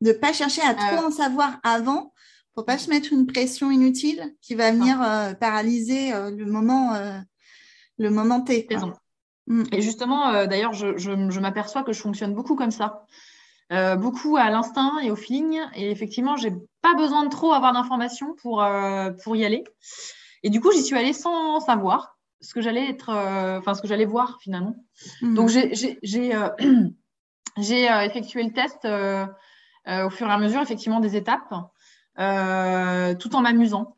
De 0.01 0.09
ne 0.09 0.13
pas 0.13 0.33
chercher 0.33 0.61
à 0.63 0.73
trop 0.73 1.05
euh. 1.05 1.07
en 1.07 1.11
savoir 1.11 1.57
avant 1.63 2.11
pour 2.55 2.65
pas 2.65 2.77
se 2.77 2.89
mettre 2.89 3.13
une 3.13 3.25
pression 3.25 3.71
inutile 3.71 4.35
qui 4.41 4.53
va 4.53 4.71
venir 4.71 5.01
euh, 5.01 5.33
paralyser 5.33 6.13
euh, 6.13 6.29
le 6.29 6.45
moment, 6.45 6.91
le 7.97 8.09
moment 8.09 8.41
T. 8.41 8.67
Mm. 9.47 9.63
Et 9.71 9.81
justement, 9.81 10.45
d'ailleurs, 10.47 10.73
je, 10.73 10.97
je 10.97 11.39
m'aperçois 11.39 11.83
que 11.83 11.93
je 11.93 12.01
fonctionne 12.01 12.33
beaucoup 12.33 12.57
comme 12.57 12.71
ça. 12.71 13.05
beaucoup 13.95 14.35
à 14.35 14.49
l'instinct 14.49 14.99
et 14.99 15.09
au 15.09 15.15
feeling. 15.15 15.61
Et 15.75 15.89
effectivement, 15.89 16.35
j'ai 16.35 16.51
pas 16.81 16.95
besoin 16.95 17.23
de 17.23 17.29
trop 17.29 17.53
avoir 17.53 17.71
d'informations 17.71 18.35
pour, 18.41 18.65
pour 19.23 19.35
y 19.37 19.45
aller. 19.45 19.63
Et 20.45 20.51
du 20.51 20.61
coup, 20.61 20.71
j'y 20.71 20.83
suis 20.83 20.95
allée 20.95 21.11
sans 21.11 21.59
savoir 21.59 22.19
ce 22.39 22.53
que 22.53 22.61
j'allais 22.61 22.87
être, 22.87 23.09
euh, 23.09 23.57
enfin 23.57 23.73
ce 23.73 23.81
que 23.81 23.87
j'allais 23.87 24.05
voir 24.05 24.37
finalement. 24.39 24.75
Mhm. 25.23 25.33
Donc 25.33 25.49
j'ai 25.49 26.35
euh, 26.35 26.49
euh, 26.61 28.01
effectué 28.01 28.43
le 28.43 28.53
test 28.53 28.85
au 28.85 30.09
fur 30.11 30.27
et 30.27 30.31
à 30.31 30.37
mesure, 30.37 30.61
effectivement, 30.61 30.99
des 30.99 31.15
étapes, 31.15 31.49
tout 32.15 33.35
en 33.35 33.41
m'amusant. 33.41 33.97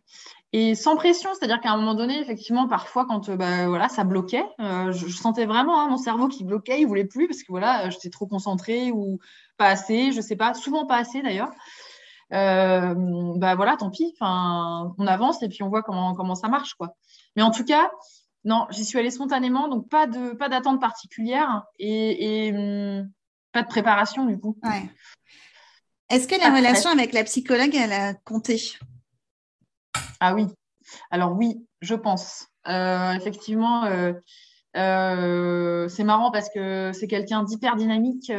Et 0.54 0.74
sans 0.76 0.96
pression, 0.96 1.30
c'est-à-dire 1.38 1.60
qu'à 1.60 1.72
un 1.72 1.78
moment 1.78 1.96
donné, 1.96 2.18
effectivement, 2.22 2.70
parfois, 2.70 3.06
quand 3.06 3.30
bah, 3.32 3.68
voilà, 3.68 3.90
ça 3.90 4.06
bloquait, 4.06 4.46
je, 4.60 5.08
sentais 5.10 5.46
vraiment 5.46 5.82
hein, 5.82 5.90
mon 5.90 5.98
cerveau 5.98 6.30
qui 6.30 6.46
bloquait, 6.46 6.80
il 6.80 6.88
voulait 6.88 7.04
plus 7.04 7.28
parce 7.28 7.44
que 7.44 7.50
voilà, 7.50 7.90
j'étais 7.90 8.10
trop 8.10 8.26
concentrée 8.26 8.92
ou 8.94 9.20
pas 9.58 9.68
assez, 9.68 10.14
je 10.14 10.22
sais 10.22 10.38
pas, 10.38 10.54
souvent 10.54 10.86
pas 10.86 10.96
assez 10.96 11.22
d'ailleurs. 11.22 11.52
Euh, 12.34 12.94
bah 13.38 13.56
voilà, 13.56 13.78
tant 13.78 13.90
pis. 13.90 14.14
Enfin, 14.16 14.94
on 14.98 15.08
avance 15.08 15.42
et 15.44 15.50
puis 15.50 15.64
on 15.64 15.70
voit 15.70 15.84
comment, 15.84 16.14
comment 16.14 16.36
ça 16.36 16.48
marche, 16.48 16.74
quoi. 16.76 16.96
Mais 17.36 17.42
en 17.42 17.52
tout 17.52 17.64
cas, 17.64 17.90
non, 18.44 18.68
j'y 18.70 18.86
suis 18.86 19.00
allée 19.00 19.12
spontanément, 19.12 19.68
donc 19.68 19.90
pas 19.90 20.08
de 20.08 20.34
pas 20.34 20.50
d'attente 20.50 20.82
particulière 20.82 21.64
et, 21.80 22.52
hum, 22.54 23.10
pas 23.52 23.64
de 23.64 23.68
préparation 23.68 24.26
du 24.26 24.40
coup. 24.40 24.58
Est-ce 26.10 26.28
que 26.28 26.40
la 26.40 26.56
relation 26.56 26.90
avec 26.90 27.14
la 27.14 27.24
psychologue, 27.24 27.76
elle 27.76 27.94
a 27.94 28.14
compté? 28.14 28.74
Ah 30.20 30.34
oui. 30.34 30.48
Alors 31.12 31.36
oui, 31.36 31.66
je 31.82 31.96
pense. 31.96 32.48
Euh, 32.68 33.14
effectivement, 33.14 33.86
euh, 34.76 35.88
c'est 35.90 36.04
marrant 36.04 36.32
parce 36.32 36.50
que 36.50 36.92
c'est 36.94 37.08
quelqu'un 37.08 37.44
d'hyper 37.44 37.76
dynamique 37.76 38.32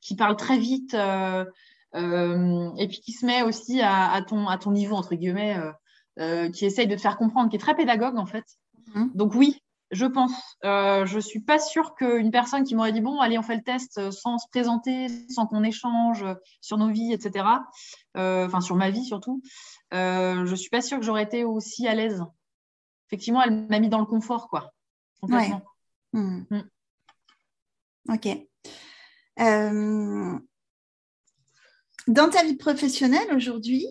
qui 0.00 0.16
parle 0.16 0.36
très 0.36 0.58
vite. 0.58 0.96
Euh, 1.94 2.70
et 2.76 2.88
puis 2.88 3.00
qui 3.00 3.12
se 3.12 3.24
met 3.24 3.42
aussi 3.42 3.80
à, 3.80 4.20
ton, 4.26 4.48
à 4.48 4.58
ton 4.58 4.72
niveau, 4.72 4.96
entre 4.96 5.14
guillemets, 5.14 5.56
euh, 5.56 5.72
euh, 6.20 6.50
qui 6.50 6.64
essaye 6.64 6.86
de 6.86 6.94
te 6.94 7.00
faire 7.00 7.16
comprendre, 7.16 7.50
qui 7.50 7.56
est 7.56 7.60
très 7.60 7.74
pédagogue 7.74 8.18
en 8.18 8.26
fait. 8.26 8.44
Mhm. 8.94 9.10
Donc 9.14 9.34
oui, 9.34 9.62
je 9.90 10.06
pense. 10.06 10.32
je 10.62 11.18
suis 11.20 11.40
pas 11.40 11.58
sûre 11.58 11.94
qu'une 11.94 12.30
personne 12.30 12.64
qui 12.64 12.74
m'aurait 12.74 12.92
dit 12.92 13.00
bon, 13.00 13.20
allez, 13.20 13.38
on 13.38 13.42
fait 13.42 13.56
le 13.56 13.62
test 13.62 14.10
sans 14.10 14.38
se 14.38 14.48
présenter, 14.50 15.06
sans 15.30 15.46
qu'on 15.46 15.62
échange 15.62 16.24
sur 16.60 16.78
nos 16.78 16.90
vies, 16.90 17.12
etc. 17.12 17.46
Enfin, 18.14 18.60
sur 18.60 18.76
ma 18.76 18.90
vie 18.90 19.04
surtout. 19.04 19.42
je 19.92 20.54
suis 20.56 20.70
pas 20.70 20.80
sûre 20.80 20.98
que 20.98 21.04
j'aurais 21.04 21.22
été 21.22 21.44
aussi 21.44 21.86
à 21.86 21.94
l'aise 21.94 22.24
effectivement, 23.14 23.42
elle 23.42 23.66
m'a 23.68 23.78
mis 23.78 23.88
dans 23.88 24.00
le 24.00 24.06
confort, 24.06 24.48
quoi. 24.48 24.72
Complètement. 25.20 25.62
Hmm. 26.12 26.42
Mm. 26.50 26.68
Ok. 28.10 28.28
Euh, 32.08 32.12
dans 32.12 32.30
ta 32.30 32.42
vie 32.44 32.56
professionnelle 32.56 33.32
aujourd'hui, 33.34 33.86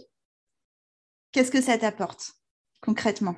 qu'est-ce 1.31 1.51
que 1.51 1.61
ça 1.61 1.77
t'apporte 1.77 2.33
concrètement? 2.81 3.35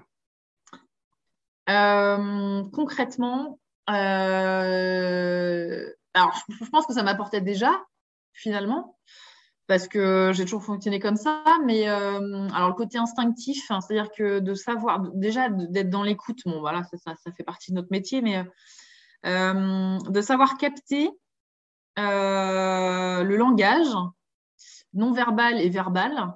Euh, 1.70 2.64
Concrètement, 2.72 3.60
euh, 3.90 3.94
alors 6.14 6.34
je, 6.50 6.70
pense 6.70 6.86
que 6.86 6.94
ça 6.94 7.04
m'apportait 7.04 7.42
déjà 7.42 7.84
finalement 8.34 8.98
parce 9.68 9.88
que 9.88 10.32
j'ai 10.34 10.44
toujours 10.44 10.64
fonctionné 10.64 11.00
comme 11.00 11.16
ça. 11.16 11.44
Mais 11.66 11.88
alors 11.88 12.70
le 12.70 12.74
côté 12.74 12.98
instinctif, 12.98 13.72
hein, 13.72 13.82
c'est-à-dire 13.82 14.12
que 14.12 14.40
de 14.40 14.54
savoir 14.54 15.00
déjà 15.14 15.50
d'être 15.50 15.90
dans 15.90 16.04
l'écoute, 16.04 16.40
bon 16.46 16.60
voilà, 16.60 16.84
ça, 16.84 17.16
fait 17.36 17.44
partie 17.44 17.72
de 17.72 17.78
notre 17.78 17.90
métier, 17.92 18.22
mais 18.22 18.44
de 19.24 20.22
savoir 20.22 20.58
capter 20.58 21.10
le 21.98 23.36
langage 23.36 23.96
non 24.96 25.12
verbal 25.12 25.62
et 25.62 25.70
verbal, 25.70 26.34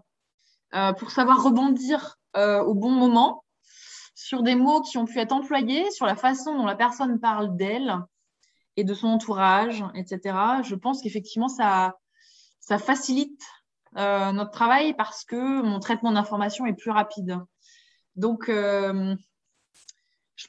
euh, 0.75 0.93
pour 0.93 1.09
savoir 1.09 1.43
rebondir 1.43 2.17
euh, 2.37 2.61
au 2.61 2.75
bon 2.75 2.91
moment 2.91 3.43
sur 4.13 4.43
des 4.43 4.55
mots 4.55 4.81
qui 4.81 4.97
ont 4.97 5.05
pu 5.05 5.17
être 5.19 5.31
employés, 5.31 5.89
sur 5.91 6.05
la 6.05 6.15
façon 6.15 6.55
dont 6.55 6.65
la 6.65 6.75
personne 6.75 7.19
parle 7.19 7.55
d'elle 7.55 7.97
et 8.75 8.83
de 8.83 8.93
son 8.93 9.07
entourage, 9.07 9.83
etc. 9.95 10.61
Je 10.63 10.75
pense 10.75 11.01
qu'effectivement, 11.01 11.47
ça, 11.47 11.95
ça 12.59 12.77
facilite 12.77 13.41
euh, 13.97 14.31
notre 14.33 14.51
travail 14.51 14.93
parce 14.93 15.23
que 15.23 15.61
mon 15.61 15.79
traitement 15.79 16.11
d'information 16.11 16.65
est 16.65 16.73
plus 16.73 16.91
rapide. 16.91 17.39
Donc, 18.15 18.45
je 18.47 19.15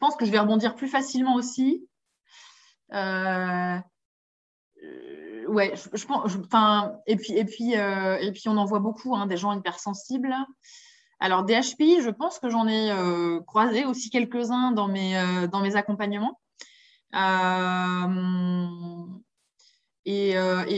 pense 0.00 0.16
que 0.16 0.24
je 0.24 0.32
vais 0.32 0.40
rebondir 0.40 0.74
plus 0.74 0.88
facilement 0.88 1.36
aussi. 1.36 1.86
Ouais, 5.50 5.74
je, 5.92 6.06
pense. 6.06 6.36
Enfin, 6.36 6.96
et 7.06 7.16
puis, 7.16 7.32
et 7.32 7.44
puis, 7.44 7.76
euh, 7.76 8.18
et 8.18 8.32
puis, 8.32 8.48
on 8.48 8.56
en 8.56 8.64
voit 8.64 8.78
beaucoup, 8.78 9.14
hein, 9.14 9.26
des 9.26 9.36
gens 9.36 9.52
hypersensibles. 9.52 10.34
Alors, 11.18 11.44
DHP, 11.44 12.00
je 12.02 12.10
pense 12.10 12.38
que 12.38 12.48
j'en 12.48 12.66
ai 12.66 12.90
euh, 12.90 13.40
croisé 13.40 13.84
aussi 13.84 14.10
quelques-uns 14.10 14.72
dans 14.72 14.88
mes, 14.88 15.18
euh, 15.18 15.46
dans 15.46 15.60
mes 15.60 15.76
accompagnements. 15.76 16.40
Et, 20.06 20.34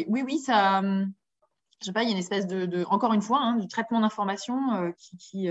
oui, 0.09 0.23
oui, 0.25 0.39
ça. 0.39 0.83
Je 0.83 1.87
sais 1.87 1.93
pas, 1.93 2.05
il 2.05 2.09
y 2.09 2.13
a 2.13 2.13
une 2.13 2.19
espèce 2.19 2.47
de, 2.47 2.85
encore 2.85 3.13
une 3.13 3.23
fois, 3.23 3.41
hein, 3.41 3.57
du 3.57 3.67
traitement 3.67 4.01
d'information 4.01 4.93
qui, 4.97 5.17
qui, 5.17 5.49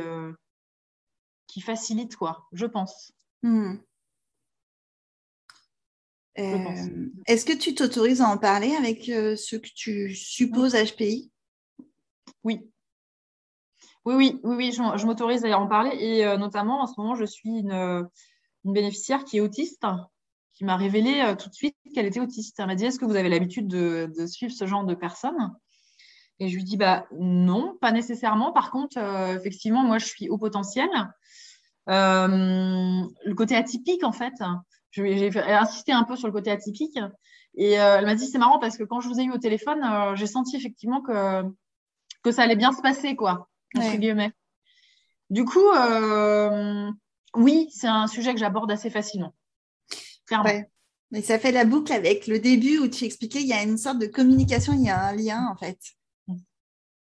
qui, 1.48 1.62
facilite, 1.62 2.16
quoi, 2.16 2.48
je 2.54 2.66
pense. 2.66 3.12
Hmm. 3.44 3.76
Euh, 6.40 7.10
est-ce 7.28 7.46
que 7.46 7.54
tu 7.54 7.76
t'autorises 7.76 8.22
à 8.22 8.28
en 8.28 8.38
parler 8.38 8.74
avec 8.76 9.10
euh, 9.10 9.36
ceux 9.36 9.60
que 9.60 9.70
tu 9.76 10.16
supposes 10.16 10.74
HPI 10.74 11.32
Oui. 12.44 12.62
Oui, 14.06 14.16
oui, 14.16 14.40
oui, 14.44 14.56
oui 14.56 14.72
je, 14.72 15.06
m'autorise 15.06 15.44
à 15.46 15.60
en 15.60 15.68
parler. 15.68 15.96
Et 16.00 16.26
euh, 16.26 16.38
notamment, 16.38 16.82
en 16.82 16.88
ce 16.88 16.94
moment, 16.98 17.16
je 17.16 17.26
suis 17.26 17.50
une, 17.50 18.08
bénéficiaire 18.64 19.24
qui 19.26 19.38
est 19.38 19.42
autiste, 19.42 19.86
qui 20.54 20.66
m'a 20.66 20.78
révélé 20.78 21.36
tout 21.38 21.50
de 21.50 21.54
suite 21.54 21.76
qu'elle 21.94 22.06
était 22.06 22.20
autiste. 22.20 22.60
Elle 22.60 22.68
m'a 22.68 22.76
dit 22.76 22.86
Est-ce 22.86 23.00
que 23.00 23.06
vous 23.06 23.16
avez 23.16 23.30
l'habitude 23.30 23.68
de, 23.68 24.26
suivre 24.26 24.54
ce 24.54 24.66
genre 24.66 24.86
de 24.86 24.96
personnes? 24.96 25.54
Et 26.40 26.48
je 26.48 26.56
lui 26.56 26.64
dis 26.64 26.78
bah, 26.78 27.06
Non, 27.20 27.78
pas 27.82 27.92
nécessairement. 27.92 28.52
Par 28.54 28.72
contre, 28.72 28.98
effectivement, 29.36 29.84
moi, 29.84 29.98
je 29.98 30.06
suis 30.06 30.30
au 30.30 30.38
potentiel. 30.38 30.90
le 31.88 33.34
côté 33.34 33.56
atypique, 33.56 34.04
en 34.04 34.12
fait, 34.12 34.34
j'ai 34.92 35.32
insisté 35.38 35.92
un 35.92 36.04
peu 36.04 36.16
sur 36.16 36.28
le 36.28 36.34
côté 36.34 36.52
atypique. 36.52 36.98
Et 37.56 37.80
euh, 37.80 37.98
elle 37.98 38.06
m'a 38.06 38.16
dit, 38.16 38.28
c'est 38.28 38.38
marrant 38.38 38.60
parce 38.60 38.78
que 38.78 38.84
quand 38.84 39.02
je 39.02 39.10
vous 39.10 39.20
ai 39.20 39.24
eu 39.24 39.32
au 39.32 39.38
téléphone, 39.38 39.84
euh, 39.84 40.16
j'ai 40.16 40.28
senti 40.28 40.56
effectivement 40.56 41.02
que, 41.02 41.44
que 42.24 42.32
ça 42.32 42.44
allait 42.44 42.56
bien 42.56 42.72
se 42.72 42.82
passer, 42.82 43.16
quoi, 43.16 43.50
Du 45.30 45.46
coup, 45.46 45.70
euh, 45.76 46.90
oui, 47.36 47.70
c'est 47.72 47.88
un 47.88 48.08
sujet 48.08 48.34
que 48.34 48.40
j'aborde 48.40 48.72
assez 48.72 48.90
facilement. 48.90 49.34
Mais 51.12 51.22
ça 51.22 51.40
fait 51.40 51.52
la 51.52 51.66
boucle 51.66 51.92
avec 51.92 52.28
le 52.28 52.40
début 52.40 52.80
où 52.80 52.88
tu 52.88 53.04
expliquais, 53.04 53.42
il 53.42 53.48
y 53.48 53.54
a 53.54 53.64
une 53.64 53.78
sorte 53.78 54.00
de 54.00 54.08
communication, 54.08 54.74
il 54.74 54.84
y 54.84 54.90
a 54.90 55.08
un 55.08 55.14
lien 55.14 55.48
en 55.52 55.58
fait. 55.58 55.78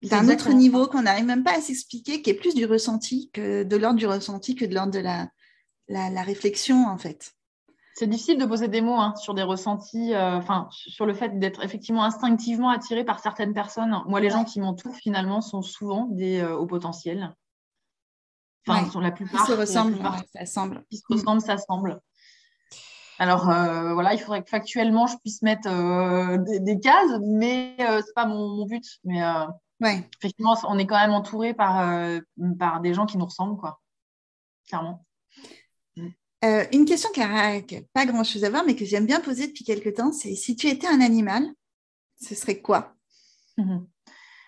D'un 0.02 0.28
autre 0.28 0.50
niveau 0.50 0.88
qu'on 0.88 1.02
n'arrive 1.02 1.26
même 1.26 1.44
pas 1.44 1.56
à 1.56 1.60
s'expliquer, 1.60 2.22
qui 2.22 2.30
est 2.30 2.34
plus 2.34 2.56
du 2.56 2.64
ressenti 2.64 3.30
que 3.32 3.62
de 3.62 3.76
l'ordre 3.76 4.00
du 4.00 4.06
ressenti 4.06 4.56
que 4.56 4.64
de 4.64 4.74
l'ordre 4.74 4.90
de 4.90 4.98
la, 4.98 5.30
la 5.88 6.22
réflexion 6.22 6.88
en 6.88 6.98
fait. 6.98 7.32
C'est 7.94 8.06
difficile 8.06 8.38
de 8.38 8.46
poser 8.46 8.68
des 8.68 8.80
mots 8.80 8.98
hein, 8.98 9.14
sur 9.16 9.34
des 9.34 9.42
ressentis, 9.42 10.14
euh, 10.14 10.36
enfin, 10.36 10.68
sur 10.70 11.04
le 11.04 11.12
fait 11.12 11.38
d'être 11.38 11.62
effectivement 11.62 12.04
instinctivement 12.04 12.70
attiré 12.70 13.04
par 13.04 13.20
certaines 13.20 13.52
personnes. 13.52 14.02
Moi, 14.06 14.20
les 14.20 14.30
gens 14.30 14.44
qui 14.44 14.60
m'entourent, 14.60 14.96
finalement, 14.96 15.42
sont 15.42 15.60
souvent 15.60 16.06
des 16.06 16.40
euh, 16.40 16.56
hauts 16.56 16.66
potentiels. 16.66 17.34
Enfin, 18.66 18.88
sont 18.90 19.00
la 19.00 19.10
plupart. 19.10 19.44
Ils 19.46 19.52
se 19.52 19.58
ressemblent, 19.58 19.98
ça 20.32 20.46
semble. 20.46 20.84
Ils 20.90 20.98
se 20.98 21.04
ressemblent, 21.08 21.42
ça 21.42 21.58
semble. 21.58 22.00
Alors, 23.18 23.50
euh, 23.50 23.92
voilà, 23.92 24.14
il 24.14 24.20
faudrait 24.20 24.42
que 24.42 24.48
factuellement, 24.48 25.06
je 25.06 25.16
puisse 25.18 25.42
mettre 25.42 25.68
des, 26.60 26.80
cases, 26.80 27.20
mais 27.20 27.74
ce 27.78 27.96
n'est 27.96 28.12
pas 28.14 28.26
mon, 28.26 28.64
but. 28.64 28.84
Mais 29.04 29.20
effectivement, 30.18 30.56
on 30.66 30.78
est 30.78 30.86
quand 30.86 30.98
même 30.98 31.12
entouré 31.12 31.52
par, 31.52 32.18
par 32.58 32.80
des 32.80 32.94
gens 32.94 33.04
qui 33.04 33.18
nous 33.18 33.26
ressemblent, 33.26 33.58
quoi. 33.58 33.80
Clairement. 34.66 35.04
Euh, 36.44 36.64
une 36.72 36.84
question 36.84 37.08
qui 37.12 37.20
n'a 37.20 37.60
pas 37.92 38.06
grand-chose 38.06 38.44
à 38.44 38.50
voir, 38.50 38.64
mais 38.66 38.74
que 38.74 38.84
j'aime 38.84 39.06
bien 39.06 39.20
poser 39.20 39.46
depuis 39.46 39.64
quelques 39.64 39.94
temps, 39.94 40.12
c'est 40.12 40.34
si 40.34 40.56
tu 40.56 40.68
étais 40.68 40.88
un 40.88 41.00
animal, 41.00 41.44
ce 42.20 42.34
serait 42.34 42.60
quoi? 42.60 42.94
Mhm. 43.56 43.86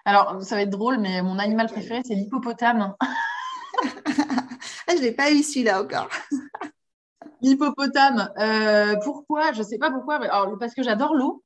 Alors, 0.05 0.43
ça 0.43 0.57
va 0.57 0.63
être 0.63 0.71
drôle, 0.71 0.99
mais 0.99 1.23
mon 1.23 1.39
animal 1.39 1.69
préféré, 1.69 2.03
c'est 2.05 2.15
l'hippopotame. 2.15 2.95
Ah, 4.87 4.97
je 4.97 5.03
l'ai 5.03 5.13
pas 5.13 5.33
eu 5.33 5.43
celui-là 5.43 5.83
encore. 5.83 6.09
L'hippopotame. 7.41 8.31
Euh, 8.39 8.97
pourquoi? 9.03 9.53
Je 9.53 9.59
ne 9.61 9.65
sais 9.65 9.79
pas 9.79 9.91
pourquoi. 9.91 10.17
alors, 10.17 10.59
parce 10.59 10.75
que 10.75 10.83
j'adore 10.83 11.15
l'eau. 11.15 11.43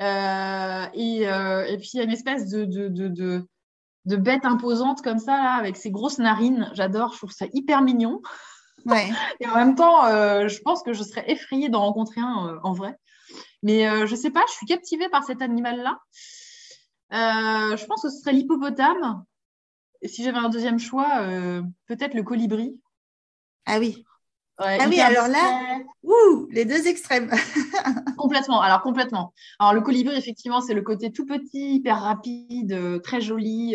Euh, 0.00 0.86
et, 0.92 1.76
puis, 1.78 1.90
il 1.94 1.96
y 1.96 2.00
a 2.00 2.04
une 2.04 2.10
espèce 2.10 2.48
de, 2.48 2.64
de, 2.66 4.16
bête 4.16 4.44
imposante 4.44 5.02
comme 5.02 5.18
ça, 5.18 5.34
avec 5.34 5.76
ses 5.76 5.90
grosses 5.90 6.18
narines. 6.18 6.70
J'adore, 6.74 7.12
je 7.12 7.18
trouve 7.18 7.32
ça 7.32 7.46
hyper 7.52 7.82
mignon. 7.82 8.20
Et 9.40 9.46
en 9.46 9.54
même 9.54 9.74
temps, 9.74 10.06
euh, 10.06 10.48
je 10.48 10.60
pense 10.60 10.82
que 10.82 10.92
je 10.92 11.02
serais 11.02 11.30
effrayée 11.30 11.68
d'en 11.68 11.80
rencontrer 11.80 12.20
un 12.20 12.48
euh, 12.48 12.58
en 12.62 12.72
vrai. 12.72 12.94
Mais 13.62 13.88
euh, 13.88 14.06
je 14.06 14.12
ne 14.12 14.16
sais 14.16 14.30
pas, 14.30 14.44
je 14.48 14.52
suis 14.52 14.66
captivée 14.66 15.08
par 15.08 15.24
cet 15.24 15.42
animal-là. 15.42 15.98
je 17.10 17.86
pense 17.86 18.02
que 18.02 18.10
ce 18.10 18.20
serait 18.20 18.32
l'hippopotame. 18.32 19.24
Et 20.00 20.08
si 20.08 20.22
j'avais 20.22 20.38
un 20.38 20.48
deuxième 20.48 20.78
choix, 20.78 21.24
peut-être 21.86 22.14
le 22.14 22.22
colibri. 22.22 22.78
Ah 23.66 23.78
oui. 23.80 24.04
ah 24.58 24.86
oui, 24.88 25.00
alors 25.00 25.26
là, 25.26 25.80
ouh, 26.04 26.46
les 26.50 26.64
deux 26.64 26.86
extrêmes. 26.86 27.30
complètement, 28.16 28.60
alors 28.60 28.80
complètement. 28.80 29.34
Alors 29.58 29.74
le 29.74 29.80
colibri, 29.80 30.16
effectivement, 30.16 30.60
c'est 30.60 30.74
le 30.74 30.82
côté 30.82 31.10
tout 31.10 31.26
petit, 31.26 31.74
hyper 31.74 32.00
rapide, 32.00 33.02
très 33.02 33.20
joli, 33.20 33.74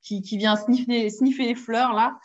qui, 0.00 0.22
qui, 0.22 0.38
vient 0.38 0.54
sniffer, 0.54 1.10
sniffer 1.10 1.46
les 1.46 1.56
fleurs 1.56 1.92
là. 1.92 2.16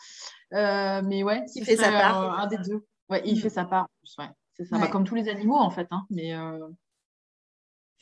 Euh, 0.52 1.02
mais 1.04 1.22
ouais, 1.22 1.44
il 1.54 1.64
fait 1.64 1.76
sa 1.76 1.90
part. 1.90 2.38
un 2.40 2.46
des 2.46 2.58
deux. 2.58 2.84
Ouais, 3.08 3.22
il 3.24 3.40
fait 3.40 3.50
sa 3.50 3.64
part. 3.64 3.88
Ouais, 4.18 4.28
c'est 4.52 4.64
ça. 4.64 4.78
Bah, 4.78 4.88
comme 4.88 5.04
tous 5.04 5.14
les 5.14 5.28
animaux 5.28 5.56
en 5.56 5.70
fait. 5.70 5.86
Hein. 5.90 6.04
Mais 6.10 6.34
euh, 6.34 6.58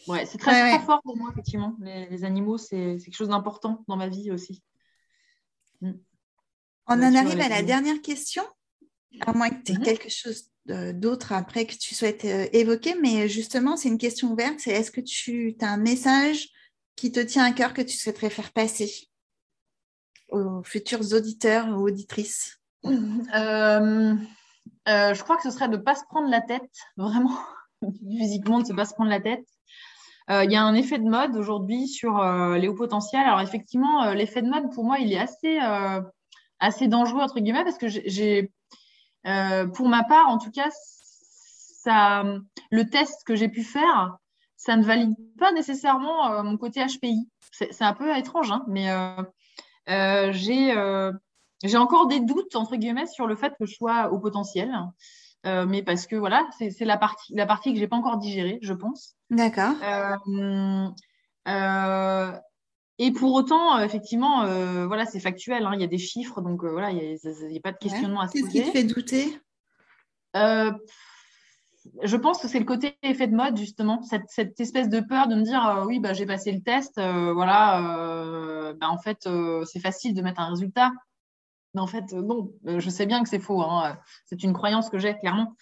ouais, 0.09 0.27
c'est 0.27 0.39
très, 0.39 0.79
fort 0.81 1.01
pour 1.03 1.17
moi 1.17 1.31
effectivement. 1.33 1.77
Les, 1.81 2.25
animaux, 2.25 2.59
c'est 2.59 2.97
quelque 3.05 3.17
chose 3.17 3.29
d'important 3.29 3.85
dans 3.89 3.97
ma 3.97 4.09
vie 4.09 4.31
aussi. 4.31 4.63
Mm. 5.81 5.93
On 6.87 7.03
en 7.03 7.15
arrive 7.15 7.41
à 7.41 7.49
la 7.49 7.63
dernière 7.63 8.01
question. 8.03 8.43
À 9.21 9.33
moins 9.33 9.51
que 9.51 9.63
tu 9.63 9.73
aies 9.73 9.75
mm-hmm. 9.77 9.85
quelque 9.85 10.09
chose 10.09 10.51
d'autre 10.67 11.33
après 11.33 11.67
que 11.67 11.75
tu 11.75 11.95
souhaites 11.95 12.25
euh, 12.25 12.47
évoquer, 12.53 12.95
mais 12.95 13.29
justement, 13.29 13.77
c'est 13.77 13.89
une 13.89 13.99
question 13.99 14.33
ouverte. 14.33 14.59
C'est 14.59 14.71
est-ce 14.71 14.91
que 14.91 15.01
tu 15.01 15.57
as 15.61 15.73
un 15.73 15.77
message 15.77 16.49
qui 16.95 17.11
te 17.11 17.21
tient 17.21 17.45
à 17.45 17.53
cœur 17.53 17.75
que 17.75 17.83
tu 17.83 17.97
souhaiterais 17.97 18.31
faire 18.31 18.53
passer? 18.53 19.10
Aux 20.33 20.63
futurs 20.63 21.13
auditeurs 21.13 21.69
ou 21.69 21.87
auditrices 21.87 22.61
euh, 22.85 24.15
euh, 24.89 25.15
Je 25.15 25.23
crois 25.23 25.37
que 25.37 25.43
ce 25.43 25.51
serait 25.51 25.69
de 25.69 25.77
ne 25.77 25.83
pas 25.83 25.95
se 25.95 26.05
prendre 26.09 26.29
la 26.29 26.41
tête, 26.41 26.71
vraiment, 26.97 27.39
physiquement, 28.19 28.61
de 28.61 28.71
ne 28.71 28.77
pas 28.77 28.85
se 28.85 28.95
prendre 28.95 29.11
la 29.11 29.21
tête. 29.21 29.45
Euh, 30.31 30.45
il 30.45 30.53
y 30.53 30.57
a 30.57 30.63
un 30.63 30.75
effet 30.75 30.99
de 30.99 31.09
mode 31.09 31.37
aujourd'hui 31.37 31.89
sur 31.89 32.23
les 32.55 32.69
hauts 32.69 32.75
potentiels. 32.75 33.27
Alors 33.27 33.41
effectivement, 33.41 34.13
l'effet 34.13 34.43
de 34.43 34.49
mode, 34.49 34.73
pour 34.73 34.85
moi, 34.85 34.99
il 34.99 35.13
est 35.13 35.19
assez, 35.19 35.59
assez 36.61 36.87
dangereux, 36.87 37.21
entre 37.21 37.41
guillemets, 37.41 37.65
parce 37.65 37.79
que 37.79 37.89
j'ai, 37.89 38.53
pour 39.25 39.89
ma 39.89 40.05
part, 40.05 40.29
en 40.29 40.39
tout 40.39 40.53
cas, 40.53 40.69
ça, 41.83 42.23
le 42.71 42.89
test 42.89 43.25
que 43.27 43.35
j'ai 43.35 43.49
pu 43.49 43.65
faire, 43.65 44.19
ça 44.57 44.77
ne 44.77 44.85
valide 44.85 45.17
pas 45.37 45.51
nécessairement 45.51 46.45
mon 46.45 46.57
côté 46.57 46.85
HPI. 46.85 47.29
C'est 47.51 47.83
un 47.83 47.95
peu 47.95 48.17
étrange, 48.17 48.53
hein, 48.53 48.65
mais 48.69 48.89
j'ai 49.87 50.77
euh, 50.77 51.13
j'ai 51.63 51.77
encore 51.77 52.07
des 52.07 52.21
doutes, 52.21 52.57
entre 52.57 52.77
guillemets, 52.77 53.07
sur 53.07 53.27
le 53.27 53.37
fait 53.37 53.53
que 53.59 53.67
je 53.67 53.75
sois 53.75 54.11
au 54.13 54.19
potentiel. 54.19 54.73
Euh, 55.47 55.67
mais 55.67 55.83
parce 55.83 56.07
que 56.07 56.17
voilà, 56.17 56.49
c'est 56.59 56.85
la 56.85 56.99
partie, 56.99 57.35
la 57.35 57.47
partie 57.47 57.73
que 57.73 57.79
j'ai 57.79 57.89
pas 57.89 57.97
encore 57.97 58.19
digérée, 58.19 58.59
je 58.63 58.73
pense. 58.73 59.17
D'accord. 59.31 59.75
Euh, 59.83 60.89
euh, 61.49 62.33
et 62.99 63.13
pour 63.13 63.33
autant, 63.33 63.79
effectivement, 63.79 64.45
voilà, 64.87 65.07
c'est 65.07 65.21
factuel. 65.21 65.67
Hein, 65.67 65.73
il 65.75 65.81
y 65.81 65.85
a 65.85 65.89
des 65.89 65.99
chiffres, 65.99 66.41
donc 66.41 66.65
voilà, 66.65 66.91
il 66.91 66.97
n'y 66.99 67.57
a, 67.57 67.61
pas 67.61 67.73
de 67.73 67.79
questionnement 67.79 68.21
à 68.21 68.29
se 68.29 68.33
poser. 68.33 68.45
Qu'est-ce 68.53 68.65
qui 68.65 68.73
te 68.73 68.79
fait 68.79 68.85
douter? 68.85 69.41
Je 72.03 72.17
pense 72.17 72.41
que 72.41 72.49
c'est 72.49 72.59
le 72.59 72.65
côté 72.65 72.97
effet 73.03 73.27
de 73.27 73.35
mode, 73.35 73.57
justement, 73.57 74.03
cette, 74.03 74.29
cette 74.29 74.59
espèce 74.61 74.89
de 74.89 75.01
peur 75.01 75.29
de 75.29 75.35
me 75.35 75.43
dire 75.43 75.85
oui, 75.87 76.01
bah, 76.01 76.13
j'ai 76.13 76.27
passé 76.27 76.53
le 76.53 76.61
test, 76.61 77.01
voilà, 77.01 78.73
bah, 78.79 78.89
en 78.89 78.99
fait, 78.99 79.29
c'est 79.65 79.81
facile 79.81 80.15
de 80.15 80.23
mettre 80.23 80.41
un 80.41 80.51
résultat. 80.51 80.91
Mais 81.75 81.81
en 81.81 81.87
fait, 81.87 82.13
non, 82.13 82.53
je 82.65 82.91
sais 82.91 83.07
bien 83.07 83.23
que 83.23 83.29
c'est 83.29 83.39
faux. 83.39 83.63
Hein. 83.63 83.97
C'est 84.25 84.43
une 84.43 84.53
croyance 84.53 84.91
que 84.91 84.99
j'ai, 84.99 85.17
clairement. 85.19 85.55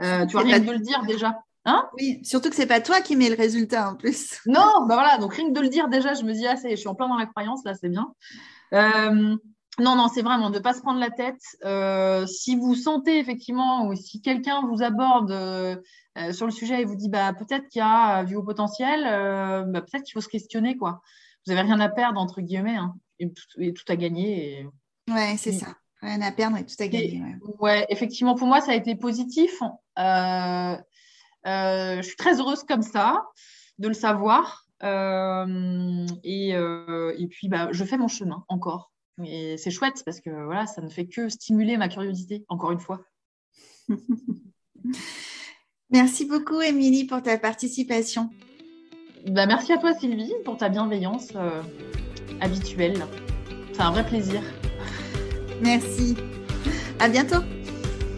tu 0.00 0.32
vois, 0.32 0.42
rien 0.42 0.60
de 0.60 0.72
le 0.72 0.78
dire 0.78 1.02
déjà. 1.04 1.38
Hein? 1.64 1.86
Oui, 1.98 2.20
surtout 2.22 2.48
que 2.48 2.56
c'est 2.56 2.66
pas 2.66 2.80
toi 2.80 3.02
qui 3.02 3.14
mets 3.14 3.28
le 3.28 3.36
résultat 3.36 3.90
en 3.90 3.94
plus. 3.94 4.40
Non, 4.46 4.86
bah 4.86 4.94
voilà, 4.94 5.18
donc 5.18 5.34
rien 5.34 5.48
que 5.48 5.52
de 5.52 5.60
le 5.60 5.68
dire 5.68 5.88
déjà, 5.88 6.14
je 6.14 6.22
me 6.22 6.32
dis, 6.32 6.46
ah, 6.46 6.54
je 6.56 6.76
suis 6.76 6.88
en 6.88 6.94
plein 6.94 7.08
dans 7.08 7.18
la 7.18 7.26
croyance, 7.26 7.62
là, 7.64 7.74
c'est 7.74 7.90
bien. 7.90 8.10
Euh, 9.78 9.82
non, 9.82 9.96
non, 9.96 10.08
c'est 10.08 10.22
vraiment 10.22 10.50
de 10.50 10.58
ne 10.58 10.62
pas 10.62 10.74
se 10.74 10.80
prendre 10.80 11.00
la 11.00 11.10
tête. 11.10 11.40
Euh, 11.64 12.26
si 12.26 12.56
vous 12.56 12.74
sentez 12.74 13.18
effectivement, 13.18 13.86
ou 13.86 13.94
si 13.94 14.20
quelqu'un 14.20 14.62
vous 14.66 14.82
aborde 14.82 15.30
euh, 15.30 15.76
sur 16.32 16.46
le 16.46 16.52
sujet 16.52 16.82
et 16.82 16.84
vous 16.84 16.96
dit, 16.96 17.08
bah, 17.08 17.32
peut-être 17.32 17.68
qu'il 17.68 17.80
y 17.80 17.84
a 17.84 18.22
vu 18.24 18.36
au 18.36 18.42
potentiel, 18.42 19.02
bah, 19.68 19.82
peut-être 19.82 20.04
qu'il 20.04 20.14
faut 20.14 20.20
se 20.20 20.28
questionner, 20.28 20.76
quoi. 20.76 21.00
Vous 21.46 21.54
n'avez 21.54 21.66
rien 21.66 21.80
à 21.80 21.88
perdre, 21.88 22.20
entre 22.20 22.40
guillemets, 22.40 22.76
hein, 22.76 22.94
et, 23.18 23.32
tout, 23.32 23.84
à 23.88 23.96
gagner. 23.96 24.60
Et... 24.60 24.68
Ouais, 25.10 25.36
c'est 25.36 25.52
ça. 25.52 25.74
Rien 26.00 26.20
à 26.22 26.30
perdre 26.30 26.56
et 26.58 26.64
tout 26.64 26.76
à 26.78 26.86
gagner. 26.86 27.22
Ouais. 27.58 27.86
effectivement, 27.88 28.34
pour 28.34 28.46
moi, 28.46 28.60
ça 28.60 28.72
a 28.72 28.74
été 28.74 28.94
positif. 28.94 29.60
Euh, 31.46 31.96
je 31.96 32.02
suis 32.02 32.16
très 32.16 32.40
heureuse 32.40 32.64
comme 32.64 32.82
ça, 32.82 33.24
de 33.78 33.88
le 33.88 33.94
savoir. 33.94 34.66
Euh, 34.82 36.06
et, 36.22 36.54
euh, 36.54 37.14
et, 37.18 37.26
puis, 37.26 37.48
bah, 37.48 37.68
je 37.72 37.84
fais 37.84 37.96
mon 37.96 38.08
chemin 38.08 38.44
encore. 38.48 38.92
Et 39.24 39.56
c'est 39.58 39.70
chouette 39.70 40.02
parce 40.04 40.20
que 40.20 40.30
voilà, 40.30 40.66
ça 40.66 40.80
ne 40.80 40.88
fait 40.88 41.06
que 41.06 41.28
stimuler 41.28 41.76
ma 41.76 41.88
curiosité, 41.88 42.44
encore 42.48 42.70
une 42.70 42.78
fois. 42.78 43.00
merci 45.90 46.24
beaucoup, 46.24 46.60
Émilie, 46.60 47.04
pour 47.04 47.22
ta 47.22 47.36
participation. 47.38 48.30
Bah, 49.26 49.46
merci 49.46 49.72
à 49.72 49.78
toi, 49.78 49.94
Sylvie, 49.94 50.32
pour 50.44 50.56
ta 50.56 50.68
bienveillance 50.68 51.32
habituelle. 52.40 53.04
C'est 53.72 53.82
un 53.82 53.90
vrai 53.90 54.06
plaisir. 54.06 54.40
Merci. 55.60 56.16
À 57.00 57.08
bientôt. 57.08 57.42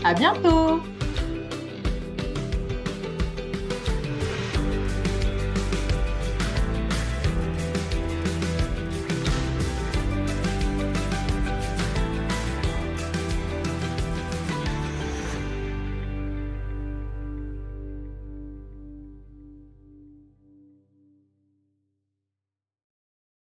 À 0.04 0.14
bientôt. 0.14 0.80